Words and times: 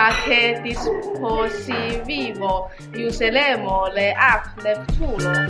da 0.00 0.14
che 0.24 0.58
dispositivo 0.62 2.00
useremo 2.94 3.88
le 3.92 4.14
app 4.14 4.58
Neptuno. 4.62 5.44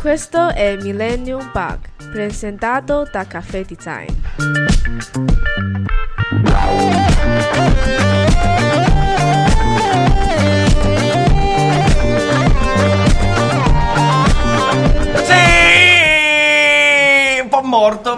Questo 0.00 0.48
è 0.48 0.76
Millennium 0.80 1.48
Bug, 1.52 1.78
presentato 2.10 3.08
da 3.08 3.24
Caffè 3.24 3.64
Design. 3.64 4.10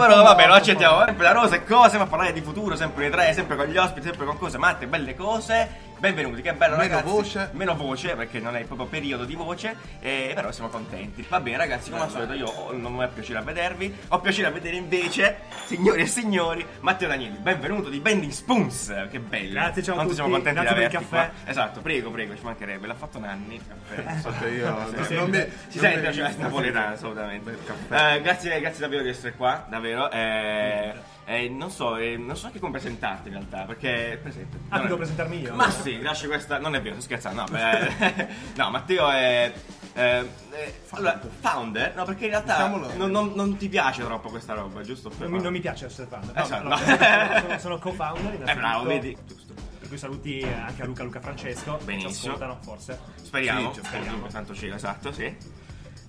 Però 0.06 0.22
vabbè, 0.22 0.46
lo 0.46 0.54
accettiamo. 0.54 1.04
Sempre 1.04 1.24
la 1.24 1.32
rosa 1.32 1.56
e 1.56 1.64
cose, 1.64 1.98
ma 1.98 2.06
parlare 2.06 2.32
di 2.32 2.40
futuro, 2.40 2.76
sempre 2.76 3.08
noi 3.08 3.12
tre, 3.12 3.32
sempre 3.32 3.56
con 3.56 3.66
gli 3.66 3.76
ospiti, 3.76 4.06
sempre 4.06 4.26
con 4.26 4.38
cose 4.38 4.58
matte, 4.58 4.86
belle 4.86 5.14
cose. 5.14 5.92
Benvenuti, 5.98 6.42
che 6.42 6.52
bello 6.52 6.76
Meno 6.76 6.88
ragazzi. 6.96 7.08
voce. 7.10 7.48
Meno 7.52 7.74
voce, 7.76 8.14
perché 8.14 8.38
non 8.38 8.54
è 8.56 8.60
il 8.60 8.66
proprio 8.66 8.86
periodo 8.88 9.24
di 9.24 9.34
voce, 9.34 9.74
eh, 10.00 10.32
però 10.34 10.52
siamo 10.52 10.68
contenti. 10.68 11.24
Va 11.30 11.40
bene 11.40 11.56
ragazzi, 11.56 11.88
come 11.90 12.02
al 12.02 12.10
solito 12.10 12.34
io 12.34 12.46
ho- 12.46 12.72
non 12.76 12.94
mi 12.94 13.04
è 13.04 13.08
piacere 13.08 13.38
a 13.38 13.42
vedervi, 13.42 13.94
ho 14.08 14.20
piacere 14.20 14.48
a 14.48 14.50
vedere 14.50 14.76
invece, 14.76 15.38
signori 15.64 16.02
e 16.02 16.06
signori, 16.06 16.66
Matteo 16.80 17.08
Danieli, 17.08 17.36
benvenuto 17.38 17.88
di 17.88 18.00
Bending 18.00 18.32
Spoons, 18.32 18.92
che 19.10 19.18
bello. 19.18 19.52
Grazie, 19.52 19.82
ciao 19.82 19.92
a 19.94 19.96
Quanto 19.96 20.02
tutti, 20.02 20.14
siamo 20.14 20.30
contenti 20.30 20.60
grazie 20.60 20.74
di 20.74 20.82
per 20.82 20.90
il 20.90 20.96
averti 20.96 21.10
caffè. 21.16 21.30
qua. 21.42 21.50
Esatto, 21.50 21.80
prego, 21.80 22.10
prego, 22.10 22.36
ci 22.36 22.42
mancherebbe, 22.44 22.86
l'ha 22.86 22.94
fatto 22.94 23.18
Nanni, 23.18 23.54
il 23.54 23.62
caffè. 23.66 24.20
Sotto 24.20 24.46
io 24.46 24.68
non, 24.68 24.76
non 25.08 25.30
mi, 25.30 25.46
Si 25.68 25.80
non 25.80 25.90
sente, 25.90 26.08
mi- 26.08 26.14
cioè, 26.14 26.34
napoletano 26.36 26.92
assolutamente. 26.94 27.50
Bel 27.50 27.64
caffè. 27.64 28.14
Eh, 28.16 28.20
grazie, 28.20 28.60
grazie 28.60 28.80
davvero 28.80 29.02
di 29.02 29.08
essere 29.08 29.32
qua, 29.32 29.64
davvero. 29.70 30.10
Eh, 30.10 30.92
eh, 31.26 31.48
non 31.48 31.70
so, 31.70 31.96
eh, 31.96 32.16
non 32.16 32.34
so 32.36 32.42
neanche 32.42 32.58
come 32.60 32.72
presentarti 32.72 33.28
in 33.28 33.34
realtà, 33.34 33.62
perché 33.64 34.18
presente. 34.22 34.58
Ah, 34.68 34.80
devo 34.80 34.94
è- 34.94 34.98
presentarmi 34.98 35.40
io? 35.40 35.54
Ma 35.54 35.70
sì, 35.70 36.00
lascio 36.00 36.26
questa. 36.28 36.58
Non 36.58 36.74
è 36.74 36.80
vero, 36.82 36.94
sto 36.96 37.04
scherzando. 37.04 37.42
No, 37.42 37.46
beh, 37.50 38.28
no 38.56 38.70
Matteo 38.70 39.10
è. 39.10 39.52
eh, 39.94 40.28
eh, 40.52 40.74
allora, 40.90 41.20
founder, 41.40 41.94
no, 41.94 42.04
perché 42.04 42.24
in 42.24 42.30
realtà 42.30 42.66
non, 42.68 43.10
non- 43.10 43.32
non 43.34 43.56
ti 43.56 43.68
piace 43.68 44.02
troppo 44.04 44.28
questa 44.30 44.54
roba, 44.54 44.80
giusto? 44.82 45.10
Non 45.18 45.30
mi, 45.30 45.40
non 45.40 45.52
mi 45.52 45.60
piace 45.60 45.86
essere 45.86 46.06
fan. 46.08 46.30
No, 46.32 46.42
Esatto, 46.42 46.62
no, 46.62 46.68
no. 46.68 46.76
sono, 47.40 47.58
sono 47.58 47.78
co-founder. 47.78 48.48
Eh, 48.48 48.54
bravo, 48.54 48.84
vedi? 48.84 49.16
Giusto. 49.26 49.52
Per 49.78 49.88
cui 49.88 49.98
saluti 49.98 50.42
anche 50.42 50.82
a 50.82 50.86
Luca, 50.86 51.02
Luca 51.02 51.20
Francesco. 51.20 51.78
Benissimo. 51.84 52.10
Ci 52.12 52.18
ascoltano, 52.26 52.58
forse. 52.62 52.98
Speriamo, 53.22 53.72
Sì, 53.74 53.80
speriamo, 53.84 54.26
tanto 54.28 54.54
cielo, 54.54 54.74
esatto, 54.76 55.12
sì. 55.12 55.62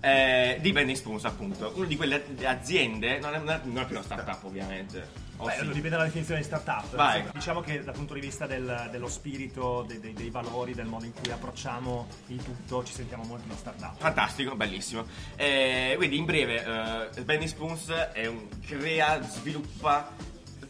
Eh, 0.06 0.58
di 0.61 0.72
Benny 0.72 0.95
Spoons, 0.95 1.25
appunto, 1.25 1.72
una 1.75 1.88
di 1.88 1.95
quelle 1.95 2.23
aziende, 2.44 3.17
non 3.17 3.34
è, 3.34 3.38
non 3.39 3.50
è- 3.50 3.59
non 3.64 3.78
è 3.80 3.86
più 3.88 3.95
una 3.95 4.03
startup 4.06 4.44
ovviamente. 4.44 5.23
O 5.38 5.45
Beh, 5.47 5.53
sì? 5.53 5.66
dipende 5.66 5.89
dalla 5.89 6.03
definizione 6.03 6.39
di 6.42 6.45
startup. 6.45 6.95
Vai. 6.95 7.23
Diciamo 7.34 7.62
che 7.62 7.84
dal 7.84 7.94
punto 7.95 8.14
di 8.14 8.20
vista 8.20 8.45
del- 8.45 8.88
dello 8.92 9.08
spirito, 9.09 9.84
dei, 9.88 10.00
dei- 10.00 10.14
dei 10.14 10.30
valori, 10.30 10.73
del 10.75 10.86
modo 10.86 11.06
in 11.06 11.12
cui 11.14 11.31
approcciamo 11.31 12.08
il 12.28 12.42
tutto, 12.44 12.84
ci 12.86 12.94
sentiamo 12.94 13.23
molto 13.23 13.45
una 13.45 13.56
startup. 13.58 13.97
Fantastico, 13.97 14.56
bellissimo. 14.56 15.06
Eh, 15.36 15.95
quindi 15.97 16.17
in 16.17 16.25
breve, 16.25 17.09
eh, 17.16 17.23
Benny 17.23 17.47
Spoons 17.47 17.90
è 17.90 18.28
un, 18.28 18.47
crea, 18.66 19.22
sviluppa 19.23 20.09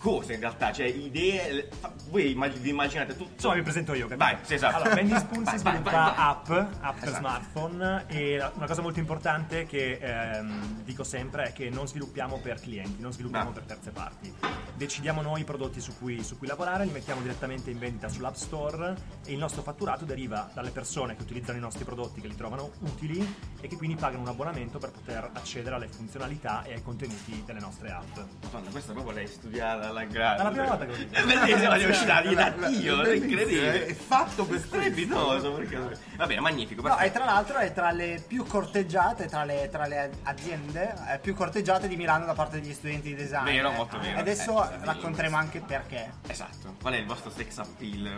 cose 0.06 0.34
in 0.36 0.40
realtà, 0.40 0.72
cioè 0.72 0.86
idee. 0.86 1.68
voi 2.10 2.32
immag- 2.32 2.58
vi 2.60 2.70
immaginate 2.70 3.16
tutto. 3.18 3.32
Insomma, 3.34 3.56
vi 3.56 3.62
presento 3.64 3.94
io. 3.96 4.08
capito? 4.08 4.18
Vai, 4.18 4.38
sì, 4.44 4.54
esatto. 4.54 4.76
Allora, 4.76 4.94
Bendy 4.94 5.18
Spoon 5.18 5.44
Vai, 5.44 5.54
si 5.54 5.60
sviluppa 5.60 5.92
vai, 5.92 6.04
vai. 6.04 6.14
app, 6.18 6.50
app 6.50 7.00
per 7.00 7.08
Esatto. 7.10 7.18
smartphone 7.18 8.06
e 8.08 8.52
una 8.54 8.68
cosa 8.68 8.82
molto 8.84 9.00
importante 9.00 9.66
che 9.66 9.98
ehm, 10.00 10.84
dico 10.84 11.04
sempre 11.04 11.46
è 11.46 11.54
che 11.54 11.72
non 11.72 11.88
sviluppiamo 11.88 12.38
per 12.40 12.60
clienti, 12.62 13.02
non 13.02 13.12
sviluppiamo 13.12 13.50
Bravo. 13.50 13.66
per 13.66 13.76
terze 13.76 13.90
parti. 13.90 14.32
Decidiamo 14.76 15.22
noi 15.24 15.42
i 15.42 15.44
prodotti 15.44 15.80
su 15.82 15.98
cui, 15.98 16.22
su 16.24 16.38
cui 16.38 16.46
lavorare, 16.48 16.86
li 16.86 16.92
mettiamo 16.92 17.22
direttamente 17.22 17.72
in 17.72 17.80
vendita 17.80 18.08
sull'App 18.08 18.36
Store 18.36 18.96
e 19.26 19.32
il 19.32 19.40
nostro 19.40 19.64
fatturato 19.64 20.06
deriva 20.06 20.50
dalle 20.54 20.70
persone 20.70 21.16
che 21.16 21.24
utilizzano 21.24 21.58
i 21.58 21.62
nostri 21.62 21.84
prodotti, 21.84 22.22
che 22.22 22.28
li 22.28 22.36
trovano 22.36 22.70
utili 22.82 23.36
e 23.60 23.68
che 23.68 23.76
quindi 23.76 23.96
pagano 23.96 24.22
un 24.22 24.28
abbonamento 24.28 24.78
per 24.78 24.92
poter 24.92 25.32
accedere 25.34 25.76
alle 25.76 25.88
funzionalità 25.88 26.62
e 26.64 26.74
ai 26.74 26.84
contenuti 26.84 27.42
delle 27.46 27.60
nostre 27.60 27.90
app. 27.90 28.18
Madonna, 28.44 28.70
questa 28.70 28.92
proprio 28.94 29.16
l'hai 29.16 29.28
studiata 29.28 29.92
alla 29.96 30.04
grande. 30.06 30.38
Dalla 30.38 30.50
prima 30.50 30.66
volta 30.68 30.86
che 30.86 30.92
lo 30.92 30.98
dico. 30.98 31.16
È 31.16 31.24
bellissima, 31.24 31.76
è 31.76 31.86
uscita 31.90 32.22
da 32.22 32.32
La- 32.56 32.68
Dio, 32.68 32.96
la- 32.96 33.04
è 33.04 33.06
bellissimo, 33.08 33.32
incredibile. 33.32 33.86
È 33.86 33.94
fatto 33.94 34.46
per 34.46 34.60
strepitoso. 34.60 35.52
Perché... 35.54 35.98
Va 36.16 36.26
bene, 36.26 36.42
magnifico. 36.42 36.82
No, 36.88 36.98
e 37.00 37.12
tra 37.12 37.26
l'altro 37.26 37.58
è 37.58 37.74
tra 37.74 37.92
le 37.92 38.24
più 38.26 38.46
corteggiate, 38.46 39.28
tra 39.28 39.44
le, 39.44 39.70
tra 39.72 39.86
le 39.88 40.12
aziende 40.24 40.94
eh, 41.14 41.20
più 41.20 41.34
corteggiate 41.34 41.88
di 41.88 41.96
Milano 41.96 42.26
da 42.26 42.34
parte 42.34 42.60
degli 42.60 42.74
studenti 42.74 43.10
di 43.10 43.16
design. 43.16 43.46
Vero, 43.46 43.72
molto 43.72 43.98
vero. 44.00 44.18
E 44.18 44.20
adesso 44.20 44.64
Eh, 44.70 44.78
racconteremo 44.82 45.36
anche 45.38 45.60
perché. 45.62 46.12
Esatto, 46.28 46.76
qual 46.82 46.94
è 46.94 46.98
il 46.98 47.06
vostro 47.06 47.30
sex 47.32 47.58
appeal? 47.58 48.18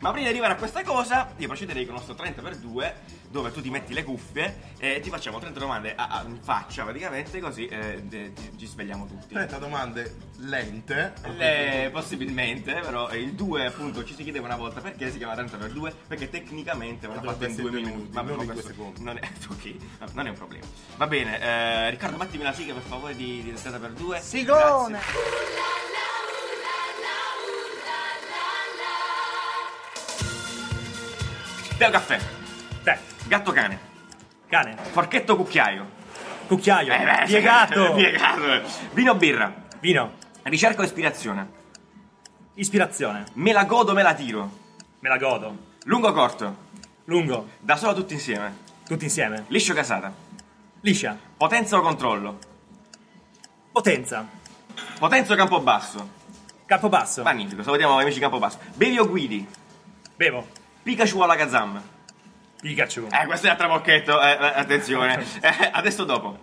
Ma 0.00 0.10
prima 0.10 0.26
di 0.26 0.32
arrivare 0.32 0.52
a 0.54 0.56
questa 0.56 0.82
cosa, 0.82 1.28
io 1.36 1.46
procederei 1.46 1.86
con 1.86 1.94
il 1.96 2.02
nostro 2.06 2.24
30x2, 2.24 2.92
dove 3.30 3.50
tu 3.52 3.60
ti 3.60 3.70
metti 3.70 3.92
le 3.94 4.02
cuffie 4.04 4.72
e 4.78 5.00
ti 5.00 5.10
facciamo 5.10 5.38
30 5.38 5.58
domande 5.58 5.94
a, 5.94 6.06
a- 6.08 6.22
in 6.26 6.38
faccia 6.42 6.84
praticamente, 6.84 7.40
così 7.40 7.66
eh, 7.66 8.02
de- 8.02 8.32
ci 8.56 8.66
svegliamo 8.66 9.06
tutti. 9.06 9.32
30 9.34 9.58
domande 9.58 10.16
lente. 10.38 10.83
Le- 10.86 11.88
possibilmente, 11.92 12.74
però 12.80 13.08
eh, 13.08 13.18
il 13.18 13.32
2 13.32 13.66
appunto 13.66 14.04
ci 14.04 14.14
si 14.14 14.22
chiedeva 14.22 14.46
una 14.46 14.56
volta 14.56 14.80
perché 14.80 15.10
si 15.10 15.16
chiama 15.18 15.34
30x2, 15.34 15.92
perché 16.08 16.28
tecnicamente 16.28 17.06
vanno 17.06 17.22
fatto 17.22 17.44
in 17.44 17.50
essere 17.50 17.62
2 17.62 17.70
due 17.70 17.80
minuti, 17.80 17.96
minuti, 17.96 18.14
ma 18.14 18.20
non 18.22 18.30
in 18.30 18.36
due 18.44 18.46
questo 18.52 18.70
secondi. 18.70 19.02
Non 19.02 19.16
è, 19.16 19.20
ok, 19.50 19.74
non 20.12 20.26
è 20.26 20.28
un 20.30 20.36
problema. 20.36 20.64
Va 20.96 21.06
bene, 21.06 21.40
eh, 21.40 21.90
Riccardo, 21.90 22.16
battimi 22.16 22.42
la 22.44 22.52
sigla 22.52 22.74
per 22.74 22.82
favore 22.82 23.14
di, 23.16 23.42
di 23.42 23.52
30x2. 23.52 24.20
Sigone! 24.20 24.98
Grazie. 24.98 25.82
Teo 31.76 31.90
caffè, 31.90 32.18
Te, 32.84 32.98
gatto 33.26 33.50
cane, 33.52 33.78
cane, 34.48 34.76
forchetto 34.92 35.34
cucchiaio. 35.36 35.90
cucchiaio, 36.46 36.92
Eh, 36.92 37.04
beh, 37.04 37.24
piegato, 37.26 37.92
piegato. 37.94 38.62
Vino 38.92 39.14
birra, 39.16 39.52
vino, 39.80 40.12
ricerca 40.44 40.82
o 40.82 40.84
ispirazione. 40.84 41.62
ispirazione, 42.54 43.24
Me 43.34 43.52
la 43.52 43.64
godo, 43.64 43.92
me 43.94 44.02
la 44.02 44.14
tiro. 44.14 44.50
me 45.00 45.08
la 45.08 45.18
godo, 45.18 45.56
Lungo 45.84 46.08
o 46.08 46.12
corto, 46.12 46.56
lungo, 47.04 47.48
da 47.60 47.76
solo 47.76 47.94
tutti 47.94 48.14
insieme. 48.14 48.62
tutti 48.86 49.04
insieme, 49.04 49.44
Liscio 49.48 49.72
o 49.72 49.74
casata. 49.74 50.12
liscia, 50.80 51.16
Potenza 51.36 51.76
o 51.76 51.80
controllo. 51.82 52.38
potenza, 53.72 54.26
Potenza 54.98 55.32
o 55.32 55.36
campo 55.36 55.60
basso. 55.60 56.08
campo 56.66 56.88
basso, 56.88 57.22
Magnifico, 57.22 57.62
salutiamo 57.62 57.98
amici 57.98 58.20
campo 58.20 58.38
basso. 58.38 58.58
Bevi 58.74 58.98
o 58.98 59.06
guidi. 59.08 59.46
bevo, 60.16 60.46
Pikachu 60.82 61.18
o 61.20 61.26
la 61.26 61.36
Kazam. 61.36 61.82
Pikachu, 62.60 63.08
Eh, 63.10 63.26
questo 63.26 63.46
è 63.46 63.50
il 63.50 63.56
trabocchetto, 63.56 64.20
eh, 64.22 64.30
eh, 64.30 64.52
attenzione. 64.60 65.22
Eh, 65.42 65.70
adesso 65.72 66.04
dopo. 66.04 66.38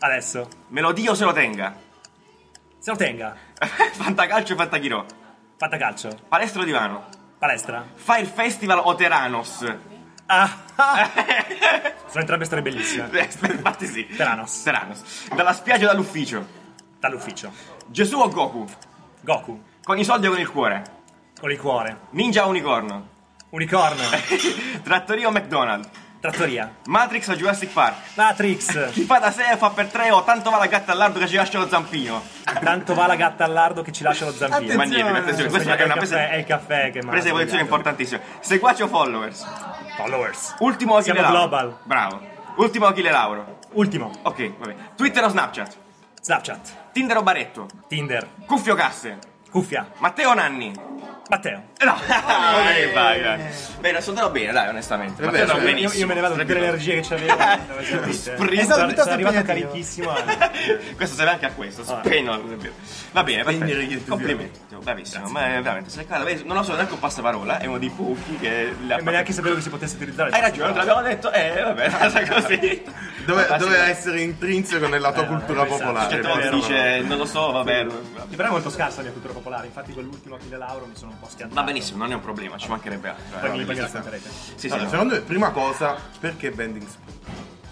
adesso, 0.00 0.48
Melodia 0.68 1.10
o 1.10 1.14
se 1.14 1.24
lo 1.24 1.32
tenga. 1.32 1.74
Se 2.78 2.90
lo 2.90 2.96
tenga, 2.96 3.34
Fantacalcio 3.92 4.54
o 4.54 4.56
Fantachirò. 4.56 5.04
calcio, 5.58 6.10
Palestra 6.28 6.62
o 6.62 6.64
divano. 6.64 7.04
palestra, 7.38 7.84
Fire 7.94 8.26
Festival 8.26 8.80
o 8.84 8.94
Teranos. 8.94 9.64
ah, 10.26 10.56
ah. 10.76 11.10
sono 12.08 12.20
entrambe 12.20 12.44
storie 12.44 12.62
bellissime, 12.62 13.08
Eh, 13.18 13.28
Infatti 13.52 13.86
sì. 13.86 14.06
Teranos. 14.06 14.62
Teranos. 14.62 15.28
Dalla 15.34 15.52
spiaggia 15.52 15.84
o 15.84 15.88
dall'ufficio. 15.88 16.46
dall'ufficio, 16.98 17.52
Gesù 17.88 18.18
o 18.18 18.28
Goku. 18.28 18.66
Goku, 19.20 19.62
Con 19.82 19.98
i 19.98 20.04
soldi 20.04 20.26
o 20.26 20.30
con 20.30 20.40
il 20.40 20.48
cuore. 20.50 20.82
con 21.40 21.50
il 21.50 21.58
cuore, 21.58 21.98
Ninja 22.10 22.46
o 22.46 22.48
unicorno. 22.48 23.08
unicorno, 23.50 24.02
Trattoria 24.82 25.28
o 25.28 25.30
McDonald's. 25.30 25.88
Trattoria, 26.20 26.74
Matrix 26.86 27.28
o 27.28 27.34
Jurassic 27.36 27.70
Park. 27.72 27.96
Matrix, 28.14 28.90
Chi 28.92 29.02
fa 29.02 29.18
da 29.18 29.30
sé 29.30 29.56
fa 29.56 29.70
per 29.70 29.86
tre 29.86 30.10
o 30.10 30.22
tanto 30.24 30.50
va 30.50 30.58
la 30.58 30.66
gatta 30.66 30.92
all'ardo 30.92 31.18
che 31.18 31.26
ci 31.28 31.36
lascia 31.36 31.58
lo 31.58 31.68
zampino. 31.68 32.22
tanto 32.62 32.94
va 32.94 33.06
la 33.06 33.14
gatta 33.16 33.44
al 33.44 33.52
lardo 33.52 33.82
che 33.82 33.92
ci 33.92 34.02
lascia 34.02 34.24
lo 34.24 34.32
zampino. 34.32 34.74
Magnifico, 34.74 35.08
attenzione, 35.08 35.48
questa 35.50 35.76
è 35.76 35.82
una 35.84 35.92
il 35.94 35.98
presa, 35.98 36.16
caffè, 36.16 36.30
è 36.30 36.36
il 36.36 36.44
caffè 36.44 36.90
che 36.90 37.00
mi 37.02 37.08
ha 37.08 37.10
presa 37.10 37.24
di 37.26 37.30
posizione 37.32 37.46
svegliato. 37.46 37.64
importantissima. 37.64 38.20
Seguaci 38.40 38.82
o 38.82 38.88
followers? 38.88 39.46
Followers. 39.96 40.54
Ultimo 40.60 40.96
Achille 40.96 41.14
Siamo 41.18 41.32
Lauro? 41.32 41.48
global. 41.48 41.78
Bravo. 41.84 42.20
Ultimo 42.56 42.86
Achille 42.86 43.10
Lauro? 43.10 43.58
Ultimo, 43.72 44.10
Ok, 44.22 44.52
vabbè. 44.58 44.74
Twitter 44.96 45.22
o 45.24 45.28
Snapchat? 45.28 45.76
Snapchat, 46.20 46.90
Tinder 46.92 47.16
o 47.18 47.22
Baretto? 47.22 47.66
Tinder, 47.86 48.26
Cuffio 48.46 48.72
o 48.72 48.76
casse? 48.76 49.18
cuffia, 49.50 49.86
Matteo 49.98 50.30
o 50.30 50.34
Nanni? 50.34 50.72
Matteo. 51.28 51.62
No, 51.84 51.94
vai, 52.08 52.92
vai, 52.92 53.22
vai. 53.22 53.38
Beh, 53.80 54.00
sono 54.00 54.16
andato 54.16 54.30
bene, 54.30 54.52
dai, 54.52 54.68
onestamente. 54.68 55.22
Vabbè, 55.22 55.44
Matteo, 55.44 55.60
cioè, 55.60 55.70
Io, 55.74 55.92
io 55.92 56.06
me 56.06 56.14
ne 56.14 56.20
vado 56.20 56.34
tutte 56.36 56.52
le 56.54 56.58
energie 56.58 57.00
che 57.00 57.06
c'avevo. 57.08 57.36
Sprint. 58.12 58.34
Sono, 58.34 58.50
È 58.50 58.64
stato 58.64 58.80
arrivato 59.10 59.36
impegnativo. 59.36 59.42
carichissimo. 59.44 60.16
eh. 60.16 60.94
questo 60.96 61.14
serve 61.16 61.30
anche 61.32 61.46
a 61.46 61.52
questo, 61.52 61.82
Ah. 61.82 62.00
spegno. 62.02 62.40
Va 63.12 63.22
bene, 63.22 63.44
perfetto. 63.44 64.04
Complimenti, 64.08 64.58
bravissimo. 64.82 65.28
Ma 65.28 65.56
è 65.56 65.62
veramente, 65.62 65.90
sei 65.90 66.06
vedi, 66.24 66.42
non 66.46 66.56
lo 66.56 66.62
so 66.62 66.74
neanche 66.74 66.94
un 66.94 66.98
passaparola, 66.98 67.58
è 67.58 67.66
uno 67.66 67.78
dei 67.78 67.90
pochi 67.90 68.36
che 68.38 68.68
E 68.68 68.74
me 69.02 69.10
neanche 69.10 69.32
sapevo 69.32 69.54
che 69.54 69.60
si 69.60 69.68
potesse 69.70 69.96
utilizzare. 69.96 70.30
Hai 70.30 70.40
ragione, 70.40 70.72
te 70.72 70.78
l'abbiamo 70.78 71.02
detto, 71.02 71.30
eh, 71.30 71.60
vabbè, 71.62 71.90
basta 71.90 72.26
così. 72.28 72.82
Dove, 73.26 73.46
Ah, 73.46 73.58
sì. 73.58 73.64
doveva 73.64 73.86
essere 73.88 74.20
intrinseco 74.22 74.86
nella 74.88 75.12
tua 75.12 75.24
Eh, 75.24 75.26
cultura 75.26 75.64
esatto. 75.66 75.78
popolare. 75.78 76.20
Vero. 76.20 76.56
dice, 76.56 77.00
non 77.00 77.18
lo 77.18 77.26
so, 77.26 77.52
vabbè. 77.52 77.86
Però 78.34 78.48
è 78.48 78.50
molto 78.50 78.70
scarsa 78.70 78.96
la 78.96 79.02
mia 79.04 79.12
cultura 79.12 79.32
popolare. 79.34 79.66
Infatti, 79.66 79.92
con 79.92 80.04
l'ultimo 80.04 80.36
Achille 80.36 80.56
Lauro 80.56 80.86
mi 80.86 80.96
sono 80.96 81.16
un 81.18 81.20
po' 81.20 81.28
schiantato. 81.28 81.60
Va 81.60 81.66
benissimo, 81.66 81.98
non 81.98 82.12
è 82.12 82.14
un 82.14 82.20
problema, 82.20 82.56
ci 82.56 82.68
mancherebbe 82.68 83.08
altro. 83.08 83.38
Poi 83.40 83.64
mi, 83.64 83.70
Eh, 83.76 83.80
racconterete. 83.80 84.28
Sì, 84.30 84.52
sì, 84.56 84.66
Allora, 84.68 84.82
no. 84.84 84.90
secondo 84.90 85.14
me, 85.14 85.20
prima 85.20 85.50
cosa, 85.50 85.96
perché 86.20 86.50
Bending 86.50 86.86
Spoon? 86.86 87.16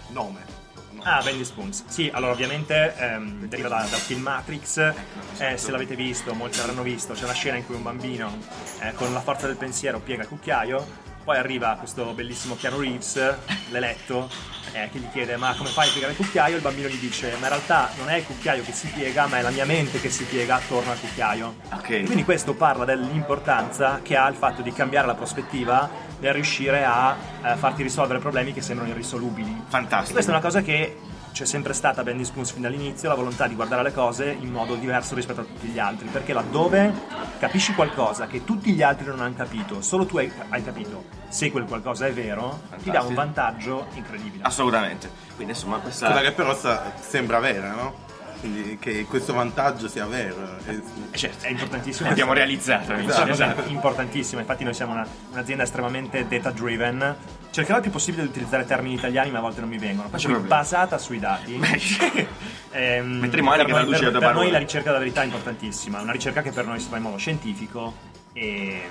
Nome. 0.09 0.55
Ah, 1.03 1.21
Bendy 1.23 1.45
Spoons. 1.45 1.85
Sì, 1.87 2.09
allora 2.13 2.33
ovviamente 2.33 2.93
ehm, 2.97 3.47
deriva 3.47 3.69
da- 3.69 3.87
dal 3.89 3.99
film 3.99 4.23
Matrix. 4.23 4.93
Eh, 5.37 5.55
se 5.57 5.71
l'avete 5.71 5.95
visto, 5.95 6.33
molti 6.33 6.57
l'avranno 6.57 6.81
visto. 6.81 7.13
C'è 7.13 7.23
una 7.23 7.33
scena 7.33 7.55
in 7.55 7.65
cui 7.65 7.75
un 7.75 7.83
bambino 7.83 8.37
eh, 8.81 8.93
con 8.93 9.13
la 9.13 9.21
forza 9.21 9.47
del 9.47 9.55
pensiero 9.55 9.99
piega 9.99 10.23
il 10.23 10.27
cucchiaio. 10.27 11.05
Poi 11.27 11.37
arriva 11.37 11.75
questo 11.77 12.13
bellissimo 12.13 12.55
Keanu 12.55 12.79
Reeves, 12.79 13.35
l'eletto, 13.71 14.29
eh, 14.71 14.87
che 14.89 14.97
gli 14.97 15.09
chiede: 15.11 15.35
Ma 15.35 15.53
come 15.57 15.67
fai 15.67 15.89
a 15.89 15.91
piegare 15.91 16.13
il 16.13 16.17
cucchiaio? 16.17 16.55
Il 16.55 16.61
bambino 16.61 16.87
gli 16.87 16.95
dice: 16.95 17.31
Ma 17.31 17.47
in 17.47 17.49
realtà 17.49 17.89
non 17.97 18.07
è 18.09 18.15
il 18.15 18.23
cucchiaio 18.23 18.63
che 18.63 18.71
si 18.71 18.87
piega, 18.87 19.27
ma 19.27 19.39
è 19.39 19.41
la 19.41 19.49
mia 19.49 19.65
mente 19.65 19.99
che 19.99 20.09
si 20.09 20.23
piega 20.23 20.55
attorno 20.55 20.89
al 20.89 20.97
cucchiaio. 20.97 21.55
Ok. 21.73 22.05
Quindi 22.05 22.23
questo 22.23 22.53
parla 22.53 22.85
dell'importanza 22.85 23.99
che 24.01 24.15
ha 24.15 24.25
il 24.29 24.35
fatto 24.35 24.61
di 24.61 24.71
cambiare 24.71 25.05
la 25.05 25.15
prospettiva 25.15 25.89
nel 26.19 26.31
riuscire 26.31 26.85
a 26.85 27.17
eh, 27.43 27.55
farti 27.57 27.83
risolvere 27.83 28.19
problemi 28.19 28.53
che 28.53 28.61
sembrano 28.61 28.91
irrisolubili. 28.91 29.63
Fantastico. 29.67 30.11
E 30.11 30.13
questa 30.13 30.31
è 30.31 30.33
una 30.33 30.43
cosa 30.43 30.61
che 30.61 30.95
c'è 31.37 31.45
sempre 31.45 31.73
stata 31.73 32.01
a 32.01 32.03
Bendy 32.03 32.25
Spoons 32.25 32.49
fin 32.49 32.63
dall'inizio, 32.63 33.07
la 33.07 33.13
volontà 33.13 33.45
di 33.45 33.53
guardare 33.53 33.83
le 33.83 33.93
cose 33.93 34.35
in 34.39 34.49
modo 34.49 34.73
diverso 34.73 35.13
rispetto 35.13 35.41
a 35.41 35.43
tutti 35.43 35.67
gli 35.67 35.77
altri, 35.77 36.07
perché 36.07 36.33
laddove 36.33 36.91
capisci 37.37 37.75
qualcosa 37.75 38.25
che 38.25 38.43
tutti 38.43 38.73
gli 38.73 38.81
altri 38.81 39.05
non 39.05 39.19
hanno 39.19 39.35
capito, 39.35 39.83
solo 39.83 40.07
tu 40.07 40.17
hai, 40.17 40.31
hai 40.49 40.63
capito, 40.63 41.03
se 41.27 41.51
quel 41.51 41.65
qualcosa 41.65 42.07
è 42.07 42.11
vero, 42.11 42.61
ti 42.81 42.89
dà 42.89 43.01
un 43.01 43.13
Fantastico. 43.13 43.13
vantaggio 43.13 43.87
incredibile. 43.93 44.43
Assolutamente. 44.43 45.11
Quindi 45.35 45.53
insomma 45.53 45.77
questa... 45.77 46.07
Cosa 46.07 46.21
che 46.21 46.31
però 46.31 46.55
sta- 46.55 46.93
sembra 46.99 47.37
vera, 47.37 47.71
no? 47.71 48.05
Quindi 48.39 48.77
che 48.79 49.05
questo 49.05 49.33
vantaggio 49.33 49.87
sia 49.87 50.05
vero. 50.05 50.35
E- 50.65 50.81
Eh, 51.11 51.17
certo. 51.17 51.45
È 51.45 51.49
importantissimo. 51.49 52.09
Abbiamo 52.09 52.33
realizzato. 52.33 52.93
Esatto, 52.93 53.31
Esatto. 53.31 53.63
è 53.63 53.69
importantissimo, 53.69 54.39
infatti 54.41 54.63
noi 54.63 54.73
siamo 54.73 54.93
una- 54.93 55.07
un'azienda 55.31 55.63
estremamente 55.63 56.27
data 56.27 56.51
driven. 56.51 57.15
Cercherò 57.49 57.77
il 57.77 57.81
più 57.83 57.91
possibile 57.91 58.23
di 58.23 58.29
utilizzare 58.29 58.65
termini 58.65 58.93
italiani, 58.95 59.31
ma 59.31 59.39
a 59.39 59.41
volte 59.41 59.61
non 59.61 59.69
mi 59.69 59.77
vengono. 59.79 60.09
Per 60.09 60.21
cui 60.21 60.35
basata 60.35 60.97
sui 60.97 61.17
dati. 61.19 61.59
ehm, 62.71 63.07
Metteremo 63.19 63.51
anche 63.51 63.71
la 63.71 63.79
noi- 63.79 63.85
luce 63.89 64.03
per, 64.03 64.11
da 64.11 64.19
per 64.19 64.33
noi 64.33 64.51
la 64.51 64.57
ricerca 64.59 64.87
della 64.89 64.99
verità 64.99 65.21
è 65.21 65.25
importantissima, 65.25 65.99
una 66.01 66.11
ricerca 66.11 66.41
che 66.41 66.51
per 66.51 66.65
noi 66.65 66.79
si 66.79 66.87
fa 66.89 66.97
in 66.97 67.03
modo 67.03 67.17
scientifico 67.17 67.93
e, 68.33 68.89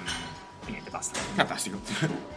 e 0.67 0.71
niente, 0.71 0.91
basta. 0.91 1.19
Fantastico. 1.35 1.79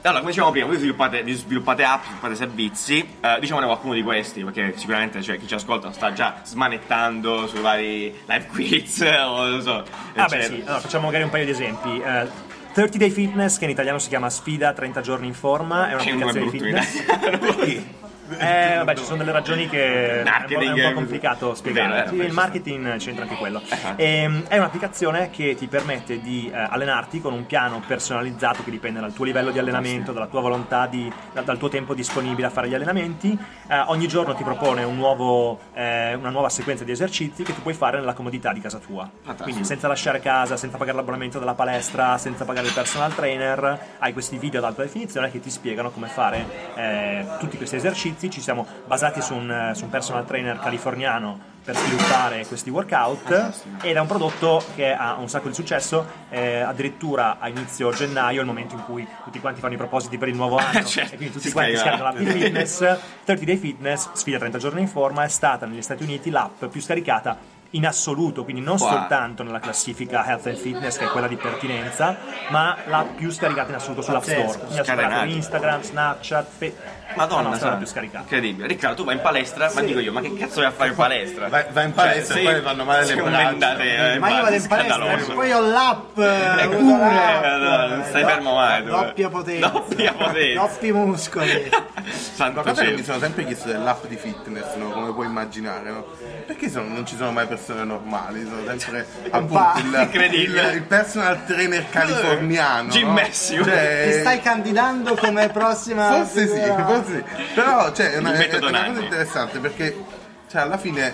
Allora, 0.01 0.19
come 0.19 0.31
dicevamo 0.31 0.51
prima, 0.51 0.67
voi 0.67 0.77
sviluppate, 0.77 1.23
vi 1.23 1.33
sviluppate 1.33 1.83
app, 1.83 2.03
sviluppate 2.05 2.35
servizi. 2.35 3.07
Eh, 3.19 3.37
diciamone 3.39 3.65
qualcuno 3.65 3.93
di 3.93 4.03
questi, 4.03 4.43
perché 4.43 4.73
sicuramente 4.77 5.21
cioè, 5.21 5.37
chi 5.39 5.47
ci 5.47 5.53
ascolta 5.55 5.91
sta 5.91 6.13
già 6.13 6.41
smanettando 6.43 7.47
sui 7.47 7.61
vari 7.61 8.15
live 8.25 8.47
quiz 8.47 9.01
o 9.25 9.47
non 9.47 9.61
so. 9.61 9.83
Ah 10.15 10.27
beh 10.27 10.43
sì, 10.43 10.61
allora 10.65 10.79
facciamo 10.79 11.05
magari 11.05 11.23
un 11.23 11.29
paio 11.29 11.45
di 11.45 11.51
esempi. 11.51 11.99
Eh, 11.99 12.47
30 12.73 12.97
Day 12.97 13.09
Fitness, 13.09 13.57
che 13.57 13.65
in 13.65 13.71
italiano 13.71 13.97
si 13.97 14.09
chiama 14.09 14.29
Sfida 14.29 14.73
30 14.73 15.01
giorni 15.01 15.27
in 15.27 15.33
forma, 15.33 15.89
è 15.89 15.93
un'applicazione 15.93 16.49
di 16.49 16.57
fitness. 16.57 17.97
Eh, 18.37 18.75
vabbè, 18.77 18.95
ci 18.95 19.03
sono 19.03 19.17
delle 19.17 19.31
ragioni 19.31 19.67
che 19.67 19.85
è 19.85 20.17
un 20.19 20.23
po', 20.23 20.29
è 20.29 20.31
Marketing, 20.31 20.75
un 20.77 20.89
po' 20.89 20.93
complicato 20.93 21.55
spiegare. 21.55 22.05
eh, 22.05 22.11
beh, 22.11 22.25
il 22.25 22.33
marketing 22.33 22.95
c'entra 22.97 23.23
anche 23.23 23.35
quello. 23.35 23.61
Eh. 23.95 24.03
Ehm, 24.21 24.43
è 24.47 24.57
un'applicazione 24.57 25.29
che 25.29 25.55
ti 25.55 25.67
permette 25.67 26.19
di 26.21 26.49
eh, 26.53 26.57
allenarti 26.57 27.21
con 27.21 27.33
un 27.33 27.45
piano 27.45 27.81
personalizzato 27.85 28.63
che 28.63 28.71
dipende 28.71 28.99
dal 28.99 29.13
tuo 29.13 29.25
livello 29.25 29.51
di 29.51 29.59
allenamento, 29.59 30.11
dalla 30.11 30.27
tua 30.27 30.41
volontà, 30.41 30.85
di- 30.87 31.11
da- 31.33 31.41
dal 31.41 31.57
tuo 31.57 31.69
tempo 31.69 31.93
disponibile 31.93 32.47
a 32.47 32.49
fare 32.49 32.67
gli 32.67 32.73
allenamenti. 32.73 33.37
Eh, 33.67 33.79
ogni 33.87 34.07
giorno 34.07 34.33
ti 34.35 34.43
propone 34.43 34.83
un 34.83 34.95
nuovo, 34.95 35.59
eh, 35.73 36.13
una 36.15 36.29
nuova 36.29 36.49
sequenza 36.49 36.83
di 36.83 36.91
esercizi 36.91 37.43
che 37.43 37.53
tu 37.53 37.61
puoi 37.61 37.73
fare 37.73 37.99
nella 37.99 38.13
comodità 38.13 38.53
di 38.53 38.59
casa 38.61 38.77
tua. 38.79 39.03
Fantastico. 39.03 39.43
Quindi 39.43 39.63
senza 39.65 39.87
lasciare 39.87 40.19
casa, 40.19 40.57
senza 40.57 40.77
pagare 40.77 40.97
l'abbonamento 40.97 41.39
della 41.39 41.53
palestra, 41.53 42.17
senza 42.17 42.45
pagare 42.45 42.67
il 42.67 42.73
personal 42.73 43.13
trainer, 43.13 43.79
hai 43.99 44.13
questi 44.13 44.37
video 44.37 44.59
ad 44.59 44.65
alta 44.65 44.81
definizione 44.83 45.29
che 45.31 45.39
ti 45.39 45.49
spiegano 45.49 45.89
come 45.91 46.07
fare 46.07 46.45
eh, 46.75 47.25
tutti 47.39 47.57
questi 47.57 47.75
esercizi. 47.75 48.18
Ci 48.27 48.41
siamo 48.41 48.65
basati 48.87 49.21
su 49.21 49.35
un, 49.35 49.71
su 49.75 49.83
un 49.85 49.89
personal 49.91 50.25
trainer 50.25 50.59
californiano 50.59 51.39
per 51.63 51.75
sviluppare 51.77 52.45
questi 52.47 52.69
workout 52.71 53.51
ed 53.83 53.95
è 53.95 53.99
un 53.99 54.07
prodotto 54.07 54.63
che 54.75 54.91
ha 54.91 55.15
un 55.19 55.29
sacco 55.29 55.49
di 55.49 55.53
successo 55.53 56.03
eh, 56.29 56.61
addirittura 56.61 57.37
a 57.39 57.47
inizio 57.47 57.91
gennaio 57.91 58.39
il 58.41 58.47
momento 58.47 58.73
in 58.75 58.83
cui 58.85 59.07
tutti 59.23 59.39
quanti 59.39 59.59
fanno 59.59 59.73
i 59.75 59.77
propositi 59.77 60.17
per 60.17 60.29
il 60.29 60.35
nuovo 60.35 60.57
anno 60.57 60.83
Certo, 60.83 61.13
e 61.13 61.17
quindi 61.17 61.35
tutti 61.35 61.51
quanti 61.51 61.75
scarica. 61.75 61.97
scaricano 61.97 62.03
l'app 62.03 62.33
di 62.33 62.41
fitness 62.41 62.77
30 63.25 63.45
Day 63.45 63.57
Fitness 63.57 64.09
sfida 64.13 64.37
30 64.39 64.57
giorni 64.57 64.81
in 64.81 64.87
forma 64.87 65.23
è 65.23 65.27
stata 65.27 65.65
negli 65.67 65.81
Stati 65.81 66.03
Uniti 66.03 66.29
l'app 66.31 66.65
più 66.65 66.81
scaricata 66.81 67.37
in 67.71 67.85
assoluto, 67.85 68.43
quindi 68.43 68.61
non 68.61 68.77
Wow. 68.79 68.89
soltanto 68.89 69.43
nella 69.43 69.59
classifica 69.59 70.25
Health 70.25 70.47
and 70.47 70.57
Fitness 70.57 70.97
che 70.97 71.05
è 71.05 71.07
quella 71.09 71.27
di 71.27 71.35
pertinenza, 71.35 72.17
ma 72.49 72.75
la 72.87 73.05
più 73.15 73.29
scaricata 73.31 73.69
in 73.69 73.75
assoluto 73.75 74.01
sull'App. 74.01 74.23
Store. 74.23 74.57
Quindi 74.57 74.79
ha 74.79 74.83
Scatenati. 74.83 75.35
Instagram, 75.35 75.81
Snapchat, 75.81 76.47
Fe- 76.57 76.75
Madonna, 77.15 77.49
nostra 77.49 77.67
è 77.67 77.69
la 77.69 77.75
sa. 77.75 77.81
più 77.83 77.87
scaricata. 77.87 78.23
Incredibile. 78.23 78.67
Riccardo, 78.67 78.95
tu 78.97 79.03
vai 79.03 79.15
in 79.15 79.21
palestra, 79.21 79.69
ma 79.73 79.81
dico 79.81 79.99
io, 79.99 80.11
ma 80.11 80.21
che 80.21 80.33
cazzo 80.35 80.61
vai 80.61 80.69
a 80.69 80.71
fare 80.71 80.89
in 80.89 80.95
palestra? 80.95 81.47
Vai- 81.47 81.65
vai 81.71 81.85
in 81.85 81.93
palestra 81.93 82.33
Cioè, 82.35 82.41
e 82.41 82.45
poi 82.45 82.53
sei- 82.53 82.63
vanno 82.63 82.83
male 82.85 83.05
le 83.05 83.15
braccia. 83.21 83.77
eh, 83.79 84.19
Ma 84.19 84.29
io 84.29 84.41
vado 84.41 84.55
in 84.55 84.67
palestra 84.67 85.17
e 85.17 85.33
poi 85.33 85.51
ho 85.51 85.59
l'app. 85.61 86.17
E 86.17 86.23
eh, 86.61 86.65
uso 86.65 86.77
pure, 86.77 86.97
l'app, 87.13 87.43
Madonna, 87.43 87.85
non 87.87 88.03
stai 88.05 88.23
fermo 88.23 88.53
mai. 88.55 88.83
tu. 88.83 88.89
Doppia 88.89 89.29
potenza. 89.29 89.67
Doppia 89.69 90.13
potenza. 90.13 90.59
Doppi 90.61 90.91
muscoli. 90.91 91.69
Santo 92.09 92.73
cielo. 92.73 92.95
mi 92.97 93.03
sono 93.03 93.19
sempre 93.19 93.45
chiesto 93.45 93.67
dell'app 93.67 94.05
di 94.05 94.15
fitness, 94.15 94.75
no? 94.75 94.89
come 94.91 95.11
puoi 95.13 95.25
immaginare, 95.27 95.89
no? 95.91 96.05
Perché 96.47 96.69
sono- 96.69 96.87
non 96.87 97.05
ci 97.05 97.15
sono 97.15 97.31
mai 97.31 97.45
persone 97.45 97.57
normali? 97.67 98.43
Sono 98.43 98.79
sempre 98.79 99.05
appunto 99.29 99.53
pa- 99.53 99.73
il, 99.77 99.99
Incredibile. 100.01 100.69
il, 100.69 100.75
il 100.75 100.83
personal 100.83 101.45
trainer 101.45 101.89
californiano. 101.89 102.89
Jim 102.89 103.07
no? 103.07 103.13
Messio. 103.13 103.63
Cioè, 103.63 104.09
Ti 104.11 104.19
stai 104.19 104.41
candidando 104.41 105.15
come 105.15 105.49
prossima. 105.49 106.11
Forse 106.11 106.47
sì, 106.47 106.53
figura? 106.53 106.85
forse 106.85 107.23
sì. 107.35 107.43
Però 107.53 107.91
cioè, 107.91 108.11
è 108.11 108.17
una, 108.17 108.33
è 108.33 108.57
una 108.57 108.85
cosa 108.85 108.99
interessante 108.99 109.59
perché 109.59 110.03
cioè, 110.49 110.61
alla 110.61 110.77
fine 110.77 111.13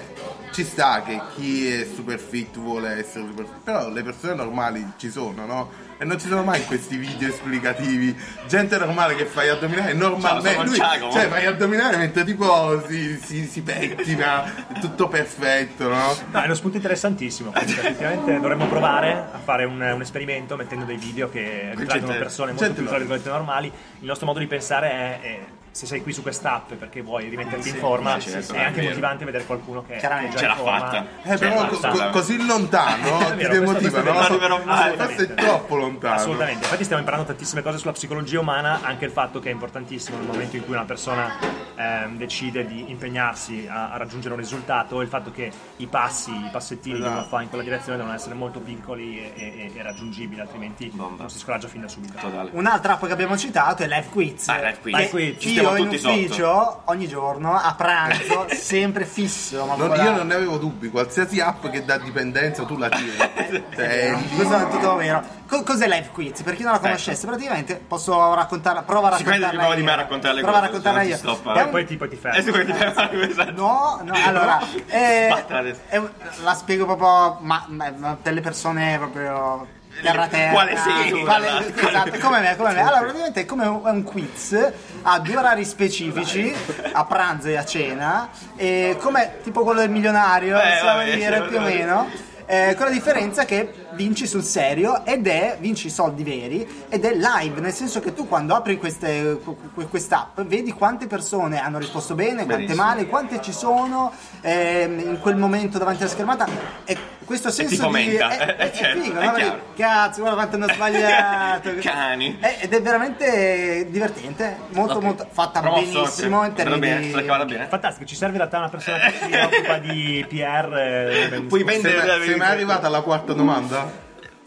ci 0.56 0.64
sta 0.64 1.02
che 1.02 1.20
chi 1.36 1.70
è 1.70 1.86
super 1.94 2.18
fit 2.18 2.58
vuole 2.58 2.92
essere 2.92 3.26
super 3.26 3.44
fit, 3.44 3.58
però 3.62 3.90
le 3.90 4.04
persone 4.04 4.36
normali 4.36 4.94
ci 4.96 5.10
sono, 5.12 5.46
no? 5.46 5.70
E 5.98 6.06
non 6.06 6.18
ci 6.18 6.30
sono 6.30 6.44
mai 6.44 6.64
questi 6.64 6.96
video 6.96 7.28
esplicativi. 7.28 8.18
Gente 8.48 8.78
normale 8.78 9.16
che 9.16 9.26
fa 9.26 9.44
gli 9.44 9.50
addominali 9.50 9.98
normalmente. 9.98 10.64
Lui, 10.64 10.76
Giacomo. 10.76 11.12
cioè, 11.12 11.28
fa 11.28 11.42
gli 11.42 11.46
addominali 11.46 11.98
mentre 11.98 12.24
tipo 12.24 12.82
si, 12.88 13.20
si, 13.22 13.46
si 13.48 13.64
pettina, 13.64 14.70
è 14.70 14.80
tutto 14.80 15.10
perfetto, 15.10 15.90
no? 15.90 16.16
No, 16.32 16.42
è 16.42 16.46
uno 16.46 16.56
spunto 16.56 16.78
interessantissimo. 16.78 17.54
Effettivamente 17.54 18.40
dovremmo 18.40 18.68
provare 18.68 19.12
a 19.12 19.40
fare 19.44 19.66
un, 19.66 19.82
un 19.82 20.02
esperimento 20.02 20.56
mettendo 20.56 20.86
dei 20.86 20.98
video 20.98 21.30
che 21.30 21.74
ritraggono 21.76 22.18
persone 22.18 22.54
molto 22.54 22.66
gente 22.82 23.18
più 23.18 23.30
normali. 23.30 23.70
Il 24.00 24.08
nostro 24.08 24.26
modo 24.26 24.40
di 24.40 24.48
pensare 24.48 24.90
è, 24.90 25.20
è 25.20 25.40
se 25.76 25.86
sei 25.88 26.02
qui 26.02 26.14
su 26.14 26.22
quest'app 26.22 26.72
perché 26.76 27.02
vuoi 27.02 27.28
rimetterti 27.28 27.68
in 27.68 27.76
forma, 27.76 28.18
sì, 28.22 28.30
certo, 28.30 28.54
è 28.54 28.60
è 28.60 28.64
anche 28.64 28.76
vero. 28.80 28.90
motivante 28.92 29.26
vedere 29.26 29.44
qualcuno 29.44 29.84
che 29.86 29.98
Chiaramente. 29.98 30.38
è 30.38 30.40
già 30.40 30.40
Ce 30.40 30.46
in 30.46 30.50
l'ha 30.52 30.56
forma. 30.56 30.80
fatta. 30.80 31.06
Eh, 31.24 31.38
però 31.38 31.68
co- 31.68 31.80
co- 31.90 32.10
così 32.12 32.46
lontano 32.46 33.18
ti 33.36 33.36
vero, 33.36 33.54
demotiva, 33.60 34.02
no? 34.02 34.38
vero, 34.38 34.58
Forse 34.96 35.16
è 35.28 35.34
troppo 35.34 35.76
lontano. 35.76 36.16
Assolutamente, 36.16 36.64
infatti 36.64 36.84
stiamo 36.86 37.02
imparando 37.02 37.28
tantissime 37.28 37.62
cose 37.62 37.78
sulla 37.78 37.92
psicologia 37.92 38.40
umana, 38.40 38.80
anche 38.84 39.04
il 39.04 39.12
fatto 39.12 39.40
che 39.40 39.50
è 39.50 39.52
importantissimo 39.52 40.18
nel 40.18 40.28
momento 40.28 40.56
in 40.56 40.64
cui 40.64 40.74
una 40.76 40.86
persona 40.86 41.38
ehm, 41.76 42.16
decide 42.16 42.66
di 42.66 42.90
impegnarsi 42.90 43.68
a, 43.70 43.92
a 43.92 43.98
raggiungere 43.98 44.34
un 44.34 44.40
risultato, 44.40 45.02
il 45.02 45.10
fatto 45.10 45.32
che 45.32 45.52
i 45.76 45.88
passi, 45.88 46.32
i 46.32 46.50
passettini 46.54 46.96
che 47.00 47.02
uno 47.06 47.12
Esatto. 47.16 47.28
fa 47.28 47.42
in 47.42 47.50
quella 47.50 47.64
direzione 47.66 47.98
devono 47.98 48.16
essere 48.16 48.34
molto 48.36 48.60
piccoli 48.62 49.20
e, 49.20 49.34
e- 49.36 49.72
e 49.76 49.82
raggiungibili, 49.84 50.40
altrimenti 50.40 50.90
Bomba. 50.94 51.24
non 51.24 51.30
si 51.30 51.38
scoraggia 51.38 51.68
fin 51.68 51.82
da 51.82 51.90
subito. 51.90 52.14
Totale. 52.18 52.50
Un'altra 52.54 52.94
app 52.94 53.06
che 53.06 53.12
abbiamo 53.12 53.36
citato 53.38 53.84
è 53.84 53.88
Life 53.88 54.10
Quiz. 54.10 54.48
Ah, 54.48 54.62
Life 54.62 54.80
Quiz. 54.80 54.96
Life 54.96 55.10
Quiz. 55.10 55.36
Ci 55.42 55.50
stiamo 55.50 55.65
Io 55.65 55.65
in 55.78 55.84
tutti 55.86 55.98
sotto. 56.00 56.14
ufficio 56.14 56.82
ogni 56.86 57.08
giorno 57.08 57.54
a 57.56 57.74
pranzo, 57.76 58.46
sempre 58.56 59.06
fisso. 59.06 59.66
Ma 59.66 59.76
Non- 59.76 59.96
io 59.96 60.12
non 60.16 60.28
ne 60.28 60.34
avevo 60.36 60.58
dubbi, 60.58 60.90
qualsiasi 60.90 61.40
app 61.40 61.68
che 61.68 61.84
dà 61.86 61.98
dipendenza 61.98 62.64
tu 62.66 62.78
la 62.78 62.90
tiri. 62.90 63.14
Cioè, 63.76 64.18
Questo 64.36 64.56
è 64.58 64.68
tutto 64.70 64.96
vero. 64.96 65.22
Co- 65.48 65.62
cos'è 65.64 65.88
Life 65.88 66.10
Quiz? 66.12 66.42
Per 66.42 66.56
chi 66.56 66.64
non 66.64 66.72
la 66.74 66.80
conoscesse, 66.80 67.26
praticamente 67.28 67.76
posso 67.88 68.34
raccontarla. 68.34 68.82
Prova 68.84 69.08
a 69.08 69.10
raccontarla. 69.12 69.62
me 69.62 69.68
a 69.74 69.76
io. 69.78 69.96
raccontare 69.96 70.34
le 70.36 70.42
Prova 70.42 70.58
a 70.58 70.62
raccontarla 70.62 71.02
io. 71.04 71.16
È 71.16 71.60
E 71.60 71.68
poi 71.68 71.86
ti, 71.86 71.96
poi 71.98 72.10
ti 72.10 72.16
fermi. 72.16 72.34
Eh, 72.76 72.92
fermi, 72.92 73.22
esatto. 73.30 73.52
No, 73.52 74.00
no, 74.04 74.14
allora 74.26 74.60
è 74.88 75.98
un- 75.98 76.10
la 76.44 76.54
spiego 76.54 76.86
proprio 76.86 77.38
ma, 77.42 77.66
ma- 77.68 77.94
ma 77.96 78.18
per 78.22 78.34
le 78.34 78.42
persone 78.42 78.98
proprio 78.98 79.68
terra 80.02 80.28
terra. 80.28 80.52
Quale 80.52 80.76
sì? 80.78 81.12
Quale- 81.22 81.74
esatto, 81.76 82.20
come 82.20 82.40
me, 82.40 82.56
come 82.56 82.74
me. 82.74 82.80
Allora, 82.82 83.00
praticamente 83.00 83.42
è 83.42 83.46
come 83.46 83.66
un, 83.66 84.04
quiz 84.04 84.72
a 85.04 85.20
due 85.20 85.38
orari 85.38 85.66
specifici, 85.66 86.54
a 86.92 87.06
pranzo 87.06 87.48
e 87.48 87.58
a 87.58 87.66
cena, 87.66 88.30
e 88.56 88.98
come 89.00 89.38
tipo 89.44 89.64
quello 89.64 89.80
del 89.82 89.90
milionario, 89.90 90.58
Eh, 90.60 90.70
possiamo 90.70 90.98
vabbè, 90.98 91.16
dire 91.16 91.42
più 91.44 91.58
o 91.58 91.62
meno. 91.62 92.34
Eh, 92.48 92.76
con 92.78 92.86
la 92.86 92.92
differenza 92.92 93.44
che 93.44 93.85
vinci 93.96 94.28
sul 94.28 94.44
serio 94.44 95.06
ed 95.06 95.26
è 95.28 95.58
vinci 95.60 95.88
i 95.88 95.90
soldi 95.90 96.24
veri 96.24 96.86
ed 96.90 97.06
è 97.06 97.14
live, 97.14 97.62
nel 97.62 97.74
senso 97.74 98.00
che 98.00 98.14
tu 98.14 98.28
quando 98.28 98.54
apri 98.56 98.78
queste, 98.78 99.40
que- 99.74 99.88
quest'app 99.88 100.42
vedi 100.42 100.72
quante 100.74 101.08
persone 101.08 101.60
hanno 101.60 101.78
risposto 101.78 102.14
bene, 102.16 102.46
quante 102.46 102.56
Benissimo. 102.66 102.84
male, 102.84 103.08
quante 103.08 103.42
ci 103.42 103.52
sono 103.54 104.12
ehm, 104.42 105.00
in 105.00 105.20
quel 105.20 105.36
momento 105.36 105.78
davanti 105.78 106.02
alla 106.04 106.12
schermata 106.12 106.48
e 106.84 106.98
questo 107.26 107.50
senso 107.50 107.74
ti 107.74 107.82
fomenta, 107.82 108.28
di 108.28 108.36
è, 108.36 108.44
eh, 108.50 108.56
è 108.58 108.72
certo, 108.72 109.02
figo, 109.02 109.20
è 109.20 109.26
no? 109.26 109.32
chiaro. 109.34 109.52
Perché, 109.54 109.82
Cazzo, 109.82 110.20
guarda 110.22 110.38
quanto 110.38 110.56
hanno 110.58 110.74
sbagliato. 110.74 111.72
Cani. 111.82 112.38
Ed 112.62 112.72
è 112.74 112.82
veramente 112.82 113.88
divertente, 113.90 114.58
molto 114.74 114.98
Ok. 114.98 115.04
molto 115.04 115.28
fatta 115.32 115.60
Promosso, 115.60 116.02
benissimo 116.02 116.46
in 116.46 116.54
termini 116.54 116.80
bene, 116.80 117.10
se 117.12 117.22
la 117.24 117.46
bene. 117.46 117.66
Fantastico, 117.68 118.06
ci 118.06 118.16
serve 118.16 118.34
in 118.34 118.40
realtà 118.40 118.58
una 118.60 118.70
persona 118.70 118.98
che 119.00 119.14
si 119.26 119.34
occupa 119.34 119.78
di 119.80 120.26
PR. 120.30 120.78
eh, 120.78 121.42
Puoi 121.48 121.64
vendere 121.64 122.06
mai, 122.06 122.26
sei 122.28 122.36
mai 122.38 122.52
arrivata 122.52 122.88
alla 122.88 123.02
quarta 123.02 123.34
domanda? 123.34 123.85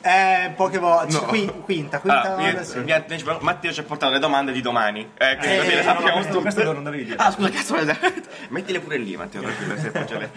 Eh, 0.00 0.52
poche 0.54 0.78
volte, 0.78 1.12
No. 1.12 1.22
quinta, 1.22 1.52
quinta, 1.64 1.98
quinta 2.00 2.20
Allora, 2.20 2.36
domanda, 2.36 2.60
io- 2.60 2.64
sì. 2.66 2.78
mi 2.78 2.92
ha- 2.92 3.38
Matteo 3.40 3.72
ci 3.72 3.80
ha 3.80 3.82
portato 3.82 4.12
le 4.12 4.20
domande 4.20 4.52
di 4.52 4.60
domani. 4.60 5.10
Eh, 5.18 5.36
quindi 5.36 5.56
Eh, 5.56 5.58
così 5.58 5.68
le 5.70 5.74
no, 5.74 5.92
no, 5.92 5.98
sappiamo 5.98 6.40
questo- 6.40 6.72
non 6.72 6.84
dovevi 6.84 7.04
dire. 7.04 7.16
Ah, 7.18 7.30
scusa, 7.32 7.50
cazzo, 7.50 7.74
mettile 8.50 8.78
pure 8.80 8.96
lì, 8.96 9.16
Matteo, 9.16 9.42
tranquillo, 9.42 9.76
se 9.76 9.90
le- 10.18 10.30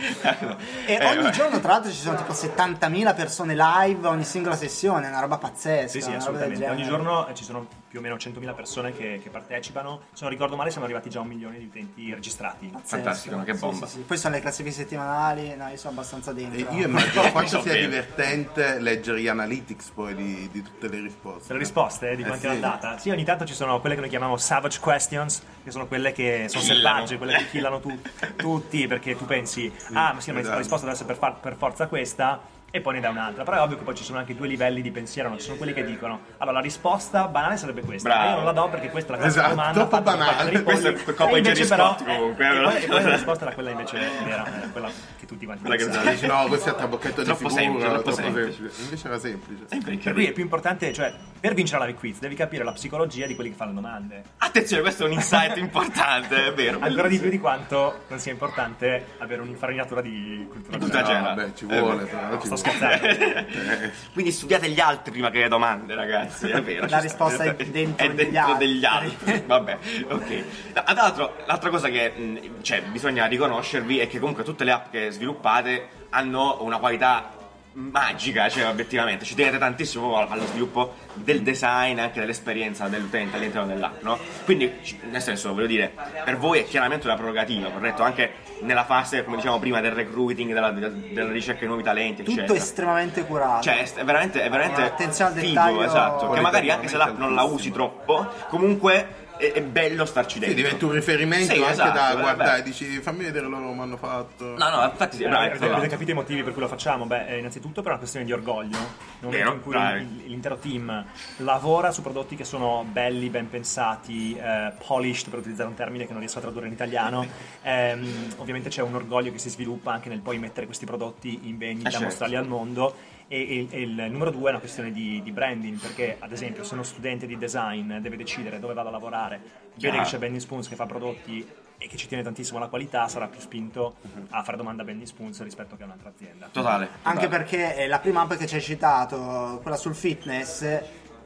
E 0.86 0.94
Eh, 0.96 1.06
ogni 1.06 1.16
vabbè. 1.18 1.30
giorno, 1.30 1.60
tra 1.60 1.74
l'altro, 1.74 1.92
ci 1.92 1.98
sono 2.00 2.18
tipo 2.18 2.34
70.000 2.34 3.14
persone 3.14 3.54
live 3.56 4.08
ogni 4.08 4.24
singola 4.24 4.56
sessione, 4.56 5.06
è 5.06 5.10
una 5.10 5.20
roba 5.20 5.38
pazzesca. 5.38 5.88
Sì, 5.90 6.02
sì, 6.02 6.12
assolutamente. 6.12 6.68
Ogni 6.68 6.84
giorno 6.84 7.28
eh, 7.28 7.36
ci 7.36 7.44
sono 7.44 7.68
più 7.92 8.00
o 8.00 8.02
meno 8.02 8.16
100.000 8.16 8.56
persone 8.56 8.94
che, 8.96 9.20
che 9.22 9.30
partecipano. 9.30 10.04
Se 10.14 10.22
non 10.22 10.30
ricordo 10.30 10.56
male, 10.56 10.70
siamo 10.72 10.86
arrivati 10.86 11.10
già 11.10 11.20
a 11.20 11.24
un 11.24 11.28
milione 11.28 11.58
di 11.60 11.66
utenti 11.66 12.14
registrati. 12.14 12.68
Pazzesco. 12.68 12.88
Fantastico, 12.88 13.36
ma 13.36 13.44
che 13.44 13.54
Sì, 13.54 13.60
bomba. 13.60 13.86
sì, 13.86 13.94
sì. 13.98 14.00
Poi 14.04 14.18
sono 14.18 14.36
le 14.36 14.40
classifiche 14.40 14.74
settimanali, 14.74 15.54
no, 15.58 15.68
io 15.68 15.76
sono 15.76 15.92
abbastanza 15.92 16.32
dentro. 16.32 16.58
E 16.72 16.74
io 16.74 16.86
immagino 16.88 17.30
quanto 17.32 17.62
sia 17.62 17.74
bene. 17.74 17.88
divertente 17.88 18.80
leggere 18.80 19.20
gli 19.22 19.28
analytics 19.28 19.90
poi 19.90 20.16
di, 20.16 20.50
di 20.50 20.62
tutte 20.62 20.88
le 20.88 21.02
risposte. 21.02 21.52
Le 21.52 21.60
risposte 21.60 22.12
eh, 22.12 22.16
di 22.16 22.22
Eh, 22.22 22.26
quanti 22.26 22.46
sì. 22.46 22.52
hanno 22.52 22.60
data? 22.62 22.98
Sì, 22.98 23.10
ogni 23.10 23.26
tanto 23.26 23.44
ci 23.46 23.54
sono 23.54 23.82
quelle 23.82 23.96
che 23.96 24.02
noi 24.02 24.10
chiamiamo 24.10 24.38
savage 24.38 24.80
questions, 24.80 25.42
che 25.62 25.72
sono 25.72 25.86
quelle 25.88 26.14
che 26.14 26.46
sono 26.48 26.64
selvagge, 26.64 27.18
quelle 27.18 27.36
che 27.40 27.50
killano 27.50 27.82
tu- 27.82 28.00
tutti, 28.38 28.88
perché 28.88 29.18
tu 29.18 29.26
pensi, 29.26 29.70
ah, 29.92 30.14
ma 30.14 30.22
sì, 30.22 30.30
ma 30.30 30.36
la 30.38 30.42
esatto. 30.44 30.58
risposta 30.60 30.86
deve 30.86 30.92
essere 30.98 31.08
per, 31.14 31.18
far- 31.18 31.40
per 31.42 31.56
forza 31.58 31.88
questa, 31.88 32.40
e 32.72 32.82
poi 32.82 32.96
ne 32.96 33.00
dai 33.02 33.12
un'altra. 33.12 33.44
Però 33.44 33.58
è 33.58 33.60
ovvio 33.62 33.78
che 33.78 33.84
poi 33.84 33.96
ci 33.96 34.04
sono 34.04 34.18
anche 34.18 34.34
due 34.36 34.48
livelli 34.48 34.82
di 34.82 34.92
pensiero, 34.92 35.30
no? 35.30 35.38
ci 35.38 35.44
sono 35.44 35.58
quelli 35.58 35.74
che 35.74 35.84
dicono, 35.84 36.22
allora 36.38 36.58
la 36.58 36.64
risposta 36.64 37.28
banale 37.28 37.58
sarebbe 37.58 37.82
questa, 37.82 38.10
Bravo. 38.10 38.24
ma 38.24 38.30
io 38.30 38.36
non 38.38 38.46
la 38.46 38.52
do 38.54 38.70
perché 38.70 38.90
questa 38.90 39.14
è 39.16 39.20
la 39.20 39.26
Esatto, 39.26 39.50
domanda 39.50 39.72
troppo 39.74 40.02
banale. 40.02 40.64
Questo 40.64 40.88
è 40.88 40.92
E 40.92 40.96
di 40.96 41.38
invece 41.38 41.54
Jerry 41.54 41.68
però- 41.68 41.88
Scott, 41.98 42.06
comunque, 42.06 42.46
eh, 42.46 42.50
eh, 42.50 42.58
e 42.58 42.62
poi, 42.64 42.76
e 42.84 42.88
poi 42.88 43.04
la 43.04 43.12
risposta 43.12 43.46
era 43.46 43.54
quella 43.54 43.70
invece 43.72 43.98
vera, 44.24 44.64
eh, 44.64 44.70
quella 44.72 44.90
che 45.20 45.26
tutti 45.26 45.46
che 45.46 45.54
pensavano. 45.56 46.10
Dici, 46.12 46.26
no, 46.28 46.46
questo 46.48 46.70
è 46.70 46.76
trabocchetto 46.76 47.20
di 47.22 47.26
Troppo 47.28 47.50
sicuro, 47.50 47.62
semplice, 47.62 47.88
troppo 47.88 48.02
troppo 48.02 48.22
semplice. 48.22 48.52
semplice. 48.54 48.82
Invece 48.82 49.08
era 49.08 49.20
semplice. 49.20 49.64
Sempre 49.68 49.96
Per 49.98 50.14
cui 50.14 50.26
è 50.28 50.32
più 50.32 50.44
importante, 50.44 50.94
cioè, 50.94 51.14
per 51.40 51.54
vincere 51.54 51.86
la 51.86 51.94
quiz 51.94 52.20
devi 52.20 52.36
capire 52.36 52.64
la 52.64 52.72
psicologia 52.72 53.26
di 53.28 53.36
quelli 53.36 53.50
che 53.50 53.56
fanno 53.56 53.72
le 53.72 53.76
domande. 53.76 54.24
Attenzione, 54.38 54.82
questo 54.82 55.04
è 55.04 55.08
un 55.08 55.14
insight 55.14 55.58
importante, 55.60 56.46
è 56.48 56.54
vero. 56.54 56.80
Ancora 56.82 57.08
di 57.08 57.20
più 57.20 57.30
di 57.30 57.40
quanto 57.40 58.02
non 58.08 58.20
sia 58.20 58.32
importante 58.32 59.08
avere 59.18 59.42
un'infarinatura 59.42 60.02
di 60.02 60.46
cultura 60.50 60.78
Cultura 60.78 61.04
generale. 61.04 61.36
vabbè, 61.44 61.54
ci 61.54 61.66
Eh, 61.68 61.80
vuole, 61.80 62.04
però, 62.06 62.40
ci 62.40 62.48
vuole. 62.48 62.61
Scherzando. 62.62 63.90
Quindi 64.14 64.32
studiate 64.32 64.70
gli 64.70 64.80
altri 64.80 65.12
prima 65.12 65.30
che 65.30 65.40
le 65.40 65.48
domande, 65.48 65.96
ragazzi. 65.96 66.48
È 66.50 66.62
vero. 66.62 66.86
La 66.88 67.00
risposta 67.00 67.44
sta. 67.44 67.56
è 67.56 67.66
dentro 67.66 68.06
È 68.06 68.10
degli 68.10 68.32
dentro 68.32 68.52
altri. 68.52 68.68
degli 68.68 68.86
altri. 68.86 69.44
Vabbè, 69.46 69.78
ok. 70.10 70.44
Tra 70.74 70.94
l'altro, 70.94 71.36
l'altra 71.46 71.70
cosa 71.70 71.90
che 71.90 72.52
cioè, 72.62 72.82
bisogna 72.84 73.26
riconoscervi 73.26 74.00
è 74.00 74.08
che 74.08 74.20
comunque 74.20 74.44
tutte 74.44 74.64
le 74.64 74.72
app 74.72 74.92
che 74.92 75.12
sviluppate 75.12 75.88
hanno 76.10 76.58
una 76.62 76.78
qualità 76.78 77.40
magica, 77.74 78.50
cioè 78.50 78.68
obiettivamente 78.68 79.24
ci 79.24 79.34
tenete 79.34 79.58
tantissimo 79.58 80.18
allo 80.18 80.46
sviluppo 80.46 80.96
del 81.14 81.42
design 81.42 82.00
anche 82.00 82.20
dell'esperienza 82.20 82.88
dell'utente 82.88 83.38
all'interno 83.38 83.68
dell'app, 83.68 84.02
no? 84.02 84.20
Quindi, 84.44 84.74
nel 85.10 85.22
senso, 85.22 85.54
voglio 85.54 85.68
dire, 85.68 85.94
per 86.26 86.38
voi 86.38 86.60
è 86.60 86.66
chiaramente 86.66 87.08
una 87.08 87.16
prerogativa, 87.16 87.70
corretto? 87.70 88.04
Anche 88.04 88.34
nella 88.62 88.84
fase, 88.84 89.24
come 89.24 89.38
diciamo 89.38 89.60
prima, 89.60 89.80
del 89.82 89.92
recruiting, 89.92 90.54
della, 90.54 90.72
della- 90.72 91.32
ricerca 91.32 91.62
di 91.62 91.68
nuovi 91.68 91.84
talenti, 91.84 92.24
Tutto 92.24 92.38
eccetera. 92.40 92.58
estremamente 92.60 93.26
curato. 93.26 93.62
Cioè, 93.64 93.84
è 93.94 94.04
veramente, 94.04 94.42
è 94.44 94.50
veramente 94.50 94.82
Attenzione 94.84 95.32
al 95.32 95.38
figo, 95.38 95.50
dettaglio. 95.54 95.84
esatto. 95.84 96.30
Che 96.30 96.40
magari 96.42 96.70
anche 96.72 96.88
se 96.88 96.98
l'app 96.98 97.18
non 97.18 97.34
la 97.36 97.44
usi 97.44 97.72
troppo, 97.72 98.28
comunque 98.50 99.20
è, 99.42 99.52
è 99.54 99.62
bello 99.62 100.06
starci 100.06 100.34
Sì, 100.36 100.40
dentro. 100.40 100.56
diventa 100.62 100.86
un 100.86 100.92
riferimento 100.92 101.54
Sì, 101.54 101.60
anche 101.60 101.72
esatto, 101.72 101.92
da 101.98 102.12
eh, 102.12 102.20
guardare, 102.20 102.58
beh. 102.62 102.64
dici 102.70 102.86
fammi 103.02 103.24
vedere 103.24 103.48
loro 103.48 103.68
come 103.68 103.82
hanno 103.82 103.98
fatto. 103.98 104.56
No, 104.58 104.70
no, 104.70 104.84
infatti 104.86 105.18
sì, 105.18 105.24
Eh, 105.24 105.28
bravi, 105.30 105.48
avete, 105.48 105.68
l'altro. 105.68 105.90
capito 105.90 106.12
i 106.12 106.14
motivi 106.14 106.44
per 106.44 106.54
cui 106.54 106.62
lo 106.62 106.68
facciamo? 106.68 107.06
Beh, 107.06 107.28
eh, 107.28 107.38
innanzitutto 107.40 107.82
per 107.82 107.90
una 107.92 108.00
questione 108.00 108.26
di 108.26 108.32
orgoglio. 108.32 108.78
Nel 108.78 108.88
momento 109.22 109.38
Vero, 109.38 109.52
in 109.54 109.62
cui 109.62 109.76
il- 110.22 110.30
l'intero 110.30 110.58
team 110.58 111.06
lavora 111.38 111.92
su 111.92 112.02
prodotti 112.02 112.36
che 112.36 112.44
sono 112.44 112.86
belli, 112.90 113.30
ben 113.30 113.50
pensati, 113.50 114.36
eh, 114.36 114.72
polished, 114.86 115.30
per 115.30 115.40
utilizzare 115.40 115.70
un 115.70 115.76
termine 115.76 116.06
che 116.06 116.12
non 116.12 116.20
riesco 116.20 116.38
a 116.38 116.42
tradurre 116.42 116.68
in 116.68 116.74
italiano, 116.74 117.26
ehm, 117.64 118.34
ovviamente 118.38 118.70
c'è 118.70 118.82
un 118.82 118.96
orgoglio 118.96 119.32
che 119.32 119.38
si 119.40 119.50
sviluppa 119.50 119.92
anche 119.94 120.10
nel 120.10 120.20
poi 120.20 120.38
mettere 120.38 120.66
questi 120.66 120.86
prodotti 120.86 121.40
in 121.44 121.58
vendita, 121.58 121.88
Eh, 121.90 121.92
certo. 121.92 122.06
mostrarli 122.06 122.36
al 122.36 122.48
mondo. 122.48 122.96
E, 123.34 123.68
e- 123.72 123.78
e 123.78 123.82
il 123.84 124.08
numero 124.12 124.30
due 124.30 124.48
è 124.48 124.50
una 124.50 124.60
questione 124.60 124.92
di, 124.92 125.22
di 125.24 125.32
branding, 125.32 125.80
perché 125.80 126.18
ad 126.20 126.34
esempio 126.34 126.66
se 126.66 126.74
uno 126.74 126.84
studente 126.84 127.26
di 127.26 127.38
design 127.38 128.00
deve 128.00 128.18
decidere 128.18 128.60
dove 128.60 128.74
vada 128.74 128.90
a 128.90 128.92
lavorare, 128.92 129.40
vede 129.76 130.00
che 130.00 130.04
c'è 130.04 130.18
Benny 130.18 130.42
Spoons 130.42 130.68
che 130.68 130.76
fa 130.76 130.86
prodotti 130.86 131.48
e 131.78 131.88
che 131.88 131.96
ci 131.96 132.10
tiene 132.10 132.24
tantissimo 132.24 132.58
alla 132.58 132.68
qualità, 132.68 133.08
sarà 133.08 133.28
più 133.30 133.40
spinto 133.40 133.96
a 134.32 134.44
fare 134.44 134.58
domanda 134.58 134.82
a 134.82 134.86
Benny 134.86 135.06
Spoons 135.06 135.42
rispetto 135.44 135.78
che 135.78 135.84
a 135.84 135.86
un'altra 135.86 136.10
azienda. 136.10 136.50
Totale. 136.52 136.90
Anche 137.04 137.24
totale. 137.24 137.44
perché 137.44 137.76
eh, 137.78 137.88
la 137.88 138.00
prima 138.00 138.20
app 138.20 138.34
che 138.34 138.48
ci 138.48 138.56
hai 138.56 138.62
citato, 138.62 139.60
quella 139.62 139.78
sul 139.78 139.96
fitness, 139.96 140.82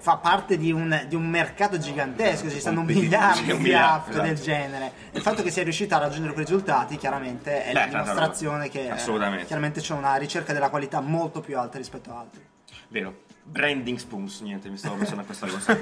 fa 0.06 0.18
parte 0.18 0.56
di 0.56 0.72
un, 0.72 1.06
di 1.08 1.16
un 1.16 1.26
mercato 1.28 1.80
gigantesco, 1.80 2.48
ci 2.48 2.60
stanno 2.60 2.84
miliardi 2.84 3.58
di 3.58 3.74
app 3.74 4.10
esatto. 4.10 4.22
del 4.22 4.40
genere. 4.40 4.92
Il 5.14 5.22
fatto 5.22 5.42
che 5.42 5.50
sia 5.50 5.64
riuscita 5.64 5.96
a 5.96 6.00
raggiungere 6.00 6.34
quei 6.34 6.46
risultati 6.46 6.96
chiaramente 6.98 7.64
è 7.64 7.74
la 7.74 7.86
Beh, 7.86 7.90
tanta 7.90 8.12
dimostrazione 8.12 8.70
che 8.70 8.88
eh, 8.88 9.46
chiaramente 9.46 9.82
c'è 9.82 9.96
una 9.96 10.16
ricerca 10.18 10.54
della 10.54 10.70
qualità 10.70 11.00
molto 11.00 11.42
più 11.42 11.58
alta 11.58 11.80
rispetto 11.80 12.12
a 12.12 12.20
altri. 12.20 12.46
Vero. 12.90 13.24
Branding 13.48 13.98
spoons, 14.00 14.42
niente, 14.42 14.70
mi 14.70 14.78
stavo 14.78 14.96
pensando 14.96 15.22
a 15.22 15.26
questa 15.26 15.46
cosa. 15.48 15.78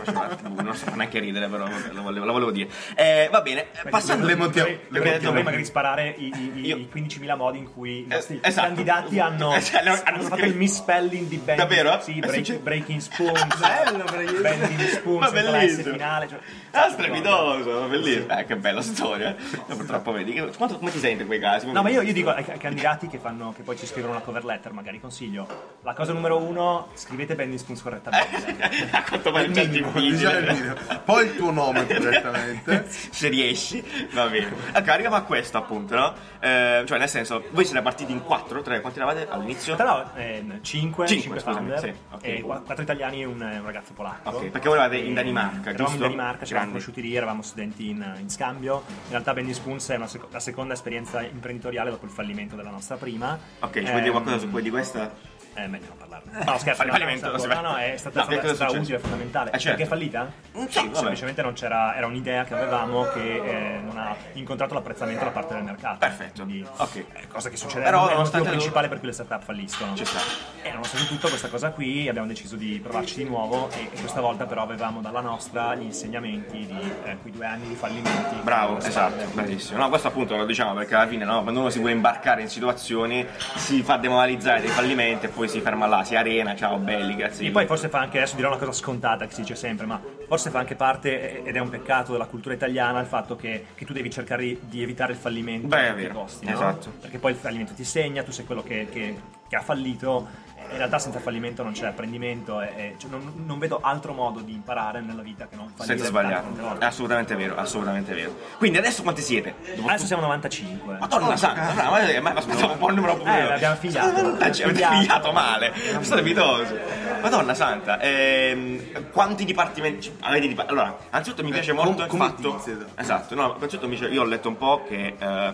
non 0.62 0.76
so 0.76 0.94
neanche 0.96 1.20
ridere, 1.20 1.48
però 1.48 1.66
la 1.66 2.02
volevo, 2.02 2.26
la 2.26 2.32
volevo 2.34 2.52
dire. 2.52 2.70
Eh, 2.94 3.30
va 3.32 3.42
bene, 3.42 3.68
passando 3.90 4.26
le 4.26 4.36
montiamo- 4.36 4.68
Dovrei- 4.90 5.14
le 5.14 5.20
dovrei- 5.20 5.44
magari 5.44 5.64
sparare 5.64 6.10
i, 6.18 6.26
i- 6.36 6.52
i- 6.56 6.66
Io- 6.66 6.76
i 6.78 6.90
15.000 6.92 7.36
modi 7.38 7.60
in 7.60 7.72
cui 7.72 8.00
i 8.00 8.04
Eh, 8.04 8.14
nostri 8.16 8.40
esatto. 8.44 8.68
candidati 8.68 9.18
hanno, 9.20 9.60
cioè, 9.62 9.80
hanno- 9.88 10.02
hanno 10.04 10.22
fatto 10.24 10.44
il 10.44 10.56
misspelling 10.58 11.28
di 11.30 11.38
Benny 11.38 11.58
Davvero? 11.58 12.00
Sì, 12.02 12.18
Eh, 12.18 12.20
break- 12.20 12.36
succede- 12.36 12.60
Breaking 12.60 13.00
Spoons, 13.02 13.58
Bello, 13.60 14.04
Breaking- 14.04 14.42
Bending 14.42 14.80
Ma 14.82 14.88
Spoons, 14.90 15.32
bellissimo. 15.32 15.92
finale. 15.94 16.28
Cioè, 16.28 16.40
Ah, 16.72 16.90
strepitoso, 16.90 17.88
bellissimo. 17.88 18.38
Eh, 18.40 18.46
che 18.46 18.56
bella 18.58 18.82
storia. 18.82 19.36
No, 19.68 19.76
purtroppo 19.78 20.12
vedi. 20.12 20.34
Quanto, 20.58 20.78
come 20.78 20.92
ti 20.92 21.00
senti 21.00 21.22
in 21.22 21.28
quei 21.28 21.40
casi? 21.40 21.72
No, 21.72 21.82
ma 21.82 21.90
io, 21.90 22.02
io 22.02 22.12
dico 22.14 22.30
ai, 22.30 22.44
ai 22.46 22.58
candidati 22.60 23.08
che, 23.08 23.20
fanno, 23.20 23.54
che 23.56 23.62
poi 23.64 23.78
ci 23.78 23.86
scrivono 23.86 24.14
una 24.14 24.22
cover 24.22 24.44
letter, 24.44 24.74
magari 24.74 25.00
consiglio. 25.00 25.48
La 25.84 25.94
cosa 25.94 26.12
numero 26.12 26.38
uno, 26.38 26.90
scrivete 26.96 27.36
Benny 27.36 27.53
Spoons 27.58 27.82
correttamente. 27.82 28.88
a 28.92 29.04
quanto 29.04 29.32
pare 29.32 29.52
già 29.52 29.64
difficile. 29.64 30.76
Poi 31.04 31.26
il 31.26 31.36
tuo 31.36 31.52
nome 31.52 31.86
correttamente. 31.88 32.86
Se 32.90 33.28
riesci, 33.30 33.84
va 34.14 34.28
bene. 34.28 34.52
Ecco, 34.74 34.92
arriviamo 34.92 35.16
a 35.16 35.22
questo 35.22 35.58
appunto, 35.58 35.96
no? 35.96 36.14
Eh, 36.40 36.84
cioè, 36.86 36.98
nel 36.98 37.10
senso, 37.10 37.44
voi 37.52 37.66
siete 37.66 37.82
partiti 37.82 38.12
in 38.12 38.22
4, 38.24 38.62
3, 38.62 38.82
quanti 38.82 39.00
eravate 39.00 39.28
all'inizio? 39.30 39.76
Però 39.76 40.12
ehm, 40.16 40.62
5, 40.62 41.08
Cinque, 41.08 41.40
scusami, 41.40 41.56
founder 41.56 41.80
sì, 41.80 41.94
ok. 42.12 42.24
e 42.24 42.42
4 42.42 42.82
italiani 42.82 43.22
e 43.22 43.26
un, 43.26 43.42
un 43.42 43.66
ragazzo 43.66 43.94
polacco. 43.94 44.30
Ok, 44.30 44.46
perché 44.48 44.68
voi 44.68 44.78
eravate 44.78 44.98
in 44.98 45.12
E- 45.12 45.14
Danimarca, 45.14 45.70
Eravamo 45.70 45.76
giusto? 45.78 45.94
in 45.96 46.00
Danimarca, 46.02 46.46
ci 46.46 46.52
eravamo 46.52 46.72
conosciuti 46.74 47.02
lì, 47.02 47.16
eravamo 47.16 47.42
studenti 47.42 47.90
in, 47.90 48.16
in 48.20 48.30
scambio. 48.30 48.84
In 48.88 49.10
realtà 49.10 49.34
Bendy 49.34 49.54
Spoons 49.54 49.90
è 49.90 49.96
una 49.96 50.08
seco- 50.08 50.28
la 50.32 50.40
seconda 50.40 50.74
esperienza 50.74 51.22
imprenditoriale 51.22 51.90
dopo 51.90 52.06
il 52.06 52.12
fallimento 52.12 52.56
della 52.56 52.70
nostra 52.70 52.96
prima. 52.98 53.38
Ok, 53.60 53.74
ci 53.74 53.80
vuoi 53.82 53.94
dire 53.96 54.06
Ehm, 54.06 54.12
qualcosa 54.12 54.38
su 54.40 54.50
quei 54.52 54.64
di 54.64 54.70
questa? 54.70 55.12
Eh, 55.56 55.68
meglio 55.68 55.86
non 55.90 55.98
parlarne. 55.98 56.44
No, 56.46 56.58
scherzo, 56.58 56.84
fallimento, 56.84 57.28
no, 57.28 57.62
no, 57.62 57.76
è 57.76 57.96
stata, 57.98 58.24
No, 58.24 58.28
è 58.30 58.38
stata 58.38 58.68
successo? 58.70 58.78
utile, 58.80 59.00
fondamentale. 59.00 59.52
Eh, 59.52 59.60
certo. 59.60 59.68
Perché 59.70 59.84
è 59.84 59.86
fallita? 59.86 60.32
Sì, 60.68 60.80
vabbè. 60.80 60.96
Semplicemente 60.96 61.42
non 61.44 61.54
c'era, 61.54 61.96
era 61.96 62.08
un'idea 62.08 62.44
che 62.44 62.54
avevamo 62.56 63.04
che 63.14 63.36
eh, 63.36 63.80
non 63.84 63.98
ha 63.98 64.16
incontrato 64.34 64.74
l'apprezzamento 64.74 65.24
da 65.24 65.30
parte 65.30 65.54
del 65.54 65.64
mercato. 65.64 65.98
Perfetto. 66.00 66.44
Quindi, 66.44 66.66
Ok. 66.78 66.96
eh, 66.96 67.28
cosa 67.28 67.50
che 67.50 67.58
succede, 67.58 67.84
Però 67.84 67.90
è 67.90 68.00
il 68.00 68.00
motivo 68.02 68.18
nonostante 68.18 68.50
principale 68.50 68.88
per 68.88 68.98
cui 68.98 69.08
le 69.08 69.14
startup 69.14 69.44
falliscono. 69.44 69.96
Ci 69.96 70.06
sta. 70.06 70.20
E 70.64 70.70
nonostante 70.72 71.08
tutto 71.08 71.28
questa 71.28 71.48
cosa 71.50 71.70
qui 71.72 72.08
abbiamo 72.10 72.28
deciso 72.28 72.56
di 72.56 72.80
provarci 72.82 73.16
di 73.18 73.26
nuovo 73.26 73.70
e, 73.72 73.90
e 73.92 74.00
questa 74.00 74.22
volta 74.22 74.46
però 74.46 74.64
avevamo 74.64 75.02
dalla 75.02 75.22
nostra 75.22 75.76
gli 75.76 75.84
insegnamenti 75.84 76.66
di 76.66 76.92
eh, 77.04 77.18
quei 77.22 77.32
due 77.32 77.46
anni 77.46 77.68
di 77.68 77.76
fallimenti. 77.76 78.36
Bravo, 78.42 78.80
esatto, 78.80 79.24
bravissimo. 79.34 79.78
No, 79.80 79.90
questo 79.90 80.08
appunto 80.08 80.36
lo 80.36 80.46
diciamo 80.46 80.74
perché 80.74 80.96
alla 80.96 81.08
fine 81.08 81.26
no, 81.26 81.44
quando 81.44 81.60
uno 81.60 81.70
si 81.70 81.78
vuole 81.80 81.94
imbarcare 81.94 82.42
in 82.42 82.50
situazioni 82.50 83.26
si 83.56 83.84
fa 83.84 83.98
demoralizzare 83.98 84.62
dei 84.62 84.70
fallimenti 84.70 85.26
e 85.28 85.30
poi 85.30 85.43
poi 85.44 85.50
si 85.50 85.60
ferma 85.60 85.88
là, 85.88 86.04
si 86.06 86.16
arena, 86.16 86.56
ciao 86.56 86.78
belli, 86.78 87.16
grazie. 87.16 87.48
E 87.48 87.52
poi 87.52 87.66
forse 87.66 87.90
fa 87.90 88.00
anche, 88.00 88.18
adesso 88.18 88.38
dirò 88.38 88.48
una 88.48 88.58
cosa 88.58 88.72
scontata 88.72 89.26
che 89.28 89.34
si 89.34 89.42
dice 89.42 89.56
sempre, 89.56 89.86
ma 89.86 90.02
forse 90.26 90.50
fa 90.50 90.60
anche 90.60 90.76
parte, 90.76 91.44
ed 91.44 91.54
è 91.54 91.60
un 91.60 91.70
peccato 91.70 92.14
della 92.14 92.28
cultura 92.28 92.56
italiana, 92.56 93.02
il 93.02 93.08
fatto 93.08 93.36
che, 93.36 93.66
che 93.76 93.86
tu 93.86 93.92
devi 93.92 94.10
cercare 94.10 94.58
di 94.62 94.82
evitare 94.82 95.12
il 95.12 95.18
fallimento 95.18 95.68
Beh, 95.68 95.88
a 95.88 95.92
tutti 95.94 96.04
i 96.06 96.08
costi, 96.08 96.46
no? 96.46 96.54
esatto. 96.54 96.94
Perché 97.02 97.18
poi 97.18 97.32
il 97.32 97.38
fallimento 97.38 97.74
ti 97.74 97.84
segna, 97.84 98.24
tu 98.24 98.32
sei 98.32 98.46
quello 98.46 98.64
che, 98.64 98.88
che- 98.90 99.42
che 99.54 99.60
ha 99.60 99.62
fallito, 99.62 100.28
in 100.72 100.78
realtà 100.78 100.98
senza 100.98 101.20
fallimento 101.20 101.62
non 101.62 101.74
c'è 101.74 101.86
apprendimento, 101.86 102.60
e, 102.60 102.74
e- 102.76 102.96
cioè, 102.98 103.12
non, 103.12 103.34
non 103.46 103.60
vedo 103.60 103.80
altro 103.84 104.14
modo 104.14 104.40
di 104.40 104.52
imparare 104.54 105.00
nella 105.02 105.22
vita 105.22 105.46
che 105.48 105.56
non 105.56 105.68
fallire 105.68 105.96
Senza 105.98 106.06
sbagliare. 106.06 106.48
È 106.80 106.86
assolutamente 106.86 107.36
vero, 107.36 107.56
assolutamente 107.56 108.16
vero. 108.16 108.36
Quindi 108.58 108.80
adesso 108.80 109.04
quanti 109.04 109.22
siete? 109.22 109.54
Dopo 109.76 109.88
Adesso 109.90 110.06
siamo 110.08 110.24
95. 110.24 110.98
Madonna 111.00 111.38
santa, 111.38 111.74
ma, 111.76 111.90
ma, 111.92 112.20
ma 112.22 112.34
aspettavo 112.40 112.72
un 112.74 112.78
po' 112.80 112.90
il 112.90 112.96
numero 112.96 113.16
pure. 113.18 113.38
Eh, 113.40 113.44
l'abbiamo 113.48 113.76
figliato. 113.76 114.52
Ci 114.52 114.64
avete 114.64 114.74
Figliato. 114.80 114.96
figliato 114.96 115.32
male. 115.32 115.74
State 116.02 116.22
pietosi. 116.24 116.74
Madonna 117.22 117.54
santa, 117.54 118.00
ehm, 118.02 119.12
quanti 119.12 119.46
dipartimenti 119.46 120.12
avete 120.22 120.48
di 120.48 120.56
Allora, 120.66 120.98
anzitutto 121.12 121.44
mi 121.44 121.52
piace 121.52 121.70
Eh, 121.72 121.74
molto 121.74 122.02
il 122.02 122.08
come 122.08 122.26
fatto. 122.26 122.58
esatto. 122.58 122.86
Esatto, 122.96 123.36
no, 123.36 123.54
anzitutto 123.54 123.88
mi 123.88 123.96
piace- 123.96 124.14
io 124.14 124.22
ho 124.22 124.26
letto 124.26 124.50
un 124.50 124.58
po' 124.58 124.84
che 124.88 125.16
eh, 125.18 125.54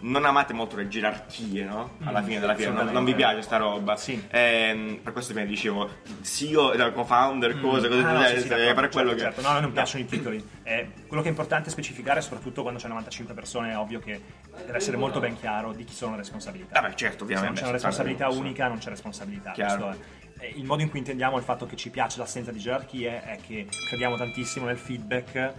non 0.00 0.24
amate 0.24 0.52
molto 0.52 0.76
le 0.76 0.88
gerarchie, 0.88 1.64
no? 1.64 1.96
Alla 2.04 2.22
fine 2.22 2.40
della 2.40 2.54
fiera, 2.54 2.72
non, 2.72 2.92
non 2.92 3.04
vi 3.04 3.14
piace 3.14 3.42
sta 3.42 3.56
roba. 3.56 3.96
Sì. 3.96 4.22
Ehm, 4.30 5.00
per 5.02 5.12
questo 5.12 5.34
mi 5.34 5.44
dicevo, 5.46 5.88
CEO, 6.22 6.72
eh, 6.72 6.92
co-founder, 6.92 7.60
cose, 7.60 7.88
cose 7.88 8.00
Ah, 8.02 8.12
no, 8.12 8.24
sì, 8.26 8.40
sì, 8.40 8.48
quello 8.48 8.88
certo, 8.90 9.14
che. 9.14 9.18
certo. 9.18 9.40
No, 9.42 9.60
non 9.60 9.72
piacciono 9.72 10.04
i 10.04 10.06
titoli. 10.06 10.48
Eh, 10.62 10.88
quello 11.06 11.22
che 11.22 11.28
è 11.28 11.30
importante 11.30 11.70
specificare, 11.70 12.20
soprattutto 12.20 12.62
quando 12.62 12.78
c'è 12.80 12.88
95 12.88 13.34
persone, 13.34 13.72
è 13.72 13.76
ovvio 13.78 14.00
che 14.00 14.20
deve 14.64 14.76
essere 14.76 14.96
molto 14.96 15.20
ben 15.20 15.38
chiaro 15.38 15.72
di 15.72 15.84
chi 15.84 15.94
sono 15.94 16.12
le 16.12 16.18
responsabilità. 16.18 16.80
Vabbè, 16.80 16.94
certo, 16.94 17.18
Se 17.18 17.22
ovviamente. 17.24 17.46
non 17.48 17.54
c'è 17.54 17.62
una 17.62 17.72
responsabilità 17.72 18.30
Sì. 18.30 18.38
unica, 18.38 18.68
non 18.68 18.78
c'è 18.78 18.88
responsabilità. 18.90 19.50
Chiaro. 19.52 19.90
Eh, 20.38 20.52
Il 20.56 20.64
modo 20.64 20.82
in 20.82 20.90
cui 20.90 20.98
intendiamo 20.98 21.38
il 21.38 21.42
fatto 21.42 21.64
che 21.66 21.76
ci 21.76 21.88
piace 21.90 22.18
l'assenza 22.18 22.52
di 22.52 22.58
gerarchie 22.58 23.22
è 23.22 23.38
che 23.44 23.66
crediamo 23.88 24.16
tantissimo 24.16 24.66
nel 24.66 24.76
feedback 24.76 25.52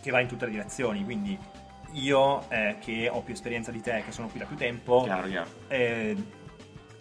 che 0.00 0.10
va 0.10 0.20
in 0.20 0.26
tutte 0.26 0.46
le 0.46 0.52
direzioni. 0.52 1.04
Quindi 1.04 1.38
io, 1.92 2.48
eh, 2.50 2.76
che 2.80 3.08
ho 3.10 3.20
più 3.20 3.32
esperienza 3.34 3.70
di 3.70 3.80
te, 3.80 4.02
che 4.04 4.12
sono 4.12 4.28
qui 4.28 4.38
da 4.38 4.46
più 4.46 4.56
tempo, 4.56 5.02
Chiaro, 5.02 5.26
chiaro. 5.28 5.48
eh, 5.68 6.16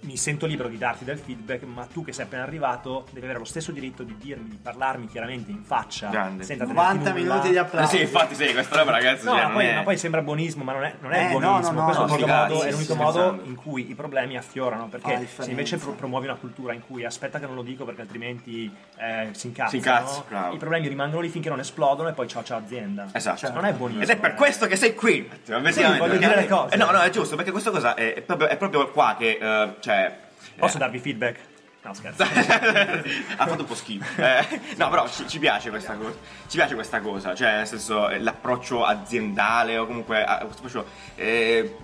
mi 0.01 0.17
sento 0.17 0.45
libero 0.45 0.67
di 0.67 0.77
darti 0.77 1.03
del 1.05 1.17
feedback, 1.19 1.63
ma 1.63 1.85
tu 1.85 2.03
che 2.03 2.11
sei 2.13 2.25
appena 2.25 2.43
arrivato 2.43 3.05
devi 3.11 3.25
avere 3.25 3.39
lo 3.39 3.45
stesso 3.45 3.71
diritto 3.71 4.03
di 4.03 4.15
dirmi, 4.17 4.49
di 4.49 4.59
parlarmi 4.61 5.07
chiaramente 5.07 5.51
in 5.51 5.63
faccia, 5.63 6.09
Grande. 6.09 6.43
senza 6.43 6.65
tenerti 6.65 6.81
90 6.97 7.09
nulla. 7.11 7.21
minuti 7.33 7.49
di 7.49 7.55
Eh 7.55 7.59
applausi. 7.59 7.95
sì, 7.97 8.01
infatti, 8.01 8.35
sì, 8.35 8.51
questa 8.51 8.77
roba, 8.77 8.91
ragazzi. 8.91 9.25
No, 9.25 9.31
cioè, 9.33 9.43
ma 9.43 9.49
poi, 9.51 9.65
è- 9.67 9.75
ma 9.75 9.83
poi 9.83 9.97
sembra 9.97 10.21
buonismo, 10.21 10.63
ma 10.63 10.73
non 10.73 10.83
è, 10.85 10.95
non 10.99 11.11
è 11.13 11.19
Eh, 11.19 11.33
no, 11.33 11.39
buonismo. 11.39 11.71
no, 11.71 11.79
no, 11.79 11.83
Questo 11.85 12.03
è 12.03 12.07
no, 12.07 12.11
l'unico 12.13 12.25
figati, 12.27 12.51
modo, 12.53 12.63
è 12.63 12.65
sì, 12.65 12.71
l'unico 12.73 12.95
modo 12.95 13.11
scherzando. 13.19 13.43
in 13.49 13.55
cui 13.55 13.89
i 13.89 13.95
problemi 13.95 14.37
affiorano. 14.37 14.87
Perché 14.87 15.13
la 15.35 15.43
se 15.43 15.49
invece 15.49 15.77
pro- 15.77 15.91
promuovi 15.93 16.25
una 16.25 16.35
cultura 16.35 16.73
in 16.73 16.81
cui 16.85 17.05
aspetta 17.05 17.39
che 17.39 17.45
non 17.45 17.55
lo 17.55 17.61
dico 17.61 17.85
perché 17.85 18.01
altrimenti 18.01 18.73
eh, 18.97 19.29
si 19.33 19.47
incazzano, 19.47 20.09
Si 20.49 20.55
i 20.55 20.57
problemi 20.57 20.87
rimangono 20.87 21.21
lì 21.21 21.29
finché 21.29 21.49
non 21.49 21.59
esplodono 21.59 22.09
e 22.09 22.13
poi 22.13 22.27
ciao 22.27 22.43
ciao 22.43 22.57
azienda. 22.57 23.07
Esatto. 23.11 23.37
Cioè, 23.37 23.51
non 23.51 23.65
è 23.65 23.73
buonismo. 23.73 24.01
Ed 24.03 24.09
è 24.09 24.17
per 24.17 24.33
questo 24.33 24.65
che 24.65 24.75
sei 24.75 24.95
qui. 24.95 25.19
Effettivamente, 25.25 25.97
voglio 25.97 26.17
dire 26.17 26.35
le 26.35 26.47
cose. 26.47 26.73
Eh, 26.73 26.77
no, 26.77 26.89
no, 26.91 26.99
è 27.01 27.09
giusto, 27.11 27.35
perché 27.35 27.51
questa 27.51 27.69
cosa 27.71 27.93
è, 27.93 28.13
è 28.15 28.21
proprio, 28.21 28.47
è 28.47 28.57
proprio 28.57 28.89
qua 28.91 29.15
che, 29.17 29.37
eh, 29.41 29.75
cioè... 29.91 30.19
Posso 30.57 30.77
eh, 30.77 30.79
darvi 30.79 30.99
feedback? 30.99 31.39
No, 31.83 31.93
scherzo. 31.93 32.21
ha 32.23 33.47
fatto 33.47 33.61
un 33.61 33.65
po' 33.65 33.75
schifo. 33.75 34.21
Eh, 34.21 34.61
no, 34.77 34.89
però 34.89 35.07
ci, 35.09 35.27
ci 35.27 35.39
piace 35.39 35.69
questa 35.69 35.93
cosa. 35.95 36.15
Ci 36.47 36.57
piace 36.57 36.75
questa 36.75 36.99
cosa, 36.99 37.33
cioè 37.33 37.57
nel 37.57 37.67
senso 37.67 38.07
eh, 38.09 38.19
l'approccio 38.19 38.85
aziendale 38.85 39.77
o 39.77 39.87
comunque 39.87 40.21
eh, 40.21 40.45
questo 40.45 40.57
approccio 40.65 40.85
eh, 41.15 41.75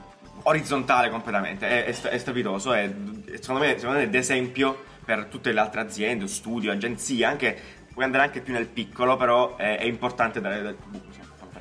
orizzontale 0.43 1.09
completamente. 1.09 1.67
È, 1.67 1.85
è, 1.85 2.09
è 2.09 2.17
strepitoso, 2.19 2.73
è, 2.73 2.93
secondo 3.39 3.61
me, 3.61 3.77
secondo 3.79 3.99
me 3.99 4.03
è 4.03 4.09
d'esempio 4.09 4.83
per 5.03 5.25
tutte 5.25 5.51
le 5.51 5.59
altre 5.59 5.81
aziende, 5.81 6.27
studio, 6.27 6.71
agenzie, 6.71 7.25
anche 7.25 7.59
puoi 7.91 8.05
andare 8.05 8.25
anche 8.25 8.41
più 8.41 8.53
nel 8.53 8.67
piccolo, 8.67 9.17
però 9.17 9.55
è, 9.55 9.79
è 9.79 9.85
importante 9.85 10.39
dare 10.39 10.61
del 10.61 10.77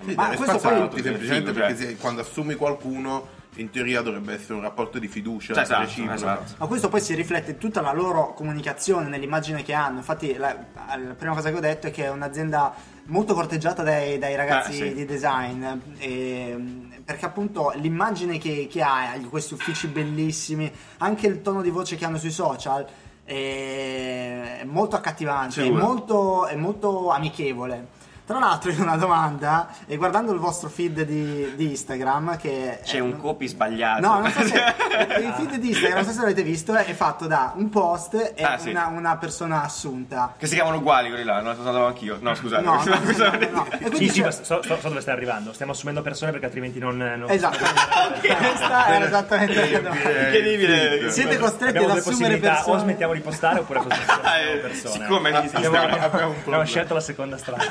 Sì, 0.05 0.15
Ma 0.15 0.29
questo 0.35 0.59
poi- 0.59 0.81
tutti, 0.81 1.03
semplicemente 1.03 1.53
figo, 1.53 1.59
cioè. 1.59 1.69
perché 1.69 1.77
se- 1.77 1.97
quando 1.97 2.21
assumi 2.21 2.55
qualcuno, 2.55 3.29
in 3.57 3.71
teoria 3.71 4.03
dovrebbe 4.03 4.35
essere 4.35 4.55
un 4.55 4.61
rapporto 4.61 4.99
di 4.99 5.09
fiducia 5.09 5.61
Esatto, 5.61 5.81
reciproca. 5.83 6.15
esatto. 6.15 6.55
Ma 6.59 6.67
questo 6.67 6.89
poi 6.89 7.01
si 7.01 7.15
riflette 7.15 7.53
in 7.53 7.59
tutta 7.59 7.81
la 7.81 7.93
loro 7.93 8.33
comunicazione, 8.35 9.09
nell'immagine 9.09 9.63
che 9.63 9.73
hanno. 9.73 9.99
Infatti, 9.99 10.35
la, 10.37 10.57
la 10.75 11.15
prima 11.15 11.35
cosa 11.35 11.51
che 11.51 11.57
ho 11.57 11.61
detto 11.61 11.87
è 11.87 11.91
che 11.91 12.05
è 12.05 12.11
un'azienda 12.11 12.75
molto 13.07 13.35
corteggiata 13.35 13.83
dai, 13.83 14.19
dai 14.19 14.35
ragazzi 14.37 14.71
Eh, 14.83 14.89
sì. 14.89 14.95
di 14.95 15.05
design. 15.05 15.65
e, 15.99 16.85
perché 17.05 17.25
appunto 17.25 17.73
l'immagine 17.77 18.37
che, 18.39 18.67
che 18.71 18.83
ha, 18.83 19.13
questi 19.31 19.55
uffici 19.55 19.87
bellissimi, 19.87 20.71
anche 20.99 21.27
il 21.29 21.41
tono 21.41 21.63
di 21.63 21.71
voce 21.71 21.97
che 21.97 22.05
hanno 22.05 22.19
sui 22.19 22.31
social. 22.33 22.85
È 23.25 24.63
molto 24.65 24.95
accattivante, 24.97 25.65
è 25.65 25.69
molto, 25.71 26.47
è 26.47 26.55
molto 26.57 27.11
amichevole. 27.11 27.95
Tra 28.27 28.41
l'altro, 28.41 28.73
io 28.73 28.81
ho 28.81 28.83
una 28.83 28.97
domanda, 28.97 29.69
e 29.87 29.97
guardando 29.97 30.33
il 30.33 30.41
vostro 30.41 30.69
feed 30.69 31.03
di, 31.03 31.55
di 31.55 31.71
Instagram, 31.71 32.37
che 32.37 32.81
C'è 32.83 32.97
è- 32.97 33.01
un 33.01 33.17
copy 33.19 33.47
sbagliato. 33.47 34.01
No, 34.05 34.19
non 34.19 34.31
so 34.33 34.43
se 34.45 34.55
il 35.23 35.33
feed 35.37 35.55
di 35.57 35.69
Instagram, 35.69 35.95
non 35.99 36.05
so 36.05 36.11
se 36.11 36.21
l'avete 36.21 36.43
visto, 36.43 36.75
è 36.75 36.93
fatto 36.93 37.27
da 37.29 37.53
un 37.55 37.69
post 37.71 38.33
e 38.35 38.43
Ah, 38.43 38.59
sì. 38.59 38.71
una, 38.71 38.87
una 38.89 39.17
persona 39.17 39.63
assunta. 39.63 40.35
Che 40.37 40.47
si 40.49 40.55
chiamano 40.55 40.79
uguali 40.79 41.09
quelli 41.09 41.23
là, 41.25 41.41
non 41.41 41.55
lo 41.57 41.63
sapevo 41.63 41.87
anch'io. 41.87 42.19
No, 42.27 42.35
scusate. 42.35 42.63
No, 42.65 42.83
no, 42.85 42.99
no, 43.07 43.49
no. 43.53 43.67
E 43.79 43.95
Sì, 43.95 44.09
sì, 44.09 44.21
ma 44.23 44.33
so, 44.33 44.61
so- 44.61 44.63
so 44.81 44.89
dove 44.89 45.01
stai 45.01 45.15
arrivando. 45.15 45.53
Stiamo 45.53 45.71
assumendo 45.71 46.03
persone 46.03 46.33
perché 46.33 46.47
altrimenti 46.47 46.81
non. 46.81 46.97
non 46.97 47.31
Esatto, 47.31 47.59
questa 48.21 48.87
era 48.89 49.05
esattamente 49.07 49.71
la 49.71 49.79
domanda. 49.79 50.09
Incredibile. 50.11 51.11
Siete 51.13 51.39
costretti 51.39 51.77
Abbiamo 51.77 51.93
ad 51.93 51.99
assumere 51.99 52.17
possibilità, 52.39 52.51
o 52.51 52.55
persone. 52.57 52.81
smettiamo 52.81 53.13
di 53.13 53.21
postare 53.21 53.59
oppure 53.61 53.81
postiamo 53.83 54.23
Eh, 54.23 54.57
persone. 54.59 54.93
siccome 55.05 55.29
abbiamo- 55.31 56.65
scelto 56.65 56.95
la 56.95 57.01
seconda 57.01 57.37
strada. 57.39 57.65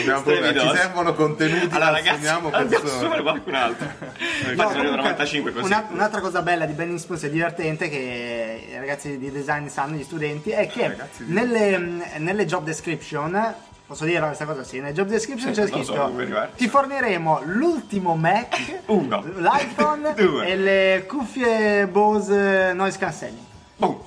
Abbiamo 0.00 0.18
un 0.18 0.22
problema. 0.24 0.60
Ci 0.60 0.76
servono 0.76 1.14
contenuti, 1.14 1.74
Allora, 1.74 1.90
ragazzi, 1.90 2.20
persone. 2.20 2.90
assumere 2.90 3.22
qualcun 3.22 3.54
altro. 3.54 3.88
No, 4.56 4.64
comunque, 4.64 4.96
95 4.96 5.52
così. 5.52 5.64
una- 5.66 5.86
un'altra 5.90 6.20
cosa 6.20 6.42
bella 6.42 6.64
di 6.66 6.72
Benning 6.72 6.98
Spoons 6.98 7.22
e 7.24 7.30
divertente 7.30 7.88
che 7.88 8.66
i 8.70 8.76
ragazzi 8.78 9.18
di 9.18 9.30
design 9.30 9.66
sanno, 9.68 9.96
gli 9.96 10.02
studenti, 10.02 10.50
è 10.50 10.66
che 10.66 10.88
Ragazzi 10.88 11.24
di- 11.24 11.32
nelle, 11.32 11.78
nelle 12.18 12.46
job 12.46 12.64
description, 12.64 13.54
posso 13.86 14.04
dire 14.04 14.20
questa 14.20 14.44
cosa? 14.44 14.64
Sì, 14.64 14.80
nelle 14.80 14.92
job 14.92 15.08
description 15.08 15.54
Sì, 15.54 15.60
c'è 15.60 15.66
so 15.68 15.74
scritto 15.74 16.04
arrivare. 16.04 16.50
ti 16.56 16.68
forniremo 16.68 17.42
l'ultimo 17.44 18.14
Mac, 18.16 18.80
Uno. 18.86 19.22
l'iPhone 19.36 20.14
Due. 20.16 20.46
e 20.46 20.56
le 20.56 21.04
cuffie 21.06 21.86
Bose 21.86 22.72
noise 22.74 22.98
cancelling. 22.98 23.38
Boom. 23.76 23.98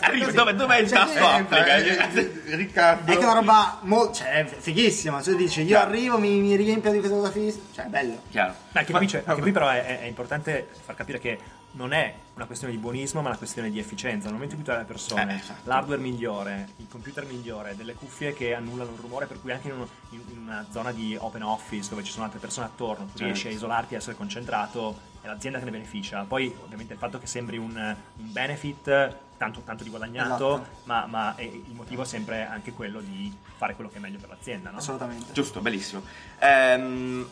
Arriva, 0.00 0.24
così. 0.26 0.36
dove, 0.36 0.54
dov'è 0.54 0.78
il 0.78 0.88
Cioè, 0.88 0.98
tasto 0.98 1.18
eh, 1.18 1.22
applica? 1.22 1.76
Eh, 1.76 1.88
eh, 2.14 2.56
Riccardo, 2.56 3.12
È 3.12 3.16
che 3.16 3.20
è 3.20 3.24
una 3.24 3.34
roba 3.34 3.78
mo- 3.82 4.10
cioè, 4.12 4.44
fighissima, 4.46 5.22
cioè 5.22 5.34
dici 5.34 5.62
io 5.62 5.78
arrivo, 5.78 6.18
mi, 6.18 6.38
mi 6.40 6.56
riempio 6.56 6.90
di 6.90 6.98
questa 6.98 7.16
cosa 7.16 7.30
fighissima, 7.30 7.64
cioè 7.74 7.84
bello. 7.86 8.20
Chiaro. 8.30 8.54
Ma 8.72 8.80
anche, 8.80 8.92
qui, 8.92 9.06
c'è- 9.06 9.22
anche 9.24 9.40
qui 9.40 9.52
però 9.52 9.68
è, 9.68 9.84
è- 9.84 10.00
è 10.00 10.04
importante 10.06 10.68
far 10.84 10.94
capire 10.94 11.18
che 11.18 11.38
non 11.72 11.92
è 11.92 12.14
una 12.34 12.44
questione 12.46 12.72
di 12.72 12.78
buonismo, 12.78 13.20
ma 13.20 13.28
una 13.30 13.36
questione 13.36 13.68
di 13.68 13.80
efficienza. 13.80 14.26
Nel 14.26 14.34
momento 14.34 14.54
in 14.54 14.60
cui 14.62 14.70
tu 14.70 14.72
hai 14.76 14.82
le 14.82 14.86
persone, 14.92 15.32
Eh, 15.32 15.38
esatto. 15.38 15.60
l'hardware 15.64 16.00
migliore, 16.00 16.68
il 16.76 16.86
computer 16.88 17.24
migliore, 17.26 17.74
delle 17.74 17.94
cuffie 17.94 18.32
che 18.32 18.54
annullano 18.54 18.92
il 18.92 18.98
rumore, 19.00 19.26
per 19.26 19.40
cui 19.40 19.50
anche 19.50 19.66
in, 19.68 19.74
uno- 19.74 19.88
in- 20.10 20.20
una 20.44 20.64
zona 20.70 20.92
di 20.92 21.16
open 21.18 21.42
office 21.42 21.88
dove 21.90 22.04
ci 22.04 22.12
sono 22.12 22.24
altre 22.26 22.38
persone 22.38 22.66
attorno, 22.66 23.04
tu 23.06 23.10
Certo. 23.10 23.24
riesci 23.24 23.48
a 23.48 23.50
isolarti, 23.50 23.94
a 23.94 23.98
essere 23.98 24.14
concentrato, 24.14 25.12
è 25.20 25.26
l'azienda 25.26 25.58
che 25.58 25.64
ne 25.64 25.70
beneficia. 25.72 26.22
Poi 26.28 26.54
ovviamente 26.62 26.92
il 26.92 26.98
fatto 27.00 27.18
che 27.18 27.26
sembri 27.26 27.56
un, 27.58 27.74
un 27.74 28.32
benefit, 28.32 29.16
tanto, 29.36 29.60
tanto 29.64 29.82
di 29.84 29.90
guadagnato, 29.90 30.54
Esatto. 30.54 30.66
ma, 30.84 31.06
ma 31.06 31.34
è- 31.36 31.42
il 31.42 31.74
motivo 31.74 32.02
è 32.02 32.06
sempre 32.06 32.46
anche 32.46 32.72
quello 32.72 33.00
di 33.00 33.34
fare 33.56 33.74
quello 33.74 33.90
che 33.90 33.96
è 33.96 34.00
meglio 34.00 34.18
per 34.18 34.28
l'azienda. 34.28 34.70
No? 34.70 34.78
Assolutamente. 34.78 35.32
Giusto, 35.32 35.60
bellissimo. 35.60 36.02
Ehm, 36.38 37.26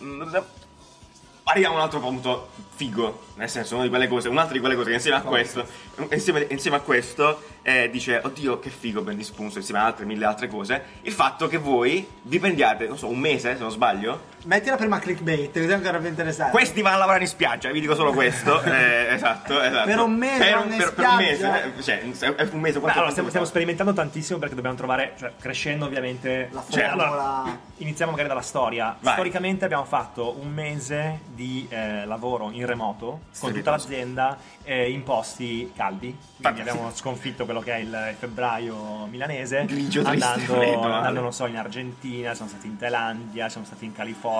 arriviamo 1.44 1.74
a 1.74 1.78
un 1.78 1.84
altro 1.84 2.00
punto 2.00 2.50
figo, 2.74 3.26
nel 3.34 3.48
senso, 3.50 3.74
una 3.74 3.84
di 3.84 3.88
quelle 3.90 4.08
cose, 4.08 4.28
un'altra 4.28 4.52
di 4.54 4.60
quelle 4.60 4.74
cose 4.76 4.88
che 4.90 4.94
insieme 4.94 5.16
a 5.16 5.22
questo, 5.22 5.66
insieme, 6.10 6.46
insieme 6.50 6.76
a 6.76 6.80
questo, 6.80 7.42
eh, 7.62 7.90
dice, 7.90 8.20
oddio 8.22 8.58
che 8.58 8.70
figo 8.70 9.02
Ben 9.02 9.16
Dispunto, 9.16 9.58
insieme 9.58 9.80
ad 9.80 9.86
altre 9.86 10.04
mille 10.04 10.24
altre 10.24 10.48
cose, 10.48 10.82
il 11.02 11.12
fatto 11.12 11.48
che 11.48 11.58
voi 11.58 12.06
vi 12.22 12.38
prendiate, 12.38 12.86
non 12.86 12.96
so, 12.98 13.08
un 13.08 13.18
mese, 13.18 13.54
se 13.54 13.60
non 13.60 13.70
sbaglio, 13.70 14.30
Mettila 14.44 14.76
prima 14.76 14.98
clickbait, 14.98 15.52
così 15.52 15.68
è 15.68 15.72
ancora 15.72 15.98
più 15.98 16.08
interessante. 16.08 16.50
questi 16.50 16.82
vanno 16.82 16.96
a 16.96 16.98
lavorare 17.00 17.22
in 17.22 17.28
spiaggia, 17.28 17.70
vi 17.70 17.80
dico 17.80 17.94
solo 17.94 18.12
questo, 18.12 18.60
eh, 18.62 19.14
esatto, 19.14 19.60
esatto. 19.60 19.86
Per 19.86 19.98
un 20.00 20.12
mese 20.14 20.38
per 20.38 20.48
in 20.48 20.76
per- 20.76 20.76
per 20.76 20.86
un 20.86 20.92
spiaggia? 20.92 21.16
mese, 21.16 21.74
eh, 21.76 21.82
cioè, 21.82 22.34
è 22.34 22.48
un 22.50 22.60
mese, 22.60 22.74
Beh, 22.74 22.80
quanto 22.80 22.98
allora, 22.98 23.10
stiamo, 23.10 23.28
stiamo 23.28 23.46
sperimentando 23.46 23.92
tantissimo 23.92 24.38
perché 24.38 24.54
dobbiamo 24.54 24.76
trovare, 24.76 25.14
cioè 25.18 25.32
crescendo 25.38 25.84
ovviamente. 25.84 26.48
La 26.50 26.64
Cioè, 26.68 26.84
allora, 26.84 27.56
iniziamo 27.76 28.10
magari 28.10 28.28
dalla 28.28 28.40
storia. 28.40 28.96
Vai. 28.98 29.12
Storicamente 29.12 29.64
abbiamo 29.64 29.84
fatto 29.84 30.36
un 30.38 30.48
mese 30.52 31.20
di 31.26 31.66
eh, 31.68 32.04
lavoro 32.04 32.50
in 32.50 32.66
remoto 32.66 33.20
con 33.38 33.52
tutta 33.52 33.70
l'azienda 33.70 34.36
eh, 34.64 34.90
in 34.90 35.02
posti 35.04 35.72
caldi. 35.76 36.16
Quindi 36.40 36.60
abbiamo 36.60 36.90
sconfitto 36.94 37.44
quello 37.44 37.60
che 37.60 37.74
è 37.74 37.78
il 37.78 38.14
febbraio 38.18 39.06
milanese. 39.08 39.64
Grigio, 39.66 40.02
triste, 40.02 40.26
andando, 40.26 40.54
freddo, 40.54 40.80
andando, 40.82 41.20
non 41.20 41.32
so, 41.32 41.46
in 41.46 41.56
Argentina, 41.56 42.34
siamo 42.34 42.50
stati 42.50 42.66
in 42.66 42.76
Thailandia, 42.76 43.48
siamo 43.48 43.66
stati 43.66 43.84
in 43.84 43.92
California, 43.92 44.30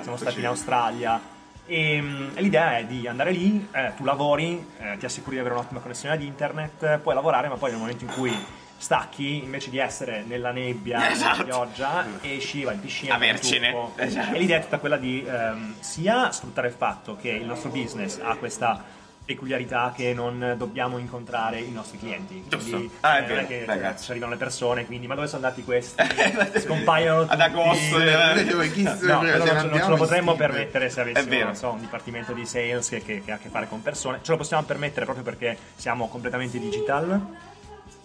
siamo 0.00 0.16
stati 0.16 0.36
in 0.36 0.40
sì. 0.40 0.46
Australia. 0.46 1.20
E, 1.64 2.00
mm, 2.00 2.30
e 2.34 2.42
l'idea 2.42 2.78
è 2.78 2.84
di 2.84 3.06
andare 3.06 3.30
lì, 3.30 3.68
eh, 3.72 3.92
tu 3.96 4.04
lavori, 4.04 4.66
eh, 4.78 4.96
ti 4.98 5.04
assicuri 5.06 5.36
di 5.36 5.40
avere 5.40 5.54
un'ottima 5.54 5.80
connessione 5.80 6.14
ad 6.14 6.22
internet, 6.22 6.98
puoi 6.98 7.14
lavorare, 7.14 7.48
ma 7.48 7.56
poi 7.56 7.70
nel 7.70 7.78
momento 7.78 8.04
in 8.04 8.10
cui 8.10 8.36
stacchi, 8.76 9.44
invece 9.44 9.70
di 9.70 9.78
essere 9.78 10.24
nella 10.26 10.50
nebbia, 10.50 11.08
Esatto. 11.08 11.44
nella 11.44 11.44
pioggia, 11.44 12.04
esci, 12.20 12.64
vai 12.64 12.74
in 12.74 12.80
piscina, 12.80 13.14
Avercene. 13.14 13.74
Esatto. 13.94 14.34
E 14.34 14.38
l'idea 14.38 14.58
è 14.58 14.62
tutta 14.62 14.78
quella 14.78 14.96
di 14.96 15.24
ehm, 15.24 15.74
sia 15.78 16.32
sfruttare 16.32 16.66
il 16.66 16.74
fatto 16.74 17.16
che 17.16 17.30
il 17.30 17.44
nostro 17.46 17.70
business 17.70 18.18
ha 18.20 18.34
questa 18.34 18.82
peculiarità 19.24 19.92
che 19.94 20.12
non 20.14 20.54
dobbiamo 20.58 20.98
incontrare 20.98 21.60
i 21.60 21.70
nostri 21.70 21.98
clienti. 21.98 22.44
Giusto. 22.48 22.76
Quindi, 22.76 22.90
Ah, 23.00 23.16
è 23.18 23.18
eh, 23.18 23.20
non 23.20 23.28
vero. 23.36 23.46
che 23.46 23.62
Beh, 23.66 23.80
cioè, 23.80 23.94
ci 23.98 24.10
arrivano 24.10 24.32
le 24.32 24.38
persone, 24.38 24.84
quindi 24.86 25.06
ma 25.06 25.14
dove 25.14 25.26
sono 25.28 25.44
andati 25.44 25.62
questi? 25.64 26.02
Scompaiono 26.60 27.20
Ad 27.22 27.28
tutti. 27.30 27.42
agosto, 27.42 28.00
eh. 28.00 28.12
No, 29.02 29.18
quello 29.18 29.44
non, 29.44 29.46
ce- 29.46 29.66
non 29.68 29.80
ce 29.80 29.88
lo 29.88 29.96
potremmo 29.96 30.34
permettere 30.34 30.88
se 30.90 30.98
È 30.98 31.02
avessimo 31.10 31.28
vero. 31.30 31.54
so, 31.54 31.70
un 31.70 31.80
dipartimento 31.80 32.32
di 32.32 32.44
sales 32.46 32.88
che, 32.88 33.02
che- 33.02 33.22
che 33.24 33.30
ha 33.32 33.36
a 33.36 33.38
che 33.38 33.48
fare 33.48 33.68
con 33.68 33.80
persone. 33.82 34.18
Ce 34.22 34.30
lo 34.30 34.36
possiamo 34.36 34.62
permettere 34.64 35.04
proprio 35.04 35.24
perché 35.24 35.56
siamo 35.76 36.08
completamente 36.08 36.58
digital. 36.58 37.20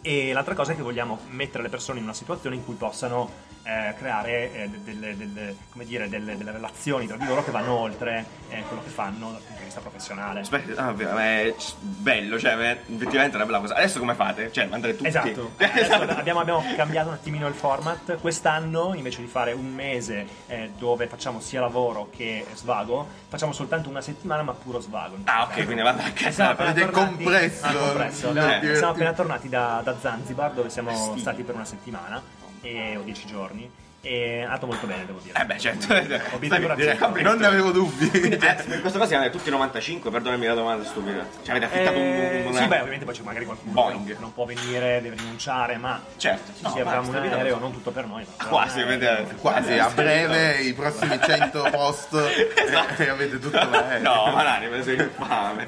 E 0.01 0.31
l'altra 0.31 0.53
cosa 0.53 0.71
è 0.71 0.75
che 0.75 0.81
vogliamo 0.83 1.19
mettere 1.29 1.63
le 1.63 1.69
persone 1.69 1.97
in 1.97 2.05
una 2.05 2.13
situazione 2.13 2.55
in 2.55 2.63
cui 2.63 2.75
possano 2.75 3.29
eh, 3.67 3.93
creare 3.97 4.53
eh, 4.53 4.69
de- 4.69 4.83
delle, 4.83 5.17
delle- 5.17 5.55
come 5.69 5.83
dire, 5.85 6.07
delle- 6.07 6.37
delle 6.37 6.51
relazioni 6.51 7.05
tra 7.05 7.17
di 7.17 7.25
loro 7.25 7.43
che 7.43 7.51
vanno 7.51 7.77
oltre 7.77 8.25
eh, 8.49 8.63
quello 8.67 8.81
che 8.81 8.89
fanno 8.89 9.31
dal 9.31 9.41
punto 9.41 9.59
di 9.59 9.65
vista 9.65 9.81
professionale. 9.81 10.39
Aspetta, 10.39 10.85
ah, 10.85 10.93
vero, 10.93 11.17
è 11.17 11.53
bello, 11.81 12.39
cioè, 12.39 12.55
è 12.55 12.69
effettivamente 12.87 13.33
è 13.33 13.35
una 13.35 13.45
bella 13.45 13.59
cosa. 13.59 13.75
Adesso 13.75 13.99
come 13.99 14.13
fate? 14.13 14.51
Cioè, 14.53 14.67
mandate 14.67 14.95
tutti. 14.95 15.07
Esatto, 15.09 15.51
Adesso 15.59 15.93
abbiamo, 15.93 16.39
abbiamo 16.39 16.63
cambiato 16.77 17.09
un 17.09 17.15
attimino 17.15 17.47
il 17.47 17.53
format. 17.55 18.17
Quest'anno, 18.21 18.93
invece 18.95 19.19
di 19.21 19.27
fare 19.27 19.51
un 19.51 19.65
mese 19.73 20.25
eh, 20.47 20.71
dove 20.77 21.07
facciamo 21.07 21.39
sia 21.41 21.59
lavoro 21.59 22.09
che 22.15 22.45
svago, 22.53 23.05
facciamo 23.27 23.51
soltanto 23.51 23.89
una 23.89 24.01
settimana 24.01 24.43
ma 24.43 24.53
puro 24.53 24.79
svago. 24.79 25.17
Ah, 25.25 25.43
ok, 25.43 25.65
quindi 25.65 25.81
vado 25.81 26.01
a 26.01 26.09
casa. 26.11 26.31
Siamo 26.31 26.51
appena 26.51 26.69
Avete 26.69 26.89
tornati- 26.89 27.15
compresso 27.23 27.65
Ah, 27.65 27.73
compresso. 27.73 28.29
Abbiamo- 28.29 28.75
siamo 28.75 28.91
appena 28.91 29.13
tornati 29.13 29.49
da, 29.49 29.81
da 29.83 29.95
Zanzibar 29.99 30.51
dove 30.53 30.69
siamo 30.69 31.13
Sì. 31.13 31.19
stati 31.19 31.43
per 31.43 31.55
una 31.55 31.65
settimana 31.65 32.21
e, 32.67 32.97
o 32.97 33.01
dieci 33.01 33.25
giorni 33.25 33.69
e 33.99 34.39
è 34.39 34.41
andato 34.43 34.67
molto 34.67 34.85
bene 34.87 35.05
devo 35.05 35.19
dire. 35.21 35.37
Eh 35.41 35.45
beh, 35.45 35.57
certo. 35.59 35.91
Raggiunto. 35.91 36.23
complimenti. 36.29 37.21
Non 37.23 37.37
ne 37.39 37.45
avevo 37.47 37.71
dubbi. 37.71 38.09
Quindi, 38.09 38.35
eh, 38.35 38.37
per 38.37 38.79
questa 38.79 38.99
cosa 38.99 39.07
siamo 39.07 39.29
tutti 39.31 39.49
95, 39.49 40.11
perdonami 40.11 40.45
la 40.45 40.53
domanda 40.53 40.85
stupida. 40.85 41.25
Ci 41.43 41.49
avete 41.49 41.65
affittato 41.65 41.97
un, 41.97 42.03
Eh, 42.05 42.43
un, 42.45 42.53
sì, 42.53 42.67
beh, 42.67 42.77
ovviamente 42.79 43.05
poi 43.05 43.13
c'è 43.15 43.21
magari 43.23 43.45
qualcuno 43.45 43.73
che 43.73 43.79
Boeing. 43.81 44.09
non, 44.11 44.17
non 44.21 44.33
può 44.33 44.45
venire, 44.45 45.01
deve 45.01 45.15
rinunciare, 45.17 45.77
ma 45.77 45.99
Certo. 46.15 46.51
sì, 46.55 46.61
No, 46.63 46.69
sì, 46.69 46.79
avevamo 46.79 47.09
un 47.09 47.15
aereo, 47.15 47.57
non 47.57 47.71
tutto 47.73 47.91
per 47.91 48.05
noi. 48.05 48.25
ma 48.37 48.45
Quasi, 48.45 48.75
però, 48.81 48.91
eh, 48.91 48.97
vedete. 48.97 49.35
Quasi, 49.35 49.77
a 49.77 49.89
breve 49.89 50.57
i 50.61 50.73
prossimi 50.73 51.19
100 51.21 51.67
post 51.71 52.13
Esatto. 52.55 53.01
e 53.01 53.09
avete 53.09 53.39
tutto 53.39 53.57
l'aereo. 53.69 54.01
No, 54.13 54.31
ma 54.31 54.43
l'anima 54.43 54.81
sei 54.83 54.95
infame. 54.95 55.67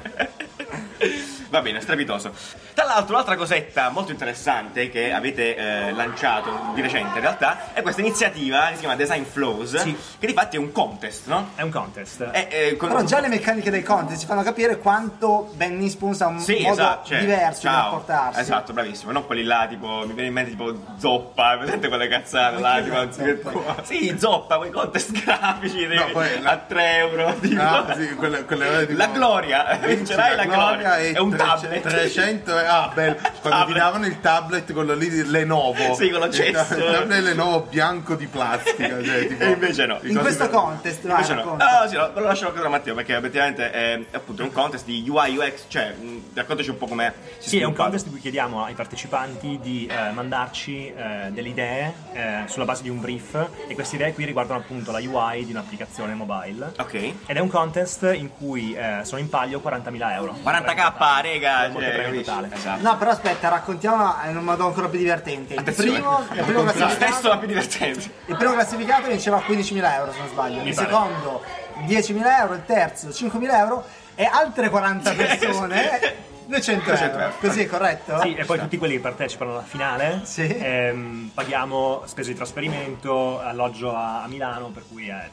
Va 1.50 1.60
bene, 1.62 1.80
strepitoso. 1.80 2.32
Tra 2.74 2.84
l'altro, 2.84 3.16
l'altra 3.16 3.34
cosetta 3.36 3.90
molto 3.90 4.12
interessante 4.12 4.88
che 4.88 5.12
avete 5.12 5.56
eh, 5.56 5.92
lanciato 5.92 6.70
di 6.74 6.80
recente 6.80 7.16
in 7.16 7.20
realtà 7.22 7.72
è 7.72 7.82
questa 7.82 8.00
iniziativa 8.00 8.68
che 8.68 8.74
si 8.74 8.78
chiama 8.80 8.94
Design 8.94 9.24
Flows, 9.24 9.76
Sì. 9.78 9.96
che 10.20 10.26
di 10.28 10.32
fatti 10.32 10.56
è 10.56 10.58
un 10.60 10.70
contest, 10.70 11.26
no? 11.26 11.50
È 11.56 11.62
un 11.62 11.70
contest. 11.70 12.22
È, 12.22 12.46
eh, 12.50 12.76
con- 12.76 12.88
Però 12.90 13.02
già 13.02 13.18
le 13.20 13.26
meccaniche 13.28 13.68
dei 13.70 13.82
contest 13.82 14.20
ci 14.20 14.26
fanno 14.26 14.42
capire 14.42 14.78
quanto 14.78 15.50
Benny 15.54 15.88
Spoons 15.88 16.20
ha 16.20 16.28
un 16.28 16.38
Sì, 16.38 16.60
modo 16.62 16.74
esatto, 16.74 17.08
cioè, 17.08 17.18
diverso 17.18 17.60
di 17.62 17.66
ciao. 17.66 17.82
rapportarsi. 17.90 18.40
Esatto, 18.40 18.72
bravissimo. 18.72 19.10
Non 19.10 19.26
quelli 19.26 19.42
là, 19.42 19.66
tipo, 19.68 20.04
mi 20.06 20.12
viene 20.12 20.28
in 20.28 20.32
mente 20.32 20.50
tipo 20.52 20.72
zoppa, 20.98 21.56
presente 21.58 21.88
quelle 21.88 22.06
cazzate 22.06 22.60
là, 22.60 22.80
tipo, 22.80 23.10
zoppa? 23.12 23.82
Sì, 23.82 24.14
zoppa, 24.18 24.56
quei 24.58 24.70
contest 24.70 25.10
grafici 25.24 25.86
di- 25.88 25.96
No, 25.96 26.06
poi 26.12 26.40
la- 26.40 26.50
a 26.52 26.56
3 26.58 26.96
euro. 26.98 27.34
Tipo. 27.40 27.60
Ah, 27.60 27.92
sì, 27.96 28.14
quelle, 28.14 28.44
quelle 28.44 28.68
ore 28.68 28.86
tipo- 28.86 28.98
La 28.98 29.06
gloria, 29.08 29.78
vincerai 29.84 30.36
la 30.36 30.44
gloria. 30.44 30.96
e 30.98 31.12
È 31.12 31.18
un 31.18 31.38
tablet. 31.44 31.80
300 31.82 32.58
e- 32.58 32.64
ah 32.66 32.90
bello 32.94 33.14
quando 33.14 33.30
ti 33.40 33.48
Tablet. 33.50 33.76
davano 33.78 34.06
il 34.06 34.20
tablet 34.20 34.72
quello 34.72 34.94
lì 34.94 35.08
di 35.08 35.24
Lenovo 35.28 35.94
Sì, 35.94 36.10
con 36.10 36.20
l'accesso. 36.20 36.48
il 36.48 36.52
ta- 36.68 36.76
il 36.76 36.92
tablet 36.92 37.22
Lenovo 37.22 37.60
bianco 37.68 38.14
di 38.14 38.26
plastica 38.26 39.02
cioè, 39.02 39.26
tipo, 39.28 39.42
E 39.44 39.50
invece 39.50 39.86
no. 39.86 39.98
In 40.02 40.18
questo 40.18 40.44
per- 40.48 40.54
contest, 40.54 41.02
vai, 41.06 41.12
Invece 41.22 41.34
no. 41.34 41.44
No, 41.56 41.88
sì, 41.88 41.96
no, 41.96 42.10
ve 42.12 42.20
lo 42.20 42.26
lascio 42.26 42.46
ancora 42.48 42.66
a 42.66 42.70
Matteo 42.70 42.94
perché 42.94 43.16
obiettivamente 43.16 43.70
è, 43.70 43.94
è 44.10 44.16
appunto 44.16 44.42
un 44.42 44.52
contest 44.52 44.84
di 44.84 45.04
UI 45.08 45.36
UX, 45.36 45.64
cioè 45.68 45.92
mh, 45.98 46.22
raccontaci 46.34 46.70
un 46.70 46.78
po' 46.78 46.86
come 46.86 47.12
si 47.38 47.48
Sì, 47.50 47.60
è 47.60 47.64
un 47.64 47.74
contest 47.74 48.06
in 48.06 48.12
cui 48.12 48.20
chiediamo 48.20 48.64
ai 48.64 48.74
partecipanti 48.74 49.58
di 49.62 49.86
eh, 49.90 50.10
mandarci 50.12 50.86
eh, 50.94 51.28
delle 51.30 51.48
idee 51.48 51.92
eh, 52.12 52.42
sulla 52.46 52.64
base 52.64 52.82
di 52.82 52.88
un 52.88 53.00
brief 53.00 53.34
e 53.68 53.74
queste 53.74 53.96
idee 53.96 54.12
qui 54.12 54.24
riguardano 54.24 54.60
appunto 54.60 54.90
la 54.92 54.98
UI 54.98 55.44
di 55.44 55.52
un'applicazione 55.52 56.14
mobile. 56.14 56.72
Ok. 56.78 56.94
Ed 56.94 57.36
è 57.36 57.40
un 57.40 57.48
contest 57.48 58.10
in 58.14 58.30
cui 58.36 58.74
eh, 58.74 59.00
sono 59.04 59.20
in 59.20 59.28
palio 59.28 59.60
40.000 59.64 60.12
euro. 60.12 60.36
40k, 60.44 61.20
rega, 61.22 61.29
Molto 61.38 61.80
cioè. 61.80 62.48
Esatto. 62.52 62.82
No, 62.82 62.96
però 62.96 63.10
aspetta, 63.10 63.48
raccontiamo 63.48 64.14
in 64.28 64.36
un 64.36 64.44
modo 64.44 64.66
ancora 64.66 64.88
più 64.88 64.98
divertente. 64.98 65.54
Il 65.54 65.62
primo, 65.62 66.26
il 66.32 66.42
primo 66.44 66.62
La 66.64 66.72
classificato, 66.72 67.12
stesso 67.12 67.28
la 67.28 67.38
più 67.38 67.46
divertente. 67.48 68.10
il 68.26 68.36
primo 68.36 68.52
classificato 68.52 69.08
vinceva 69.08 69.38
15.000 69.46 69.92
euro, 69.94 70.12
se 70.12 70.18
non 70.18 70.28
sbaglio. 70.28 70.62
Mi 70.62 70.68
Il 70.68 70.74
pare. 70.74 70.86
secondo 70.88 71.42
10.000 71.86 72.38
euro, 72.40 72.54
il 72.54 72.62
terzo 72.66 73.08
5.000 73.08 73.54
euro 73.54 73.84
e 74.14 74.24
altre 74.24 74.68
40 74.68 75.12
persone 75.12 75.98
200 76.46 76.84
200 76.84 76.90
euro. 77.06 77.18
euro. 77.22 77.34
Così 77.40 77.60
è 77.62 77.66
corretto? 77.68 78.20
Sì, 78.22 78.34
e 78.34 78.44
poi 78.44 78.58
tutti 78.58 78.76
quelli 78.76 78.94
che 78.94 79.00
partecipano 79.00 79.52
alla 79.52 79.62
finale 79.62 80.20
Sì. 80.24 80.42
ehm, 80.58 81.30
paghiamo 81.32 82.02
spese 82.06 82.30
di 82.32 82.36
trasferimento, 82.36 83.40
alloggio 83.40 83.94
a, 83.94 84.22
a 84.24 84.26
Milano, 84.26 84.66
per 84.68 84.82
cui 84.90 85.08
eh, 85.08 85.30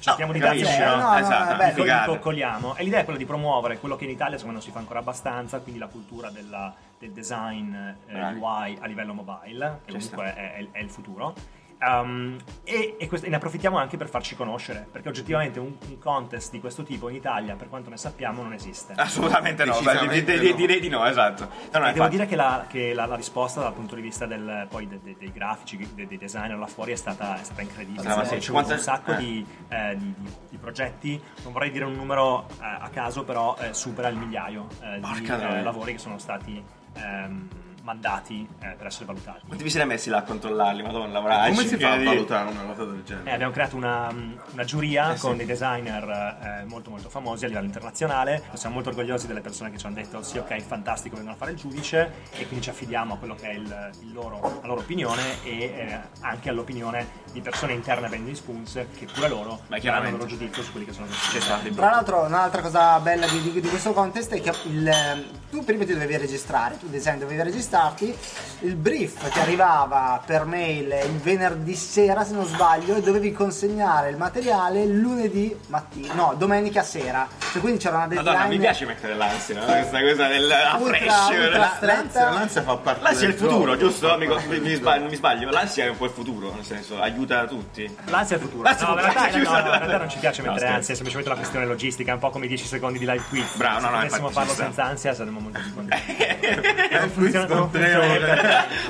cerchiamo 0.00 0.32
di 0.32 0.38
dargli 0.38 0.60
capisci, 0.62 0.80
no? 0.80 0.86
no? 0.86 0.96
No, 0.96 1.10
no, 1.10 1.18
esatto, 1.18 1.52
è 1.52 1.56
bello. 1.56 1.74
Li 1.76 1.80
figata. 1.82 2.06
coccoliamo 2.06 2.76
e 2.76 2.82
l'idea 2.84 3.00
è 3.00 3.04
quella 3.04 3.18
di 3.18 3.26
promuovere 3.26 3.78
quello 3.78 3.96
che 3.96 4.04
in 4.04 4.10
Italia 4.10 4.36
secondo 4.38 4.48
me 4.48 4.52
non 4.54 4.62
si 4.62 4.70
fa 4.72 4.78
ancora 4.80 4.98
abbastanza, 5.00 5.60
quindi 5.60 5.78
la 5.78 5.86
cultura 5.88 6.30
della- 6.30 6.74
del 6.98 7.12
design 7.12 7.74
eh. 7.74 8.32
UI 8.34 8.78
a 8.80 8.86
livello 8.86 9.14
mobile, 9.14 9.80
che 9.84 9.92
Ci 9.98 10.10
comunque 10.10 10.34
è, 10.34 10.52
è- 10.54 10.66
è 10.72 10.78
il 10.80 10.90
futuro. 10.90 11.34
Um, 11.82 12.36
e, 12.64 12.96
e 12.98 13.08
quest- 13.08 13.24
e 13.24 13.30
ne 13.30 13.36
approfittiamo 13.36 13.78
anche 13.78 13.96
per 13.96 14.10
farci 14.10 14.36
conoscere, 14.36 14.86
perché 14.92 15.08
oggettivamente 15.08 15.58
un, 15.60 15.74
un 15.88 15.98
contest 15.98 16.50
di 16.50 16.60
questo 16.60 16.82
tipo 16.82 17.08
in 17.08 17.14
Italia, 17.14 17.54
per 17.56 17.70
quanto 17.70 17.88
ne 17.88 17.96
sappiamo, 17.96 18.42
non 18.42 18.52
esiste. 18.52 18.92
Assolutamente 18.96 19.64
no, 19.64 19.80
beh, 19.80 20.08
di- 20.08 20.22
di- 20.24 20.50
no. 20.50 20.56
direi 20.56 20.78
di 20.80 20.88
no, 20.90 21.06
esatto. 21.06 21.48
No, 21.72 21.78
no, 21.78 21.88
E 21.88 21.92
devo 21.94 22.08
dire 22.08 22.26
che, 22.26 22.36
la, 22.36 22.66
che 22.68 22.92
la- 22.92 23.06
la 23.06 23.14
risposta 23.16 23.60
dal 23.62 23.72
punto 23.72 23.94
di 23.94 24.02
vista 24.02 24.26
del- 24.26 24.66
poi 24.68 24.86
de- 24.88 25.00
de- 25.02 25.16
dei 25.18 25.32
grafici, 25.32 25.78
dei, 25.94 26.06
dei 26.06 26.18
designer 26.18 26.58
là 26.58 26.66
fuori 26.66 26.92
è 26.92 26.96
stata, 26.96 27.40
è 27.40 27.44
stata 27.44 27.62
incredibile. 27.62 28.06
Ah, 28.06 28.16
ma 28.16 28.24
sì, 28.24 28.34
C'è 28.34 28.40
50 28.40 28.74
un 28.74 28.78
sacco 28.78 29.12
eh. 29.12 29.16
di, 29.16 29.46
eh, 29.68 29.96
di- 29.96 30.14
di- 30.18 30.30
di 30.50 30.56
progetti, 30.58 31.22
non 31.44 31.52
vorrei 31.52 31.70
dire 31.70 31.86
un 31.86 31.94
numero 31.94 32.46
eh, 32.46 32.54
a 32.60 32.90
caso, 32.92 33.24
però 33.24 33.56
eh, 33.58 33.72
supera 33.72 34.08
il 34.08 34.16
migliaio 34.16 34.66
eh, 34.82 35.00
di 35.00 35.26
eh, 35.26 35.62
lavori 35.62 35.92
che 35.92 35.98
sono 35.98 36.18
stati 36.18 36.62
ehm, 36.94 37.48
mandati 37.82 38.46
eh, 38.60 38.74
per 38.76 38.86
essere 38.86 39.06
valutati. 39.06 39.40
Quanti 39.46 39.64
vi 39.64 39.70
siete 39.70 39.86
messi 39.86 40.10
là 40.10 40.18
a 40.18 40.22
controllarli, 40.22 40.82
madonna, 40.82 41.12
lavorarci? 41.12 41.54
come 41.54 41.66
si 41.66 41.76
fa 41.76 41.92
a 41.92 42.02
valutare 42.02 42.50
una 42.50 42.62
cosa 42.62 42.84
del 42.84 43.00
Eh, 43.00 43.04
genere? 43.04 43.30
abbiamo 43.32 43.52
creato 43.52 43.76
una, 43.76 44.12
una 44.52 44.64
giuria 44.64 45.12
Eh, 45.12 45.16
sì. 45.16 45.26
con 45.26 45.36
dei 45.36 45.46
designer 45.46 46.38
eh, 46.60 46.64
molto 46.66 46.90
molto 46.90 47.08
famosi 47.08 47.44
a 47.44 47.48
livello 47.48 47.66
internazionale. 47.66 48.42
Siamo 48.54 48.74
molto 48.76 48.90
orgogliosi 48.90 49.26
delle 49.26 49.40
persone 49.40 49.70
che 49.70 49.78
ci 49.78 49.86
hanno 49.86 49.94
detto 49.96 50.22
sì 50.22 50.38
ok 50.38 50.58
fantastico 50.60 51.14
vengono 51.16 51.34
a 51.36 51.38
fare 51.38 51.52
il 51.52 51.56
giudice 51.56 52.12
e 52.32 52.46
quindi 52.46 52.62
ci 52.62 52.70
affidiamo 52.70 53.14
a 53.14 53.16
quello 53.18 53.34
che 53.34 53.48
è 53.50 53.54
il, 53.54 53.90
il 54.02 54.12
loro, 54.12 54.40
la 54.60 54.66
loro 54.66 54.80
opinione 54.80 55.42
e 55.44 55.58
eh, 55.62 55.98
anche 56.20 56.48
all'opinione 56.50 57.06
di 57.32 57.40
persone 57.40 57.72
interne 57.72 58.06
a 58.06 58.08
Bendy 58.08 58.34
Spoons 58.34 58.72
che 58.96 59.06
pure 59.12 59.28
loro 59.28 59.60
chiaramente. 59.78 60.14
il 60.14 60.16
loro 60.22 60.26
giudizio 60.26 60.62
su 60.62 60.70
quelli 60.72 60.86
che 60.86 60.92
sono 60.92 61.06
stato 61.10 61.66
il 61.66 61.74
Tra 61.74 61.90
l'altro, 61.90 62.22
un'altra 62.24 62.60
cosa 62.60 62.98
bella 63.00 63.26
di, 63.26 63.40
di- 63.40 63.60
di 63.60 63.68
questo 63.68 63.92
contest 63.92 64.32
è 64.34 64.40
che 64.40 64.52
il, 64.68 64.86
ehm, 64.86 65.24
tu 65.50 65.64
prima 65.64 65.84
ti 65.84 65.92
dovevi 65.92 66.16
registrare, 66.16 66.76
tu 66.78 66.88
design 66.88 67.18
dovevi 67.18 67.42
registrarti, 67.70 68.14
il 68.62 68.74
brief 68.74 69.30
ti 69.30 69.38
arrivava 69.38 70.20
per 70.24 70.44
mail 70.44 70.92
il 71.04 71.16
venerdì 71.18 71.74
sera, 71.74 72.24
se 72.24 72.34
non 72.34 72.44
sbaglio, 72.44 72.96
e 72.96 73.00
dovevi 73.00 73.32
consegnare 73.32 74.10
il 74.10 74.16
materiale 74.16 74.84
lunedì 74.86 75.56
mattina, 75.68 76.12
no, 76.14 76.34
domenica 76.36 76.82
sera. 76.82 77.26
Cioè, 77.52 77.60
quindi 77.60 77.78
c'era 77.78 77.96
una 77.96 78.06
deadline. 78.08 78.32
Madonna, 78.32 78.48
mi 78.52 78.58
piace 78.58 78.84
mettere 78.86 79.14
l'ansia, 79.14 79.58
no? 79.58 79.64
Questa 79.64 80.00
cosa 80.00 80.26
del 80.28 80.52
Ultra, 80.78 80.98
fresh. 80.98 81.80
L'ansia, 81.80 82.30
l'ansia 82.30 82.62
fa 82.62 82.76
parte 82.76 83.02
L'ansia 83.02 83.26
è 83.26 83.30
il 83.30 83.36
del 83.36 83.48
futuro, 83.48 83.72
gioco. 83.72 83.88
giusto? 83.88 84.16
Mi, 84.18 84.26
mi, 84.60 84.74
sbaglio, 84.74 85.00
non 85.00 85.10
mi 85.10 85.16
sbaglio. 85.16 85.50
L'ansia 85.50 85.84
è 85.84 85.88
un 85.88 85.96
po' 85.96 86.04
il 86.04 86.10
futuro, 86.10 86.52
nel 86.54 86.64
senso, 86.64 87.00
aiuta 87.00 87.46
tutti. 87.46 87.96
L'ansia 88.06 88.36
è 88.36 88.38
il 88.38 88.44
futuro. 88.44 88.62
L'ansia 88.64 88.86
no, 88.86 88.92
in 88.92 88.98
futuro, 89.00 89.12
realtà, 89.20 89.38
no, 89.38 89.50
no, 89.50 89.58
in 89.72 89.78
realtà 89.78 89.98
non 89.98 90.10
ci 90.10 90.18
piace 90.18 90.42
No, 90.42 90.48
mettere 90.48 90.60
scherzo. 90.66 90.76
ansia, 90.76 90.92
è 90.92 90.96
semplicemente 90.96 91.30
una 91.30 91.38
questione 91.38 91.66
logistica, 91.66 92.10
è 92.10 92.14
un 92.14 92.20
po' 92.20 92.30
come 92.30 92.44
i 92.44 92.48
10 92.48 92.66
secondi 92.66 92.98
di 92.98 93.06
live 93.06 93.22
quiz. 93.28 93.56
Bravo, 93.56 93.80
Se 93.80 93.84
no, 93.84 93.90
no, 93.90 93.96
potessimo 93.96 94.28
farlo 94.30 94.52
senza 94.52 94.84
ansia 94.84 95.14
saremmo 95.14 95.40
molto 95.40 95.60
più 95.60 95.74
contenti. 95.74 96.16
Eh, 96.16 97.08
funziona- 97.14 97.59
non 97.60 97.70
tre 97.70 97.94
ore. 97.96 98.40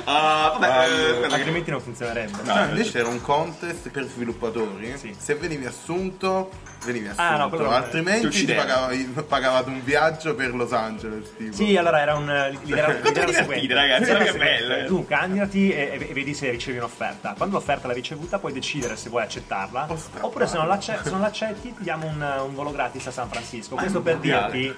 Ah, 0.05 0.57
vabbè, 0.57 0.67
Ah, 0.67 0.85
eh, 0.85 1.23
altrimenti 1.25 1.69
non 1.71 1.81
funzionerebbe. 1.81 2.41
No, 2.43 2.63
invece 2.65 2.91
c'era 2.91 3.07
un 3.07 3.21
contest 3.21 3.89
per 3.89 4.05
sviluppatori. 4.05 4.97
Sì. 4.97 5.15
Se 5.17 5.35
venivi 5.35 5.65
assunto, 5.65 6.49
venivi 6.85 7.07
assunto. 7.07 7.21
Ah, 7.21 7.37
no, 7.37 7.69
Altrimenti 7.69 8.45
ti 8.45 8.53
pagavi, 8.53 9.03
pagavate 9.27 9.69
un 9.69 9.83
viaggio 9.83 10.35
per 10.35 10.53
Los 10.55 10.71
Angeles. 10.73 11.35
Tipo. 11.37 11.53
Sì, 11.55 11.75
allora 11.77 12.01
era 12.01 12.15
un 12.15 12.25
l'idea 12.63 12.87
l'idea 12.91 13.23
era 13.23 13.33
seguente. 13.33 13.73
ragazzi, 13.73 14.13
che 14.15 14.33
bello. 14.37 14.85
Tu 14.87 15.05
candidati 15.05 15.71
e, 15.71 15.97
e 16.09 16.13
vedi 16.13 16.33
se 16.33 16.49
ricevi 16.49 16.77
un'offerta. 16.77 17.33
Quando 17.37 17.55
l'offerta 17.57 17.87
l'hai 17.87 17.95
ricevuta 17.95 18.39
puoi 18.39 18.53
decidere 18.53 18.95
se 18.95 19.09
vuoi 19.09 19.23
accettarla 19.23 19.87
oppure 20.21 20.47
se 20.47 20.57
non, 20.57 20.67
l'acce- 20.67 20.99
se 21.03 21.09
non 21.09 21.21
l'accetti 21.21 21.73
ti 21.75 21.83
diamo 21.83 22.07
un, 22.07 22.21
un 22.45 22.53
volo 22.55 22.71
gratis 22.71 23.07
a 23.07 23.11
San 23.11 23.29
Francisco. 23.29 23.75
Questo 23.75 24.01
per 24.01 24.17
dirti 24.17 24.75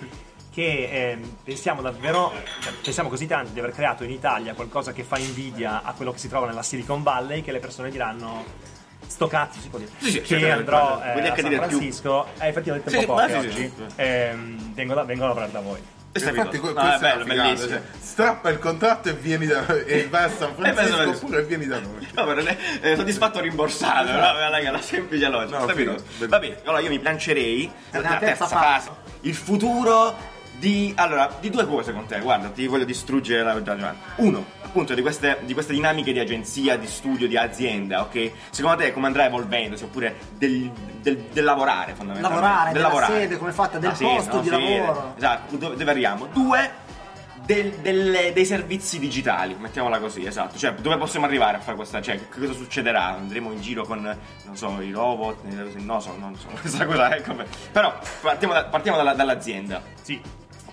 che 0.53 0.89
ehm, 1.11 1.37
pensiamo 1.43 1.81
davvero, 1.81 2.31
cioè, 2.61 2.71
pensiamo 2.83 3.09
così 3.09 3.25
tanto 3.25 3.51
di 3.53 3.59
aver 3.59 3.71
creato 3.71 4.03
in 4.03 4.11
Italia 4.11 4.53
qualcosa 4.53 4.93
che 4.93 5.03
fa 5.03 5.17
invidia 5.17 5.81
a 5.83 5.93
quello 5.93 6.11
che 6.11 6.19
si 6.19 6.29
trova 6.29 6.45
nella 6.47 6.61
Silicon 6.63 7.01
Valley 7.01 7.41
che 7.41 7.51
le 7.51 7.59
persone 7.59 7.89
diranno 7.89 8.45
sto 9.07 9.27
cazzo 9.27 9.59
si 9.59 9.69
può 9.69 9.79
dire 9.79 9.89
Sì, 9.97 10.11
sì, 10.11 10.21
che 10.21 10.51
andrò 10.51 11.01
eh, 11.03 11.09
a 11.27 11.35
San 11.35 11.47
dire 11.49 11.57
più? 11.59 11.77
Francisco 11.77 12.25
eh, 12.39 12.47
effettivamente 12.47 12.93
un 12.95 12.99
Sì, 13.01 13.05
po' 13.05 13.13
ma 13.15 13.25
pochi 13.25 13.33
sì, 13.33 13.39
sì, 13.39 13.47
oggi 13.47 13.73
sì. 13.75 13.83
ehm, 13.95 14.73
vengo, 14.73 14.93
da, 14.93 15.03
vengo 15.03 15.23
a 15.23 15.27
lavorare 15.27 15.51
da 15.51 15.59
voi 15.59 15.79
è 16.11 16.19
Infatti, 16.19 16.59
que- 16.59 16.73
No, 16.73 16.79
questo 16.81 17.05
è 17.05 17.09
è 17.09 17.13
bello, 17.13 17.23
figata, 17.23 17.43
bellissimo. 17.43 17.69
cioè, 17.69 17.81
strappa 17.99 18.49
il 18.49 18.59
contratto 18.59 19.09
e 19.09 19.13
vieni 19.13 19.47
da 19.47 19.65
e 19.83 20.07
vai 20.07 20.23
a 20.25 20.29
San 20.29 20.53
bello, 20.55 20.73
Francisco 20.75 20.97
bello. 20.97 21.11
oppure 21.11 21.43
vieni 21.45 21.65
da 21.65 21.79
noi. 21.79 22.07
No, 22.13 22.25
però 22.25 22.41
eh, 22.81 22.95
soddisfatto 22.95 23.39
o 23.39 23.41
rimborsato, 23.41 24.11
no? 24.11 24.19
Raga, 24.19 24.69
la 24.69 24.79
semplice 24.81 25.27
logica. 25.27 25.57
No, 25.57 25.67
figo. 25.69 25.95
Va 26.27 26.37
bene, 26.37 26.59
allora 26.65 26.81
io 26.81 26.89
mi 26.89 27.01
lancerei 27.01 27.71
Nella 27.89 28.07
nella 28.09 28.19
terza 28.19 28.45
terza 28.45 28.57
fase. 28.59 28.87
fase. 28.89 28.91
Il 29.21 29.33
futuro 29.33 30.15
di. 30.63 30.93
Allora, 30.95 31.30
di 31.39 31.49
due 31.49 31.67
cose 31.67 31.91
con 31.93 32.06
te, 32.06 32.19
guarda, 32.21 32.49
ti 32.49 32.65
voglio 32.67 32.86
distruggere 32.86 33.43
la 33.43 33.54
ragione. 33.54 33.95
Uno, 34.15 34.45
appunto, 34.63 34.93
di 34.93 35.02
queste, 35.02 35.39
di 35.43 35.54
queste 35.54 35.73
dinamiche 35.73 36.13
di 36.13 36.19
agenzia, 36.19 36.78
di 36.78 36.88
studio, 36.88 37.28
di 37.28 37.36
azienda, 37.38 38.02
ok? 38.02 38.32
Secondo 38.49 38.78
te 38.78 38.93
come 38.93 39.08
andrà 39.08 39.26
evolvendosi? 39.26 39.84
Oppure 39.84 40.15
del, 40.38 40.71
del- 41.02 41.17
del 41.32 41.43
lavorare, 41.43 41.93
fondamentalmente? 41.93 42.21
Lavorare, 42.45 42.63
del 42.71 42.73
della 42.73 42.88
lavorare. 42.88 43.13
sede, 43.21 43.38
come 43.38 43.49
è 43.49 43.54
fatta, 43.54 43.78
del 43.78 43.93
sede, 43.95 44.15
posto 44.15 44.36
no? 44.38 44.41
di 44.41 44.49
Sede. 44.49 44.78
lavoro. 44.80 45.13
Esatto, 45.17 45.56
dove, 45.58 45.76
dove 45.76 45.91
arriviamo? 45.91 46.28
Due, 46.32 46.71
del- 47.45 47.71
del- 47.82 48.32
dei 48.34 48.45
servizi 48.45 48.99
digitali, 48.99 49.56
mettiamola 49.60 49.99
così, 49.99 50.26
esatto. 50.26 50.58
Cioè, 50.58 50.73
dove 50.76 50.97
possiamo 50.97 51.26
arrivare 51.26 51.58
a 51.58 51.60
fare 51.60 51.76
questa? 51.76 52.02
Cioè, 52.02 52.15
che 52.30 52.39
cosa 52.39 52.54
succederà? 52.54 53.08
Andremo 53.15 53.52
in 53.52 53.60
giro 53.60 53.84
con, 53.84 54.02
non 54.02 54.56
so, 54.58 54.80
i 54.80 54.91
robot? 54.91 55.43
eh, 55.45 55.80
No, 55.82 55.99
so, 55.99 56.15
non 56.17 56.36
so, 56.38 56.47
questa 56.62 56.86
cosa, 56.86 57.13
ecco. 57.15 57.36
Però 57.71 57.93
partiamo, 58.21 58.54
da- 58.54 58.63
partiamo 58.65 58.97
dalla- 58.97 59.13
dall'azienda. 59.13 59.82
sì 60.02 60.21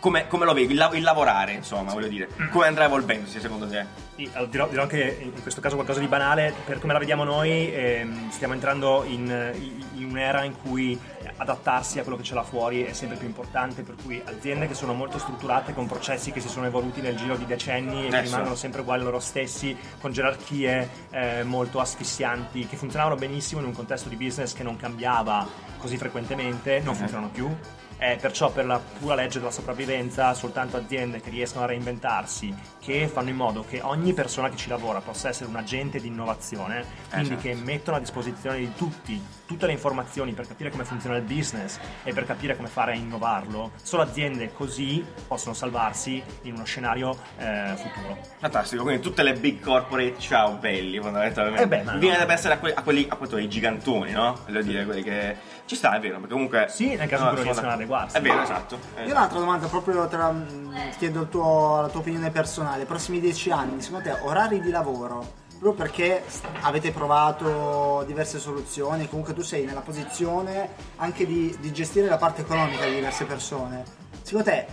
Come, 0.01 0.27
come 0.29 0.47
lo 0.47 0.55
vedi? 0.55 0.73
Il, 0.73 0.79
la- 0.79 0.91
il 0.95 1.03
lavorare, 1.03 1.53
insomma, 1.53 1.93
voglio 1.93 2.09
dire. 2.09 2.29
Come 2.51 2.67
andrà 2.67 2.85
evolvendosi 2.85 3.39
secondo 3.39 3.69
te? 3.69 3.85
Sì, 4.17 4.31
dirò, 4.49 4.67
dirò 4.67 4.83
anche 4.83 5.19
in 5.21 5.43
questo 5.43 5.61
caso 5.61 5.75
qualcosa 5.75 6.01
di 6.01 6.07
banale, 6.07 6.55
per 6.65 6.79
come 6.79 6.95
la 6.95 6.99
vediamo 6.99 7.23
noi 7.25 7.73
ehm, 7.73 8.31
stiamo 8.31 8.55
entrando 8.55 9.05
in, 9.05 9.53
in 9.95 10.05
un'era 10.05 10.43
in 10.45 10.55
cui 10.63 10.99
adattarsi 11.37 11.99
a 11.99 12.03
quello 12.03 12.17
che 12.17 12.23
c'è 12.25 12.35
là 12.35 12.43
fuori 12.43 12.83
è 12.85 12.93
sempre 12.95 13.19
più 13.19 13.27
importante, 13.27 13.83
per 13.83 13.95
cui 14.03 14.21
aziende 14.25 14.67
che 14.67 14.75
sono 14.75 14.95
molto 14.95 15.19
strutturate 15.19 15.75
con 15.75 15.87
processi 15.87 16.33
che 16.33 16.41
si 16.41 16.49
sono 16.49 16.65
evoluti 16.67 17.01
nel 17.03 17.17
giro 17.17 17.37
di 17.37 17.45
decenni 17.47 18.07
e 18.07 18.09
che 18.09 18.17
Eh, 18.17 18.21
rimangono 18.23 18.55
sempre 18.55 18.81
uguali 18.81 19.03
loro 19.03 19.21
stessi, 19.21 19.77
con 20.01 20.13
gerarchie 20.13 20.89
eh, 21.11 21.43
molto 21.45 21.79
asfissianti, 21.79 22.67
che 22.67 22.77
funzionavano 22.77 23.17
benissimo 23.17 23.61
in 23.61 23.67
un 23.67 23.75
contesto 23.75 24.09
di 24.09 24.17
business 24.17 24.55
che 24.55 24.63
non 24.63 24.77
cambiava 24.77 25.47
così 25.79 25.97
frequentemente, 25.99 26.81
non 26.81 26.95
funzionano 26.95 27.29
più. 27.29 27.55
Eh, 28.03 28.17
perciò 28.19 28.51
per 28.51 28.65
la 28.65 28.81
pura 28.81 29.15
legge 29.15 29.39
della 29.39 29.51
sopravvivenza 29.51 30.33
soltanto 30.33 30.79
aziende 30.79 31.21
che 31.21 31.29
riescono 31.29 31.65
a 31.65 31.67
reinventarsi, 31.67 32.55
che 32.81 33.07
fanno 33.09 33.29
in 33.29 33.37
modo 33.37 33.63
che 33.69 33.83
ogni 33.83 34.15
persona 34.15 34.49
che 34.49 34.57
ci 34.57 34.71
lavora 34.71 35.03
possa 35.03 35.29
essere 35.29 35.51
un 35.51 35.57
agente 35.57 36.01
di 36.01 36.07
innovazione, 36.07 36.83
quindi 37.11 37.29
certo. 37.29 37.43
che 37.43 37.55
mettono 37.55 37.99
a 37.99 38.01
disposizione 38.01 38.57
di 38.57 38.73
tutti 38.75 39.23
tutte 39.51 39.67
le 39.67 39.73
informazioni 39.73 40.31
per 40.31 40.47
capire 40.47 40.71
come 40.71 40.85
funziona 40.85 41.17
il 41.17 41.25
business 41.25 41.77
e 42.05 42.13
per 42.13 42.25
capire 42.25 42.55
come 42.55 42.69
fare 42.69 42.93
a 42.93 42.95
innovarlo, 42.95 43.73
solo 43.83 44.03
aziende 44.03 44.53
così 44.53 45.05
possono 45.27 45.57
salvarsi 45.57 46.23
in 46.43 46.55
uno 46.55 46.63
scenario 46.63 47.19
eh, 47.37 47.75
futuro. 47.75 48.17
Fantastico, 48.39 48.85
quindi 48.85 49.03
tutte 49.03 49.25
le 49.25 49.33
big 49.33 49.59
corporate 49.59 50.21
ciao 50.21 50.53
belli 50.53 51.01
fondamentalmente. 51.01 51.63
Eh 51.65 51.67
beh, 51.67 51.83
ma 51.83 51.93
no. 51.95 51.99
Viene 51.99 52.17
da 52.17 52.27
pensare 52.27 52.55
a, 52.55 52.59
que- 52.59 52.75
a 52.75 52.83
quelli 52.83 53.07
appunto 53.09 53.35
ai 53.35 53.49
gigantoni, 53.49 54.13
no? 54.13 54.39
Voglio 54.47 54.63
dire, 54.63 54.85
quelli 54.85 55.03
che. 55.03 55.37
Ci 55.71 55.77
sta, 55.77 55.95
è 55.95 56.01
vero, 56.01 56.15
perché 56.19 56.33
comunque. 56.33 56.67
Sì, 56.69 56.97
nel 56.97 57.07
caso 57.07 57.27
non 57.27 57.41
riescono 57.45 57.69
ad 57.69 57.75
adeguarsi. 57.75 58.17
È 58.17 58.21
vero, 58.21 58.43
esatto. 58.43 58.77
Eh, 58.97 59.05
Io 59.05 59.13
un'altra 59.13 59.39
domanda, 59.39 59.69
proprio 59.69 60.09
tra, 60.09 60.29
mh, 60.33 60.97
chiedo 60.99 61.21
il 61.21 61.29
tuo- 61.29 61.81
la 61.83 61.87
tua 61.87 62.01
opinione 62.01 62.33
personale. 62.33 62.87
Prossimi 62.87 63.21
dieci 63.21 63.53
anni, 63.53 63.81
secondo 63.81 64.11
te, 64.11 64.19
orari 64.23 64.61
di 64.61 64.71
lavoro? 64.71 65.19
Proprio 65.61 65.75
perché 65.75 66.25
avete 66.63 66.91
provato 66.91 68.03
diverse 68.05 68.41
soluzioni, 68.41 69.09
comunque 69.09 69.33
tu 69.33 69.43
sei 69.43 69.65
nella 69.65 69.83
posizione 69.83 70.71
anche 70.97 71.25
di, 71.25 71.57
di 71.61 71.73
gestire 71.73 72.09
la 72.09 72.17
parte 72.17 72.41
economica 72.41 72.85
di 72.87 72.95
diverse 72.95 73.25
persone. 73.25 73.85
Secondo 74.23 74.51
te 74.51 74.67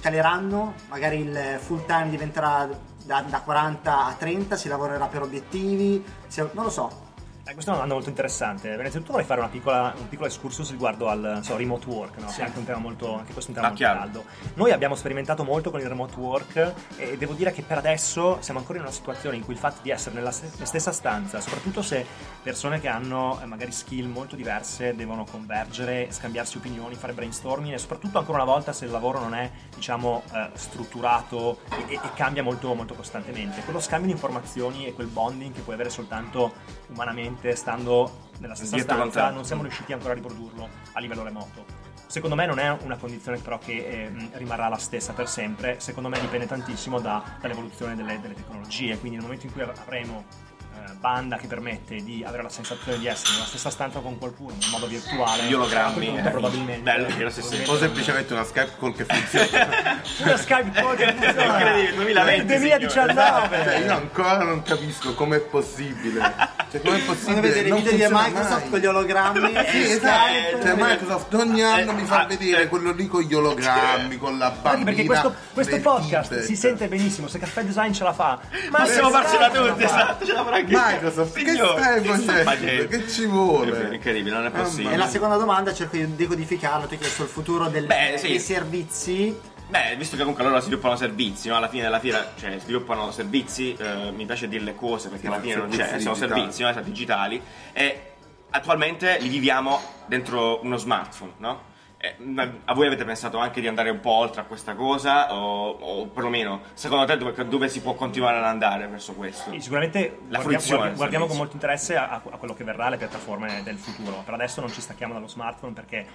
caleranno? 0.00 0.72
Magari 0.88 1.18
il 1.18 1.58
full 1.60 1.84
time 1.84 2.08
diventerà 2.08 2.66
da, 3.04 3.22
da 3.28 3.40
40 3.42 4.06
a 4.06 4.14
30, 4.16 4.56
si 4.56 4.68
lavorerà 4.68 5.04
per 5.04 5.20
obiettivi? 5.20 6.02
Se- 6.28 6.48
non 6.52 6.64
lo 6.64 6.70
so. 6.70 7.08
Eh, 7.42 7.54
questa 7.54 7.72
è 7.72 7.74
una 7.74 7.82
domanda 7.84 7.94
molto 7.94 8.10
interessante. 8.10 8.68
Innanzitutto 8.68 9.12
vorrei 9.12 9.26
fare 9.26 9.40
una 9.40 9.48
piccola- 9.48 9.94
un 9.96 10.08
piccolo 10.08 10.28
excursus 10.28 10.70
riguardo 10.70 11.08
al 11.08 11.40
so, 11.42 11.56
remote 11.56 11.88
work, 11.88 12.18
no? 12.18 12.26
che 12.26 12.42
è 12.42 12.44
anche, 12.44 12.58
un 12.58 12.64
tema 12.64 12.78
molto, 12.78 13.14
anche 13.16 13.32
questo 13.32 13.50
è 13.50 13.54
un 13.54 13.60
tema 13.60 13.66
Ah, 13.66 13.70
molto 13.70 13.84
chiaro. 13.84 13.98
caldo. 13.98 14.24
Noi 14.54 14.70
abbiamo 14.72 14.94
sperimentato 14.94 15.42
molto 15.42 15.70
con 15.70 15.80
il 15.80 15.88
remote 15.88 16.14
work 16.16 16.74
e 16.96 17.16
devo 17.16 17.32
dire 17.32 17.50
che 17.52 17.62
per 17.62 17.78
adesso 17.78 18.36
siamo 18.40 18.60
ancora 18.60 18.78
in 18.78 18.84
una 18.84 18.92
situazione 18.92 19.36
in 19.36 19.42
cui 19.44 19.54
il 19.54 19.58
fatto 19.58 19.80
di 19.82 19.90
essere 19.90 20.14
nella 20.14 20.30
stessa 20.30 20.92
stanza, 20.92 21.40
soprattutto 21.40 21.82
se 21.82 22.06
persone 22.42 22.78
che 22.78 22.88
hanno 22.88 23.40
eh, 23.42 23.46
magari 23.46 23.72
skill 23.72 24.06
molto 24.06 24.36
diverse 24.36 24.94
devono 24.94 25.24
convergere, 25.24 26.08
scambiarsi 26.12 26.58
opinioni, 26.58 26.94
fare 26.94 27.14
brainstorming 27.14 27.72
e 27.74 27.78
soprattutto 27.78 28.18
ancora 28.18 28.42
una 28.42 28.52
volta 28.52 28.72
se 28.72 28.84
il 28.84 28.90
lavoro 28.90 29.18
non 29.18 29.34
è 29.34 29.50
diciamo 29.74 30.22
eh, 30.32 30.50
strutturato 30.52 31.60
e, 31.88 31.94
e 31.94 32.00
cambia 32.14 32.42
molto, 32.42 32.74
molto 32.74 32.94
costantemente. 32.94 33.62
Quello 33.62 33.80
scambio 33.80 34.06
di 34.06 34.12
informazioni 34.12 34.86
e 34.86 34.92
quel 34.92 35.08
bonding 35.08 35.54
che 35.54 35.62
puoi 35.62 35.74
avere 35.74 35.90
soltanto 35.90 36.52
umanamente 36.88 37.39
stando 37.54 38.28
nella 38.38 38.54
stessa 38.54 38.74
Dietro 38.74 38.94
stanza 38.94 39.12
contatto. 39.20 39.34
non 39.34 39.44
siamo 39.44 39.62
riusciti 39.62 39.92
ancora 39.92 40.12
a 40.12 40.14
riprodurlo 40.14 40.68
a 40.92 41.00
livello 41.00 41.22
remoto. 41.22 41.64
Secondo 42.06 42.34
me 42.34 42.44
non 42.46 42.58
è 42.58 42.76
una 42.82 42.96
condizione 42.96 43.38
però 43.38 43.58
che 43.58 43.86
ehm, 43.86 44.30
rimarrà 44.32 44.68
la 44.68 44.78
stessa 44.78 45.12
per 45.12 45.28
sempre, 45.28 45.78
secondo 45.78 46.08
me 46.08 46.18
dipende 46.18 46.46
tantissimo 46.46 46.98
da- 46.98 47.22
dall'evoluzione 47.40 47.94
delle, 47.94 48.18
delle 48.20 48.34
tecnologie, 48.34 48.98
quindi 48.98 49.16
nel 49.18 49.26
momento 49.26 49.46
in 49.46 49.52
cui 49.52 49.62
avremo 49.62 50.24
eh, 50.28 50.49
banda 50.98 51.36
che 51.36 51.46
permette 51.46 51.96
di 51.96 52.24
avere 52.26 52.42
la 52.42 52.48
sensazione 52.48 52.98
di 52.98 53.06
essere 53.06 53.32
nella 53.32 53.44
stessa 53.44 53.70
stanza 53.70 54.00
con 54.00 54.18
qualcuno 54.18 54.52
in 54.52 54.70
modo 54.70 54.86
virtuale, 54.86 55.44
Gli 55.44 55.54
ologrammi, 55.54 56.18
eh, 56.18 56.30
probabilmente 56.30 56.82
bello, 56.82 57.08
vero, 57.16 57.30
sì, 57.30 57.42
sì. 57.42 57.62
O 57.66 57.76
semplicemente 57.78 58.32
una 58.32 58.44
Skype 58.44 58.72
call 58.78 58.94
che 58.94 59.04
funziona. 59.04 59.68
una 60.18 60.36
Skype 60.36 60.70
call 60.70 60.96
che 60.96 61.12
funziona 61.12 61.44
Incredibile, 61.44 61.94
2020, 61.94 62.46
nel 62.46 62.58
2019 62.58 63.62
Cioè, 63.64 63.78
io 63.78 63.92
ancora 63.92 64.42
non 64.44 64.62
capisco 64.62 65.14
com'è 65.14 65.40
possibile. 65.40 66.58
Cioè, 66.70 66.80
com'è 66.82 66.98
possibile? 67.00 67.24
Quando 67.24 67.40
vedere 67.40 67.66
i 67.66 67.70
Non 67.70 67.82
video 67.82 68.08
di 68.08 68.14
Microsoft 68.14 68.60
mai. 68.60 68.70
con 68.70 68.78
gli 68.78 68.86
ologrammi, 68.86 69.40
Sì, 69.40 69.84
Skype, 69.84 69.88
esatto. 69.88 70.62
Cioè, 70.62 70.74
Microsoft 70.76 71.34
ogni 71.34 71.62
anno 71.62 71.92
mi 71.92 72.04
fa 72.04 72.20
ah, 72.22 72.26
vedere 72.26 72.62
eh. 72.62 72.68
quello 72.68 72.92
lì 72.92 73.06
con 73.08 73.22
gli 73.22 73.34
ologrammi, 73.34 74.16
con 74.18 74.38
la 74.38 74.50
bambina. 74.50 74.84
perché 74.84 75.04
questo, 75.04 75.34
questo 75.52 75.80
podcast 75.80 76.40
si 76.40 76.56
sente 76.56 76.86
benissimo, 76.88 77.26
se 77.26 77.38
Caffè 77.38 77.64
Design 77.64 77.92
ce 77.92 78.04
la 78.04 78.12
fa, 78.12 78.38
ma 78.70 78.80
Possiamo 78.82 79.10
farcela 79.10 79.48
Skype 79.48 79.50
ce 79.50 79.60
la 79.60 79.70
tutti, 79.70 79.82
esatto, 79.84 80.26
ce 80.26 80.32
la 80.32 80.42
Microsoft, 80.76 81.34
che 81.42 81.54
stai 81.54 82.44
facendo? 82.44 82.88
che- 82.88 83.08
ci 83.08 83.26
vuole? 83.26 83.90
È 83.90 83.94
incredibile, 83.94 84.36
non 84.36 84.46
è 84.46 84.50
possibile. 84.50 84.94
E 84.94 84.96
la 84.96 85.08
seconda 85.08 85.36
domanda 85.36 85.72
cerco 85.74 85.96
di 85.96 86.14
decodificarla, 86.16 86.86
tu 86.86 86.92
hai 86.94 86.98
chiesto 86.98 87.22
il 87.22 87.28
futuro 87.28 87.68
del- 87.68 87.86
Beh, 87.86 88.14
sì. 88.18 88.28
dei 88.28 88.38
servizi. 88.38 89.38
Beh, 89.68 89.94
visto 89.96 90.16
che 90.16 90.22
comunque 90.22 90.42
loro 90.44 90.58
sviluppano 90.60 90.96
servizi, 90.96 91.48
no? 91.48 91.56
alla 91.56 91.68
fine 91.68 91.82
della 91.84 92.00
fiera, 92.00 92.32
cioè 92.36 92.58
sviluppano 92.58 93.12
servizi, 93.12 93.72
eh, 93.78 94.10
mi 94.10 94.26
piace 94.26 94.48
dire 94.48 94.64
le 94.64 94.74
cose 94.74 95.08
perché 95.08 95.28
alla 95.28 95.38
fine 95.40 95.54
non 95.54 95.68
c'è, 95.68 95.76
Servizi 95.76 96.02
sono 96.02 96.14
servizi, 96.16 96.62
no? 96.62 96.68
Esatto, 96.70 96.84
digitali 96.86 97.40
e 97.72 98.02
attualmente 98.50 99.18
li 99.20 99.28
viviamo 99.28 99.80
dentro 100.06 100.58
uno 100.64 100.76
smartphone, 100.76 101.32
no? 101.36 101.68
Eh, 102.02 102.16
a 102.64 102.72
voi 102.72 102.86
avete 102.86 103.04
pensato 103.04 103.36
anche 103.36 103.60
di 103.60 103.68
andare 103.68 103.90
un 103.90 104.00
po' 104.00 104.12
oltre 104.12 104.40
a 104.40 104.44
questa 104.44 104.74
cosa 104.74 105.34
o, 105.34 105.68
o 105.68 106.06
perlomeno 106.06 106.62
secondo 106.72 107.04
te 107.04 107.18
dove, 107.18 107.44
dove 107.46 107.68
si 107.68 107.82
può 107.82 107.92
continuare 107.92 108.38
ad 108.38 108.44
andare 108.44 108.86
verso 108.86 109.12
questo? 109.12 109.50
Sì, 109.50 109.60
Sicuramente 109.60 110.20
La 110.28 110.40
guardiamo, 110.40 110.92
guardiamo 110.94 111.26
con 111.26 111.36
molto 111.36 111.54
interesse 111.56 111.96
a, 111.96 112.08
a 112.08 112.20
quello 112.20 112.54
che 112.54 112.64
verrà 112.64 112.86
alle 112.86 112.96
piattaforme 112.96 113.62
del 113.62 113.76
futuro. 113.76 114.22
Per 114.24 114.32
adesso 114.32 114.62
non 114.62 114.72
ci 114.72 114.80
stacchiamo 114.80 115.12
dallo 115.12 115.28
smartphone 115.28 115.74
perché 115.74 116.06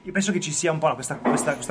io 0.00 0.12
penso 0.12 0.32
che 0.32 0.40
ci 0.40 0.52
sia 0.52 0.72
un 0.72 0.78
po' 0.78 0.94
questo 0.94 1.18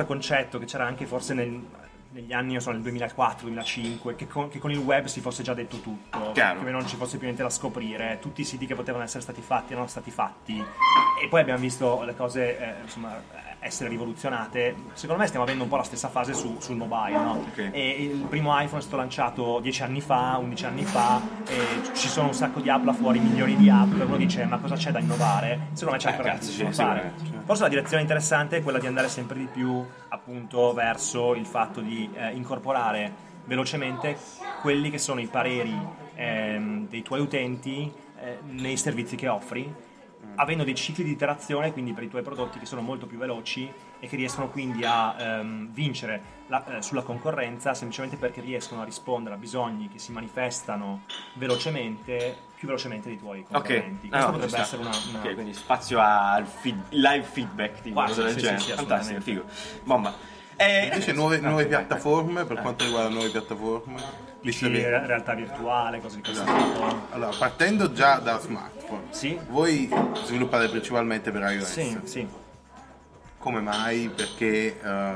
concetto 0.06 0.60
che 0.60 0.66
c'era 0.66 0.86
anche 0.86 1.04
forse 1.04 1.34
nel- 1.34 1.66
negli 2.12 2.32
anni, 2.32 2.52
non 2.52 2.60
so, 2.60 2.72
nel 2.72 2.80
2004-2005, 2.82 4.16
che 4.16 4.26
con, 4.26 4.48
che 4.48 4.58
con 4.58 4.70
il 4.70 4.78
web 4.78 5.06
si 5.06 5.20
fosse 5.20 5.42
già 5.42 5.54
detto 5.54 5.80
tutto, 5.80 6.32
Chiaro. 6.32 6.62
che 6.64 6.70
non 6.70 6.86
ci 6.86 6.96
fosse 6.96 7.16
più 7.16 7.26
niente 7.26 7.42
da 7.42 7.50
scoprire, 7.50 8.18
tutti 8.20 8.40
i 8.40 8.44
siti 8.44 8.66
che 8.66 8.74
potevano 8.74 9.04
essere 9.04 9.22
stati 9.22 9.40
fatti 9.40 9.72
erano 9.72 9.86
stati 9.86 10.10
fatti 10.10 10.62
e 11.22 11.28
poi 11.28 11.40
abbiamo 11.40 11.60
visto 11.60 12.02
le 12.02 12.14
cose 12.16 12.58
eh, 12.58 12.82
insomma, 12.82 13.20
essere 13.60 13.88
rivoluzionate. 13.90 14.74
Secondo 14.94 15.20
me 15.22 15.26
stiamo 15.28 15.44
avendo 15.44 15.62
un 15.64 15.68
po' 15.68 15.76
la 15.76 15.82
stessa 15.82 16.08
fase 16.08 16.32
su- 16.34 16.56
sul 16.60 16.76
mobile, 16.76 17.18
no? 17.18 17.32
Ok. 17.50 17.68
E 17.72 17.88
il 18.04 18.24
primo 18.28 18.58
iPhone 18.58 18.78
è 18.78 18.82
stato 18.82 18.96
lanciato 18.96 19.60
10 19.60 19.82
anni 19.82 20.00
fa, 20.00 20.38
11 20.40 20.64
anni 20.66 20.84
fa, 20.84 21.20
e 21.46 21.56
ci 21.94 22.08
sono 22.08 22.28
un 22.28 22.34
sacco 22.34 22.60
di 22.60 22.68
app 22.70 22.84
là 22.84 22.92
fuori, 22.92 23.18
milioni 23.18 23.56
di 23.56 23.68
app, 23.68 23.92
uno 23.92 24.16
dice 24.16 24.44
ma 24.44 24.58
cosa 24.58 24.74
c'è 24.76 24.90
da 24.90 24.98
innovare? 24.98 25.68
Secondo 25.72 25.92
me 25.92 25.98
c'è 25.98 26.08
Eh, 26.08 26.10
ancora 26.12 26.30
cazzo, 26.32 26.62
da 26.62 26.72
fare. 26.72 27.12
Forse 27.44 27.62
la 27.62 27.68
direzione 27.68 28.02
interessante 28.02 28.56
è 28.56 28.62
quella 28.62 28.78
di 28.78 28.86
andare 28.86 29.08
sempre 29.08 29.38
di 29.38 29.46
più 29.46 29.84
appunto 30.08 30.72
verso 30.72 31.34
il 31.34 31.46
fatto 31.46 31.80
di 31.80 32.08
eh, 32.14 32.30
incorporare 32.32 33.28
velocemente 33.44 34.16
quelli 34.60 34.90
che 34.90 34.98
sono 34.98 35.20
i 35.20 35.26
pareri 35.26 35.76
ehm, 36.14 36.88
dei 36.88 37.02
tuoi 37.02 37.20
utenti 37.20 37.92
eh, 38.22 38.38
nei 38.50 38.76
servizi 38.76 39.16
che 39.16 39.28
offri 39.28 39.72
avendo 40.36 40.64
dei 40.64 40.74
cicli 40.74 41.04
di 41.04 41.10
iterazione 41.10 41.72
quindi 41.72 41.92
per 41.92 42.02
i 42.04 42.08
tuoi 42.08 42.22
prodotti 42.22 42.58
che 42.58 42.66
sono 42.66 42.80
molto 42.80 43.06
più 43.06 43.18
veloci 43.18 43.70
e 43.98 44.06
che 44.06 44.16
riescono 44.16 44.48
quindi 44.48 44.84
a 44.84 45.14
ehm, 45.18 45.68
vincere 45.72 46.38
la- 46.46 46.78
eh, 46.78 46.82
sulla 46.82 47.02
concorrenza 47.02 47.74
semplicemente 47.74 48.16
perché 48.16 48.40
riescono 48.40 48.80
a 48.82 48.84
rispondere 48.84 49.34
a 49.34 49.38
bisogni 49.38 49.88
che 49.88 49.98
si 49.98 50.12
manifestano 50.12 51.02
velocemente 51.34 52.36
più 52.54 52.66
velocemente 52.68 53.08
dei 53.08 53.18
tuoi 53.18 53.42
concorrenti 53.42 54.06
Ah, 54.08 54.10
questo 54.10 54.30
no, 54.30 54.36
potrebbe 54.38 54.58
essere 54.60 54.82
una, 54.82 54.90
una- 55.10 55.18
Ok, 55.20 55.34
quindi 55.34 55.54
spazio 55.54 55.98
al 56.00 56.46
feed- 56.46 56.90
live 56.90 57.24
feedback, 57.24 57.80
tipo 57.80 57.94
Quasi, 57.94 58.10
cosa 58.14 58.22
del 58.24 58.32
sì, 58.34 58.40
genere. 58.40 58.60
sì, 58.60 58.66
sì, 58.68 58.74
Fantastico, 58.74 59.20
figo. 59.20 59.44
Bomba. 59.84 60.14
E 60.62 60.84
Invece 60.84 61.12
nuove, 61.12 61.38
nuove 61.38 61.64
piattaforme, 61.64 62.44
per 62.44 62.60
quanto 62.60 62.84
riguarda 62.84 63.08
nuove 63.08 63.30
piattaforme, 63.30 63.94
visto 64.42 64.68
PC, 64.68 64.72
re- 64.74 65.06
realtà 65.06 65.32
virtuale, 65.32 66.00
cose 66.02 66.16
di 66.16 66.22
questo 66.22 66.42
Esatto. 66.42 66.62
tipo. 66.64 67.06
allora, 67.12 67.34
partendo 67.38 67.92
già 67.92 68.18
da 68.18 68.38
smartphone, 68.38 69.04
Sì. 69.08 69.38
voi 69.48 69.88
sviluppate 70.24 70.68
principalmente 70.68 71.30
per 71.30 71.50
iOS. 71.50 71.64
Sì, 71.72 71.98
sì. 72.04 72.28
Come 73.38 73.60
mai? 73.60 74.10
Perché... 74.14 74.66
eh, 74.66 74.78
Perché 74.82 75.14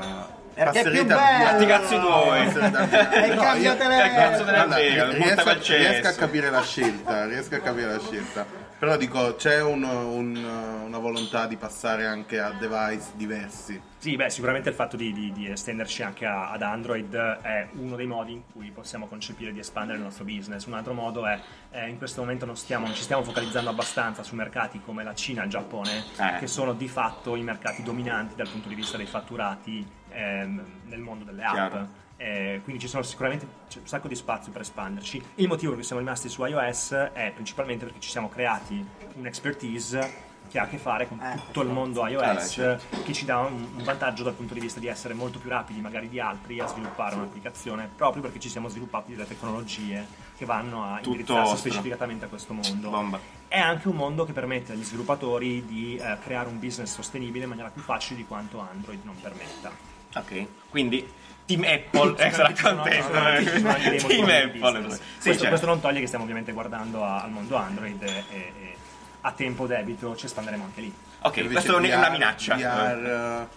è 0.55 0.63
passerete 0.65 1.05
più 1.05 1.13
a 1.13 1.17
bello! 1.19 1.37
via- 1.37 1.55
Sti 1.57 1.65
cazzi 1.67 1.99
tuoi. 1.99 2.45
Passerete 2.45 2.77
a 2.77 2.85
via- 2.85 3.11
E 3.11 3.35
No, 3.35 3.41
cambia 3.41 3.71
io- 3.71 3.77
telefono. 3.77 4.01
Che 4.09 4.15
cazzo 4.15 4.43
te 4.45 4.51
ne 4.51 4.55
Guarda, 4.57 4.75
frega? 4.75 5.09
riesco, 5.11 6.07
a 6.07 6.11
capire 6.13 6.49
la 6.49 6.61
scelta, 6.63 7.25
riesco 7.27 7.55
a 7.55 7.59
capire 7.59 7.87
la 7.87 7.99
scelta. 7.99 8.45
Però 8.79 8.97
dico, 8.97 9.35
c'è 9.35 9.61
un- 9.61 9.83
un- 9.83 10.81
una 10.87 10.97
volontà 10.97 11.45
di 11.45 11.55
passare 11.55 12.07
anche 12.07 12.39
a 12.39 12.51
device 12.57 13.05
diversi. 13.13 13.79
Sì, 13.97 14.15
beh, 14.17 14.29
sicuramente 14.29 14.69
il 14.69 14.75
fatto 14.75 14.95
di, 14.97 15.11
di- 15.13 15.31
di 15.31 15.49
estenderci 15.49 16.03
anche 16.03 16.25
a- 16.27 16.51
ad 16.51 16.61
Android 16.61 17.15
è 17.15 17.69
uno 17.73 17.95
dei 17.95 18.05
modi 18.05 18.33
in 18.33 18.41
cui 18.51 18.69
possiamo 18.69 19.07
concepire 19.07 19.51
di 19.51 19.57
espandere 19.59 19.97
il 19.97 20.03
nostro 20.03 20.23
business. 20.25 20.65
Un 20.65 20.73
altro 20.73 20.93
modo 20.93 21.25
è, 21.25 21.39
eh, 21.71 21.89
in 21.89 21.97
questo 21.97 22.21
momento 22.21 22.45
non, 22.45 22.55
stiamo, 22.55 22.85
non 22.85 22.93
ci 22.95 23.01
stiamo 23.01 23.23
focalizzando 23.23 23.69
abbastanza 23.69 24.21
su 24.21 24.35
mercati 24.35 24.79
come 24.81 25.03
la 25.03 25.15
Cina 25.15 25.41
e 25.41 25.45
il 25.45 25.49
Giappone, 25.49 26.03
Eh. 26.17 26.37
che 26.39 26.45
sono 26.47 26.73
di 26.73 26.87
fatto 26.87 27.35
i 27.35 27.41
mercati 27.41 27.81
dominanti 27.81 28.35
dal 28.35 28.47
punto 28.49 28.67
di 28.69 28.75
vista 28.75 28.95
dei 28.97 29.07
fatturati 29.07 29.83
ehm, 30.11 30.63
nel 30.83 30.99
mondo 30.99 31.23
delle 31.23 31.43
app. 31.43 31.53
Chiaro. 31.53 31.87
Eh, 32.17 32.61
quindi 32.63 32.81
ci 32.81 32.87
sono 32.87 33.03
sicuramente 33.03 33.45
un 33.77 33.87
sacco 33.87 34.07
di 34.07 34.15
spazio 34.15 34.51
per 34.51 34.61
espanderci. 34.61 35.21
Il 35.35 35.47
motivo 35.47 35.69
per 35.69 35.79
cui 35.79 35.83
siamo 35.83 36.01
rimasti 36.01 36.29
su 36.29 36.45
iOS 36.45 36.91
è 37.11 37.31
principalmente 37.33 37.83
perché 37.85 37.99
ci 37.99 38.09
siamo 38.09 38.29
creati 38.29 38.85
un'expertise 39.15 40.24
che 40.49 40.59
ha 40.59 40.63
a 40.63 40.67
che 40.67 40.77
fare 40.77 41.07
con 41.07 41.19
Eh, 41.19 41.35
tutto 41.35 41.61
il 41.61 41.69
mondo 41.69 42.03
Ah, 42.03 42.09
iOS 42.09 42.23
beh, 42.35 42.47
certo. 42.47 43.01
che 43.03 43.13
ci 43.13 43.25
dà 43.25 43.39
un, 43.39 43.67
un 43.77 43.83
vantaggio 43.83 44.23
dal 44.23 44.33
punto 44.33 44.53
di 44.53 44.59
vista 44.59 44.79
di 44.79 44.87
essere 44.87 45.13
molto 45.13 45.39
più 45.39 45.49
rapidi 45.49 45.79
magari 45.81 46.09
di 46.09 46.19
altri 46.19 46.59
a 46.59 46.67
sviluppare 46.67 47.15
un'applicazione 47.15 47.89
proprio 47.95 48.21
perché 48.21 48.39
ci 48.39 48.49
siamo 48.49 48.67
sviluppati 48.69 49.11
delle 49.13 49.27
tecnologie 49.27 50.05
che 50.37 50.45
vanno 50.45 50.83
a 50.83 50.95
Tutto 50.97 51.09
indirizzarsi 51.11 51.51
vostro. 51.51 51.69
specificatamente 51.69 52.25
a 52.25 52.27
questo 52.27 52.53
mondo. 52.53 52.89
Bomba. 52.89 53.19
È 53.47 53.57
anche 53.59 53.87
un 53.87 53.95
mondo 53.95 54.25
che 54.25 54.33
permette 54.33 54.73
agli 54.73 54.83
sviluppatori 54.83 55.65
di 55.65 55.95
eh, 55.95 56.17
creare 56.23 56.49
un 56.49 56.59
business 56.59 56.93
sostenibile 56.93 57.43
in 57.43 57.49
maniera 57.49 57.69
più 57.69 57.81
facile 57.81 58.17
di 58.17 58.25
quanto 58.25 58.59
Android 58.59 58.99
non 59.03 59.15
permetta. 59.21 59.71
Ok, 60.15 60.47
quindi 60.69 61.05
Team 61.45 61.63
Apple 61.63 62.15
eh, 62.17 62.31
sarà 62.31 62.51
contento. 62.59 63.11
sono 63.13 63.19
anche 63.69 63.89
dei 63.89 63.99
Team 63.99 64.23
Apple. 64.23 64.47
business. 64.59 64.93
Sì, 64.95 64.99
questo, 64.99 65.31
certo. 65.31 65.47
questo 65.49 65.65
non 65.67 65.79
toglie 65.79 65.99
che 65.99 66.07
stiamo 66.07 66.23
ovviamente 66.23 66.51
guardando 66.53 67.03
a- 67.03 67.21
al 67.21 67.31
mondo 67.31 67.55
Android 67.55 68.01
e, 68.01 68.23
e- 68.31 68.51
e 68.59 68.75
a 69.25 69.31
tempo 69.31 69.65
debito 69.65 70.15
ci 70.15 70.25
espanderemo 70.27 70.63
anche 70.63 70.81
lì. 70.81 70.93
Ok, 71.21 71.49
questa 71.51 71.73
è 71.73 71.79
VR 71.79 71.97
una 71.97 72.09
minaccia. 72.09 72.55
VR, 72.55 73.47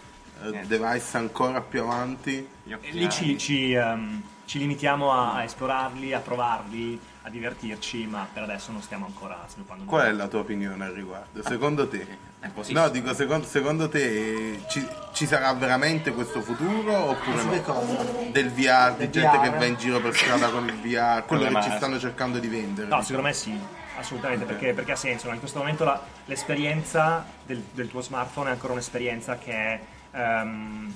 eh, 0.43 0.51
Niente. 0.51 0.67
device 0.67 1.17
ancora 1.17 1.61
più 1.61 1.83
avanti. 1.83 2.49
Lì 2.91 3.11
ci, 3.11 3.37
ci, 3.37 3.73
ehm, 3.73 4.23
ci 4.47 4.59
limitiamo 4.59 5.13
a, 5.13 5.35
a 5.35 5.43
esplorarli, 5.45 6.15
a 6.15 6.21
provarli, 6.21 6.99
a 7.23 7.29
divertirci, 7.29 8.07
ma 8.07 8.27
per 8.33 8.45
adesso 8.45 8.73
non 8.73 8.81
stiamo 8.81 9.05
ancora 9.05 9.45
sviluppando 9.47 9.85
Qual 9.85 10.07
è 10.07 10.13
la 10.13 10.27
tua 10.29 10.41
opinione 10.41 10.87
al 10.87 10.93
riguardo? 10.93 11.43
Secondo 11.43 11.87
te? 11.87 12.07
È 12.41 12.49
così. 12.55 12.73
No, 12.73 12.89
dico, 12.89 13.13
secondo, 13.15 13.47
secondo 13.47 13.89
te 13.89 14.61
ci, 14.69 14.87
ci 15.13 15.27
sarà 15.27 15.53
veramente 15.55 16.13
questo 16.13 16.41
futuro 16.41 17.11
oppure 17.11 17.43
no? 17.43 17.61
cosa? 17.63 18.05
Del 18.31 18.51
VR, 18.53 18.93
di 18.93 18.99
Del 18.99 19.11
gente 19.11 19.37
VR. 19.37 19.43
che 19.43 19.51
va 19.59 19.65
in 19.65 19.75
giro 19.77 20.01
per 20.01 20.15
strada 20.15 20.49
con 20.49 20.67
il 20.69 20.77
VR, 20.81 21.25
quello 21.27 21.49
che 21.49 21.63
ci 21.63 21.71
stanno 21.77 21.99
cercando 21.99 22.39
di 22.39 22.47
vendere. 22.47 22.87
No, 22.87 23.01
secondo 23.03 23.23
me 23.23 23.33
sì, 23.33 23.59
assolutamente, 23.99 24.45
perché, 24.45 24.73
perché 24.73 24.93
ha 24.93 24.97
senso. 24.97 25.27
no? 25.27 25.33
In 25.35 25.41
questo 25.41 25.59
momento 25.59 25.83
la- 25.85 26.01
l'esperienza 26.27 27.25
del, 27.45 27.61
del 27.73 27.89
tuo 27.89 28.03
smartphone 28.03 28.51
è 28.51 28.53
ancora 28.53 28.73
un'esperienza 28.75 29.37
che 29.37 29.53
è 29.53 29.81
ehm, 30.13 30.93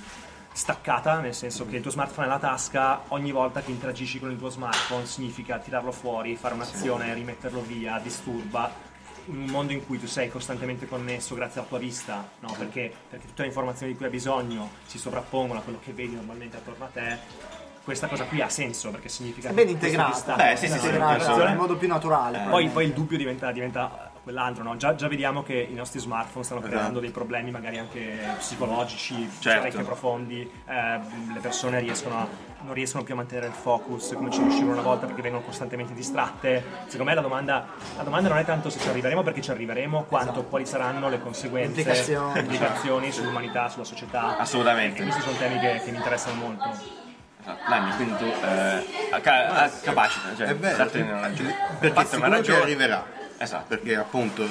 staccata, 0.52 1.18
nel 1.18 1.34
senso 1.34 1.66
che 1.66 1.76
il 1.76 1.82
tuo 1.82 1.90
smartphone 1.90 2.26
è 2.26 2.28
nella 2.28 2.40
tasca, 2.40 3.00
ogni 3.08 3.32
volta 3.32 3.62
che 3.62 3.72
interagisci 3.72 4.20
con 4.20 4.30
il 4.30 4.38
tuo 4.38 4.48
smartphone 4.50 5.06
significa 5.06 5.58
tirarlo 5.58 5.90
fuori, 5.90 6.36
fare 6.36 6.54
un'azione, 6.54 7.12
rimetterlo 7.14 7.62
via, 7.62 7.98
disturba. 8.00 8.90
In 9.26 9.36
un 9.42 9.50
mondo 9.50 9.72
in 9.72 9.86
cui 9.86 10.00
tu 10.00 10.06
sei 10.06 10.28
costantemente 10.28 10.88
connesso 10.88 11.34
grazie 11.36 11.60
alla 11.60 11.68
tua 11.68 11.78
vista, 11.78 12.28
no? 12.40 12.54
perché, 12.58 12.92
perché 13.08 13.26
tutte 13.28 13.42
le 13.42 13.48
informazioni 13.48 13.92
di 13.92 13.96
cui 13.96 14.06
hai 14.06 14.12
bisogno 14.12 14.68
si 14.86 14.98
sovrappongono 14.98 15.60
a 15.60 15.62
quello 15.62 15.78
che 15.82 15.92
vedi 15.92 16.14
normalmente 16.14 16.56
attorno 16.56 16.84
a 16.84 16.88
te, 16.92 17.18
questa 17.84 18.08
cosa 18.08 18.24
qui 18.24 18.40
ha 18.40 18.48
senso 18.48 18.90
perché 18.90 19.08
significa 19.08 19.50
È 19.50 19.52
ben 19.52 19.68
integrata. 19.68 20.10
distacco- 20.10 20.42
Beh, 20.42 20.56
sì, 20.56 20.66
sì, 20.66 20.78
sì, 20.78 20.86
integrata 20.86 21.48
in 21.50 21.56
modo 21.56 21.76
più 21.76 21.88
naturale. 21.88 22.46
poi, 22.48 22.68
poi 22.68 22.84
il 22.86 22.92
dubbio 22.92 23.16
diventa, 23.16 23.52
diventa 23.52 24.10
quell'altro, 24.22 24.62
no? 24.62 24.76
già, 24.76 24.94
già 24.94 25.08
vediamo 25.08 25.42
che 25.42 25.54
i 25.54 25.74
nostri 25.74 25.98
smartphone 25.98 26.44
stanno 26.44 26.60
creando 26.60 26.82
Esatto. 26.84 27.00
dei 27.00 27.10
problemi 27.10 27.50
magari 27.50 27.78
anche 27.78 28.18
psicologici, 28.38 29.28
Certo. 29.40 29.58
parecchio 29.58 29.84
profondi, 29.84 30.40
eh, 30.66 31.00
le 31.32 31.40
persone 31.40 31.80
riescono 31.80 32.18
a- 32.18 32.50
non 32.64 32.74
riescono 32.74 33.02
più 33.02 33.14
a 33.14 33.16
mantenere 33.16 33.48
il 33.48 33.52
focus 33.54 34.12
come 34.14 34.30
ci 34.30 34.40
riuscivano 34.40 34.72
una 34.74 34.82
volta 34.82 35.06
perché 35.06 35.20
vengono 35.20 35.42
costantemente 35.42 35.92
distratte. 35.94 36.62
Secondo 36.84 37.04
me 37.10 37.14
la 37.16 37.20
domanda, 37.20 37.66
la 37.96 38.02
domanda 38.04 38.28
non 38.28 38.38
è 38.38 38.44
tanto 38.44 38.70
se 38.70 38.78
ci 38.78 38.88
arriveremo 38.88 39.24
perché 39.24 39.40
ci 39.42 39.50
arriveremo, 39.50 40.04
quanto 40.04 40.44
quali 40.44 40.64
saranno 40.64 41.08
le 41.08 41.20
conseguenze, 41.20 41.80
Implicazioni. 41.80 42.34
le 42.34 42.40
implicazioni 42.40 43.10
sull'umanità, 43.10 43.68
sulla 43.68 43.82
società. 43.84 44.38
Assolutamente. 44.38 45.00
E 45.00 45.02
questi 45.02 45.22
sono 45.22 45.36
temi 45.36 45.58
che, 45.58 45.80
che 45.84 45.90
mi 45.90 45.96
interessano 45.96 46.36
molto. 46.36 46.70
Nanni, 47.68 47.90
quindi 47.96 48.16
tu 48.18 48.24
eh, 48.26 49.20
ca- 49.20 49.68
capacita, 49.82 50.28
cioè, 50.36 50.46
È 50.46 50.54
vero, 50.54 50.76
ragione. 50.76 51.54
perché 51.80 52.16
una 52.16 52.36
sicuro 52.36 52.40
che 52.40 52.52
arriverà. 52.62 53.04
Esatto. 53.42 53.64
Perché 53.68 53.96
appunto 53.96 54.46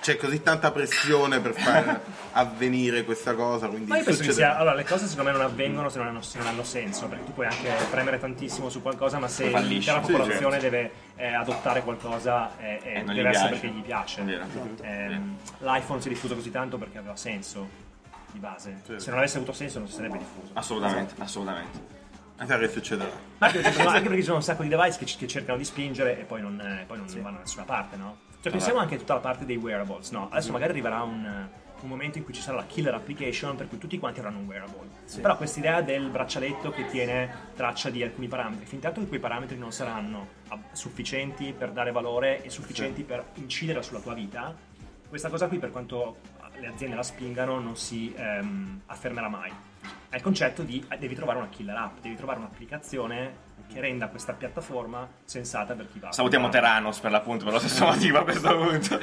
c'è 0.00 0.18
così 0.18 0.42
tanta 0.42 0.70
pressione 0.70 1.40
per 1.40 1.54
far 1.54 2.00
avvenire 2.32 3.04
questa 3.04 3.34
cosa, 3.34 3.68
quindi 3.68 3.88
Ma 3.88 3.96
io 3.96 4.04
penso 4.04 4.22
che 4.22 4.32
sia, 4.32 4.58
allora, 4.58 4.74
le 4.74 4.84
cose 4.84 5.06
secondo 5.06 5.30
me 5.30 5.36
non 5.38 5.46
avvengono 5.46 5.88
se 5.88 5.96
non, 5.98 6.08
hanno, 6.08 6.20
se 6.20 6.36
non 6.36 6.46
hanno 6.46 6.62
senso, 6.62 7.06
perché 7.06 7.24
tu 7.24 7.32
puoi 7.32 7.46
anche 7.46 7.70
premere 7.90 8.20
tantissimo 8.20 8.68
su 8.68 8.82
qualcosa, 8.82 9.18
ma 9.18 9.28
se 9.28 9.48
l'intera 9.60 10.04
Sì, 10.04 10.12
popolazione 10.12 10.58
deve 10.58 10.90
eh, 11.16 11.32
adottare 11.32 11.82
qualcosa, 11.82 12.50
eh, 12.58 12.80
eh, 12.82 12.98
E 12.98 13.04
deve 13.04 13.28
essere 13.30 13.48
perché 13.50 13.68
gli 13.68 13.80
piace. 13.80 14.22
Vero. 14.22 14.44
Ehm, 14.82 15.38
L'iPhone 15.60 16.02
si 16.02 16.08
è 16.08 16.10
diffuso 16.10 16.34
così 16.34 16.50
tanto 16.50 16.76
perché 16.76 16.98
aveva 16.98 17.16
senso 17.16 17.66
di 18.30 18.38
base. 18.38 18.80
Sì. 18.84 18.94
Se 18.98 19.08
non 19.08 19.20
avesse 19.20 19.38
avuto 19.38 19.52
senso 19.52 19.78
non 19.78 19.88
si 19.88 19.94
sarebbe 19.94 20.18
diffuso. 20.18 20.50
Assolutamente, 20.52 21.14
assolutamente. 21.18 22.03
Chissà 22.38 22.58
che 22.58 22.68
succederà. 22.68 23.10
Anche 23.38 23.60
perché, 23.60 23.82
anche 23.86 24.02
perché 24.02 24.16
ci 24.16 24.24
sono 24.24 24.36
un 24.36 24.42
sacco 24.42 24.62
di 24.62 24.68
device 24.68 24.98
che, 24.98 25.06
ci- 25.06 25.16
che 25.16 25.26
cercano 25.26 25.58
di 25.58 25.64
spingere 25.64 26.18
e 26.18 26.24
poi 26.24 26.40
non, 26.40 26.60
eh, 26.60 26.84
poi 26.86 26.98
non 26.98 27.06
vanno 27.06 27.36
da 27.36 27.38
nessuna 27.42 27.64
parte, 27.64 27.96
no? 27.96 28.18
Cioè 28.40 28.52
pensiamo 28.52 28.78
anche 28.80 28.96
a 28.96 28.98
tutta 28.98 29.14
la 29.14 29.20
parte 29.20 29.44
dei 29.46 29.56
wearables, 29.56 30.10
no? 30.10 30.28
Adesso 30.30 30.52
magari 30.52 30.72
arriverà 30.72 31.02
un, 31.02 31.48
un 31.84 31.88
momento 31.88 32.18
in 32.18 32.24
cui 32.24 32.34
ci 32.34 32.42
sarà 32.42 32.56
la 32.58 32.66
killer 32.66 32.92
application 32.92 33.56
per 33.56 33.68
cui 33.68 33.78
tutti 33.78 33.98
quanti 33.98 34.18
avranno 34.18 34.38
un 34.38 34.46
wearable. 34.46 34.88
Però 35.22 35.36
questa 35.36 35.58
idea 35.60 35.80
del 35.80 36.10
braccialetto 36.10 36.70
che 36.70 36.86
tiene 36.86 37.30
traccia 37.54 37.88
di 37.88 38.02
alcuni 38.02 38.28
parametri, 38.28 38.66
fin 38.66 38.80
tanto 38.80 39.00
che 39.00 39.06
quei 39.06 39.20
parametri 39.20 39.56
non 39.56 39.72
saranno 39.72 40.28
sufficienti 40.72 41.54
per 41.56 41.70
dare 41.70 41.90
valore 41.90 42.42
e 42.42 42.50
sufficienti 42.50 43.02
per 43.02 43.24
incidere 43.34 43.82
sulla 43.82 44.00
tua 44.00 44.12
vita, 44.12 44.54
questa 45.08 45.28
cosa 45.30 45.46
qui 45.48 45.58
per 45.58 45.70
quanto 45.70 46.16
le 46.58 46.66
aziende 46.66 46.96
la 46.96 47.02
spingano 47.02 47.58
non 47.60 47.76
si 47.76 48.12
ehm, 48.16 48.82
affermerà 48.86 49.28
mai. 49.28 49.52
È 50.08 50.16
il 50.16 50.22
concetto 50.22 50.62
di 50.62 50.84
devi 50.98 51.14
trovare 51.14 51.38
una 51.38 51.48
killer 51.48 51.76
app, 51.76 51.98
devi 52.00 52.16
trovare 52.16 52.38
un'applicazione 52.38 53.43
che 53.74 53.80
renda 53.80 54.06
questa 54.06 54.32
piattaforma 54.34 55.06
sensata 55.24 55.74
per 55.74 55.88
chi 55.90 55.98
va. 55.98 56.12
Salutiamo 56.12 56.48
Teranos 56.48 57.00
per 57.00 57.10
l'appunto, 57.10 57.44
per 57.44 57.54
lo 57.54 57.58
stesso 57.58 57.84
motivo 57.90 58.18
a 58.18 58.22
questo 58.22 58.56
punto. 58.56 58.98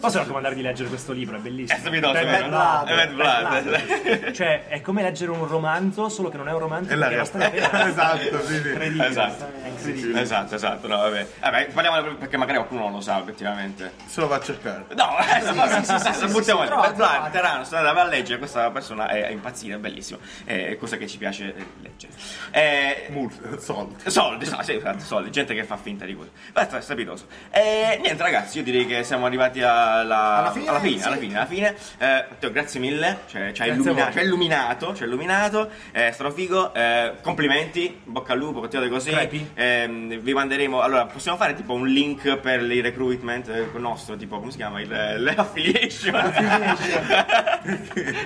Posso 0.00 0.18
raccomandare 0.18 0.54
di 0.54 0.62
leggere 0.62 0.88
questo 0.88 1.12
libro, 1.12 1.36
è 1.36 1.40
bellissimo. 1.40 1.76
È 1.76 1.80
stupidoso, 1.80 2.12
Bad 2.14 2.24
vero? 2.24 2.48
Blood. 2.48 2.88
È 2.88 3.08
Bad 3.08 3.62
Blood. 3.64 4.30
Cioè, 4.36 4.68
è 4.68 4.80
come 4.80 5.02
leggere 5.02 5.30
un 5.30 5.46
romanzo, 5.46 6.08
solo 6.08 6.30
che 6.30 6.36
non 6.36 6.48
è 6.48 6.52
un 6.52 6.58
romanzo, 6.58 6.92
È 6.92 6.96
la 6.96 7.08
è 7.08 7.10
vera. 7.10 7.86
esatto, 7.88 8.44
sì, 8.46 8.60
sì. 8.60 8.68
Incredibile. 8.68 9.06
Esatto. 9.06 9.46
È 9.62 9.68
incredibile. 9.68 10.20
Esatto, 10.20 10.54
esatto, 10.54 10.88
no, 10.88 10.96
vabbè. 10.96 11.26
Vabbè, 11.40 11.66
parliamo 11.72 12.14
perché 12.16 12.36
magari 12.36 12.56
qualcuno 12.58 12.82
non 12.82 12.92
lo 12.92 13.00
sa, 13.00 13.20
effettivamente. 13.20 13.92
Se 14.06 14.20
lo 14.20 14.28
va 14.28 14.36
a 14.36 14.40
cercare. 14.40 14.86
No, 14.94 15.16
eh, 15.18 16.14
sì, 16.14 16.26
buttiamo 16.28 16.62
lì. 16.62 16.68
Bad 16.68 16.94
Blood. 16.94 17.30
Teranos, 17.30 17.72
andate 17.72 18.00
a 18.00 18.04
leggere, 18.04 18.38
questa 18.38 18.70
persona 18.70 19.08
è 19.08 19.28
impazzita, 19.28 19.74
è 19.74 19.78
bellissimo. 19.78 20.18
È 20.44 20.76
cosa 20.78 20.96
che 20.96 21.06
ci 21.06 21.18
piace 21.18 21.54
eh, 21.54 21.66
leggere. 21.82 22.12
Eh, 22.50 23.06
Molto, 23.10 23.58
soldi. 24.06 24.10
Soldi, 24.16 24.48
no, 24.50 24.62
sì, 24.62 24.72
esatto, 24.74 24.98
soldi, 25.04 25.30
gente 25.30 25.54
che 25.54 25.64
fa 25.64 25.76
finta 25.76 26.04
di 26.04 26.14
quello. 26.14 26.30
Basta, 26.52 26.78
è 26.78 26.80
strepitoso. 26.80 27.26
E 27.50 27.98
niente, 28.02 28.22
ragazzi, 28.22 28.58
io 28.58 28.64
direi 28.64 28.86
che 28.86 29.02
siamo 29.04 29.26
arrivati 29.26 29.60
alla, 29.62 30.38
Alla 30.38 30.50
fine, 30.52 30.68
alla 30.68 30.80
fine, 30.80 31.00
sì. 31.00 31.06
alla 31.06 31.16
fine, 31.16 31.36
alla 31.36 31.46
fine. 31.46 31.74
Eh, 31.98 32.24
Matteo, 32.30 32.50
grazie 32.50 32.80
mille, 32.80 33.18
cioè, 33.28 33.52
ci 33.52 33.62
hai 33.62 33.68
Grazie 33.68 33.70
a 33.70 33.74
illumina- 33.74 34.02
voi. 34.04 34.12
ci 34.12 34.18
hai 34.18 34.24
illuminato, 34.24 34.94
ci 34.94 35.02
hai 35.02 35.08
illuminato, 35.08 35.70
è 35.92 36.10
stato 36.12 36.30
figo, 36.30 36.74
eh, 36.74 37.12
complimenti, 37.22 38.00
bocca 38.04 38.32
al 38.32 38.38
lupo, 38.38 38.60
continuate 38.60 38.90
così. 38.90 39.48
Ehm, 39.54 40.18
vi 40.18 40.32
manderemo, 40.32 40.80
allora, 40.80 41.06
possiamo 41.06 41.36
fare 41.36 41.54
tipo 41.54 41.72
un 41.74 41.86
link 41.86 42.36
per 42.38 42.60
il 42.62 42.82
recruitment 42.82 43.48
eh, 43.48 43.68
nostro, 43.78 44.16
tipo, 44.16 44.38
come 44.38 44.50
si 44.50 44.56
chiama? 44.58 44.80
Il, 44.80 44.88
le 44.88 45.34
affiliation. 45.34 46.14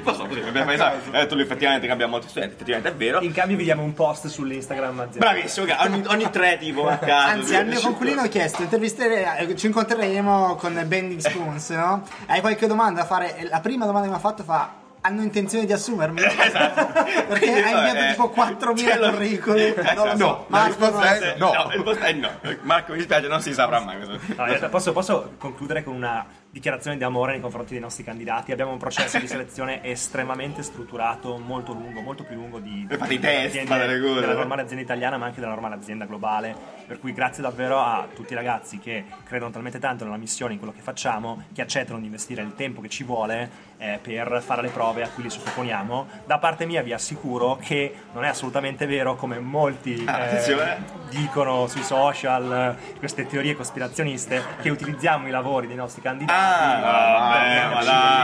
Lo 0.05 0.15
so, 0.15 0.27
così, 0.27 0.41
abbiamo 0.41 0.67
pensato, 0.67 0.99
eh, 1.13 1.27
tu 1.27 1.37
effettivamente 1.37 1.87
che 1.87 1.93
abbiamo 1.93 2.13
molti 2.13 2.29
studenti, 2.29 2.55
effettivamente 2.55 2.91
è 2.91 2.95
vero. 2.95 3.21
In 3.21 3.33
cambio 3.33 3.57
vi 3.57 3.65
diamo 3.65 3.83
un 3.83 3.93
post 3.95 4.27
sull'Instagram 4.27 4.99
aziendale. 5.01 5.19
Bravissimo, 5.35 5.50
che 5.65 5.77
ogni, 5.79 6.03
ogni 6.07 6.31
tre 6.31 6.59
tipo 6.59 6.87
a 6.89 6.97
caso. 6.97 7.29
Anzi, 7.31 7.55
al 7.55 7.67
mio 7.67 7.81
conculino 7.81 8.23
ho 8.23 8.29
chiesto, 8.29 8.63
eh, 8.71 9.57
ci 9.57 9.67
incontreremo 9.67 10.55
con 10.57 10.83
Bending 10.87 11.21
Spoons, 11.21 11.71
no? 11.71 12.03
Hai 12.27 12.41
qualche 12.41 12.67
domanda 12.67 13.01
da 13.01 13.07
fare? 13.07 13.37
E 13.37 13.49
La 13.49 13.61
prima 13.61 13.85
domanda 13.87 14.07
che 14.07 14.13
mi 14.13 14.19
ha 14.19 14.23
fatto 14.23 14.43
fa, 14.43 14.73
hanno 15.03 15.23
intenzione 15.23 15.65
di 15.67 15.73
assumermi? 15.73 16.21
Esatto. 16.25 16.93
Perché 17.29 17.51
Quindi, 17.51 17.61
hai 17.61 17.73
inviato 17.73 17.99
eh, 17.99 18.11
tipo 18.11 18.35
4.000 18.37 18.77
ce 18.77 18.99
l'ho- 18.99 19.11
curriculum. 19.11 19.57
Esatto. 19.77 20.17
No, 20.17 20.27
la 20.27 20.45
Marco, 20.49 20.67
risposta 20.69 20.99
no. 20.99 21.25
è 21.25 21.35
no. 21.37 21.53
No, 21.53 21.63
il 21.65 21.71
risposta 21.73 22.05
è 22.07 22.13
no. 22.13 22.31
Marco, 22.63 22.93
mi 22.93 22.99
dispiace, 22.99 23.29
non 23.29 23.41
si 23.41 23.53
saprà 23.53 23.81
mai 23.81 23.97
questo. 23.97 24.35
No, 24.37 24.69
posso, 24.69 24.93
posso 24.93 25.33
concludere 25.39 25.83
con 25.85 25.95
una 25.95 26.25
dichiarazione 26.51 26.97
di 26.97 27.05
amore 27.05 27.33
nei 27.33 27.41
confronti 27.41 27.73
dei 27.73 27.81
nostri 27.81 28.03
candidati. 28.03 28.53
Abbiamo 28.53 28.73
un 28.73 28.79
processo 28.79 29.19
di 29.19 29.27
selezione 29.27 29.83
estremamente 29.87 30.63
strutturato, 30.63 31.39
molto 31.39 31.73
lungo, 31.73 32.01
molto 32.01 32.25
più 32.25 32.35
lungo 32.37 32.59
di, 32.59 32.87
di 32.87 33.19
test, 33.19 33.47
aziende- 33.47 33.71
fate 33.71 33.87
le 33.87 34.01
cose. 34.01 34.21
della 34.21 34.35
normale 34.35 34.63
azienda 34.63 34.83
italiana, 34.83 35.17
ma 35.17 35.27
anche 35.27 35.41
della 35.41 35.53
normale 35.53 35.77
azienda 35.77 36.05
globale. 36.07 36.79
Per 36.87 36.99
cui 36.99 37.13
grazie 37.13 37.43
davvero 37.43 37.79
a 37.79 38.09
tutti 38.13 38.33
i 38.33 38.37
ragazzi 38.37 38.79
che 38.79 39.05
credono 39.25 39.53
talmente 39.53 39.79
tanto 39.79 40.05
nella 40.05 40.17
missione, 40.17 40.55
in 40.55 40.59
quello 40.59 40.75
che 40.75 40.83
facciamo, 40.83 41.45
che 41.53 41.63
accettano 41.63 42.01
di 42.01 42.07
investire 42.07 42.43
il 42.43 42.55
tempo 42.57 42.81
che 42.81 42.89
ci 42.89 43.05
vuole 43.05 43.69
eh, 43.79 44.01
per 44.03 44.43
fare 44.45 44.63
le 44.63 44.69
prove 44.69 45.03
a 45.05 45.09
cui 45.09 45.23
li 45.23 45.31
sottoponiamo. 45.31 46.09
Da 46.27 46.39
parte 46.39 46.67
mia 46.67 46.83
vi 46.83 46.93
assicuro 46.93 47.59
che 47.63 47.95
non 48.13 48.25
è 48.25 48.29
assolutamente 48.29 48.87
vero 48.87 49.15
come 49.15 49.39
molti 49.39 50.05
Ah, 50.07 50.25
eh, 50.25 50.79
dicono 51.09 51.67
sui 51.67 51.83
social 51.83 52.77
queste 52.99 53.27
teorie 53.27 53.55
cospirazioniste 53.55 54.43
che 54.61 54.71
utilizziamo 54.71 55.29
i 55.29 55.31
lavori 55.31 55.67
dei 55.67 55.77
nostri 55.77 56.03
candidati 56.03 56.40
vabbè, 56.81 57.69
ma 57.75 57.81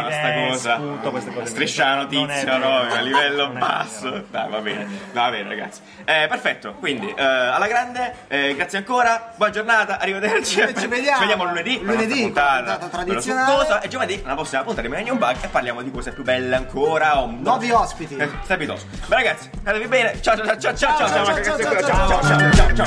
Ci 0.07 0.13
sta 0.13 0.33
cosa. 0.49 0.75
spunto, 0.77 1.11
queste 1.11 1.33
cose 1.33 1.47
Striscia 1.47 1.89
la 1.89 1.95
notizia, 1.97 2.57
no? 2.57 2.79
A 2.81 3.01
livello 3.01 3.49
basso. 3.51 4.25
Dai, 4.31 4.49
va 4.49 4.59
bene. 4.61 4.87
Va 5.13 5.31
bene, 5.31 5.49
ragazzi. 5.49 5.81
Eh, 6.05 6.27
perfetto, 6.29 6.75
quindi 6.75 7.13
eh, 7.17 7.23
alla 7.23 7.67
grande, 7.67 8.15
eh, 8.29 8.55
grazie 8.55 8.79
ancora, 8.79 9.33
buona 9.37 9.53
giornata, 9.53 9.99
arrivederci. 9.99 10.55
Ci 10.77 10.87
vediamo. 10.87 11.17
Ci 11.17 11.21
vediamo 11.21 11.45
lunedì. 11.45 11.83
la 11.85 11.93
Lunedì, 11.93 12.15
la 12.21 12.23
puntata, 12.27 12.77
tradizionale. 12.89 13.81
E 13.83 13.89
giovedì, 13.89 14.21
una 14.25 14.35
prossima 14.35 14.63
puntata 14.63 14.83
di 14.83 14.89
Millennium 14.89 15.19
Bug 15.19 15.37
e 15.41 15.49
parliamo 15.49 15.83
di 15.83 15.91
cose 15.91 16.13
più 16.13 16.23
belle 16.23 16.57
ancora. 16.57 17.21
O 17.21 17.27
Nuovi 17.27 17.71
ospiti. 17.71 18.17
Eh, 18.17 18.29
strepitoso. 18.43 18.87
Beh, 19.07 19.15
ragazzi, 19.17 19.51
statevi 19.61 19.87
bene. 19.87 20.21
Ciao, 20.21 20.37
ciao, 20.37 20.59
ciao, 20.59 20.75
ciao, 20.75 20.97
ciao, 20.97 21.09
ciao, 21.09 21.25
ciao, 21.25 21.43
ciao, 21.43 21.59
ciao, 21.59 21.83
ciao, 21.83 21.83
ciao, 21.83 22.23
ciao, 22.23 22.51
ciao, 22.53 22.75
ciao, 22.75 22.87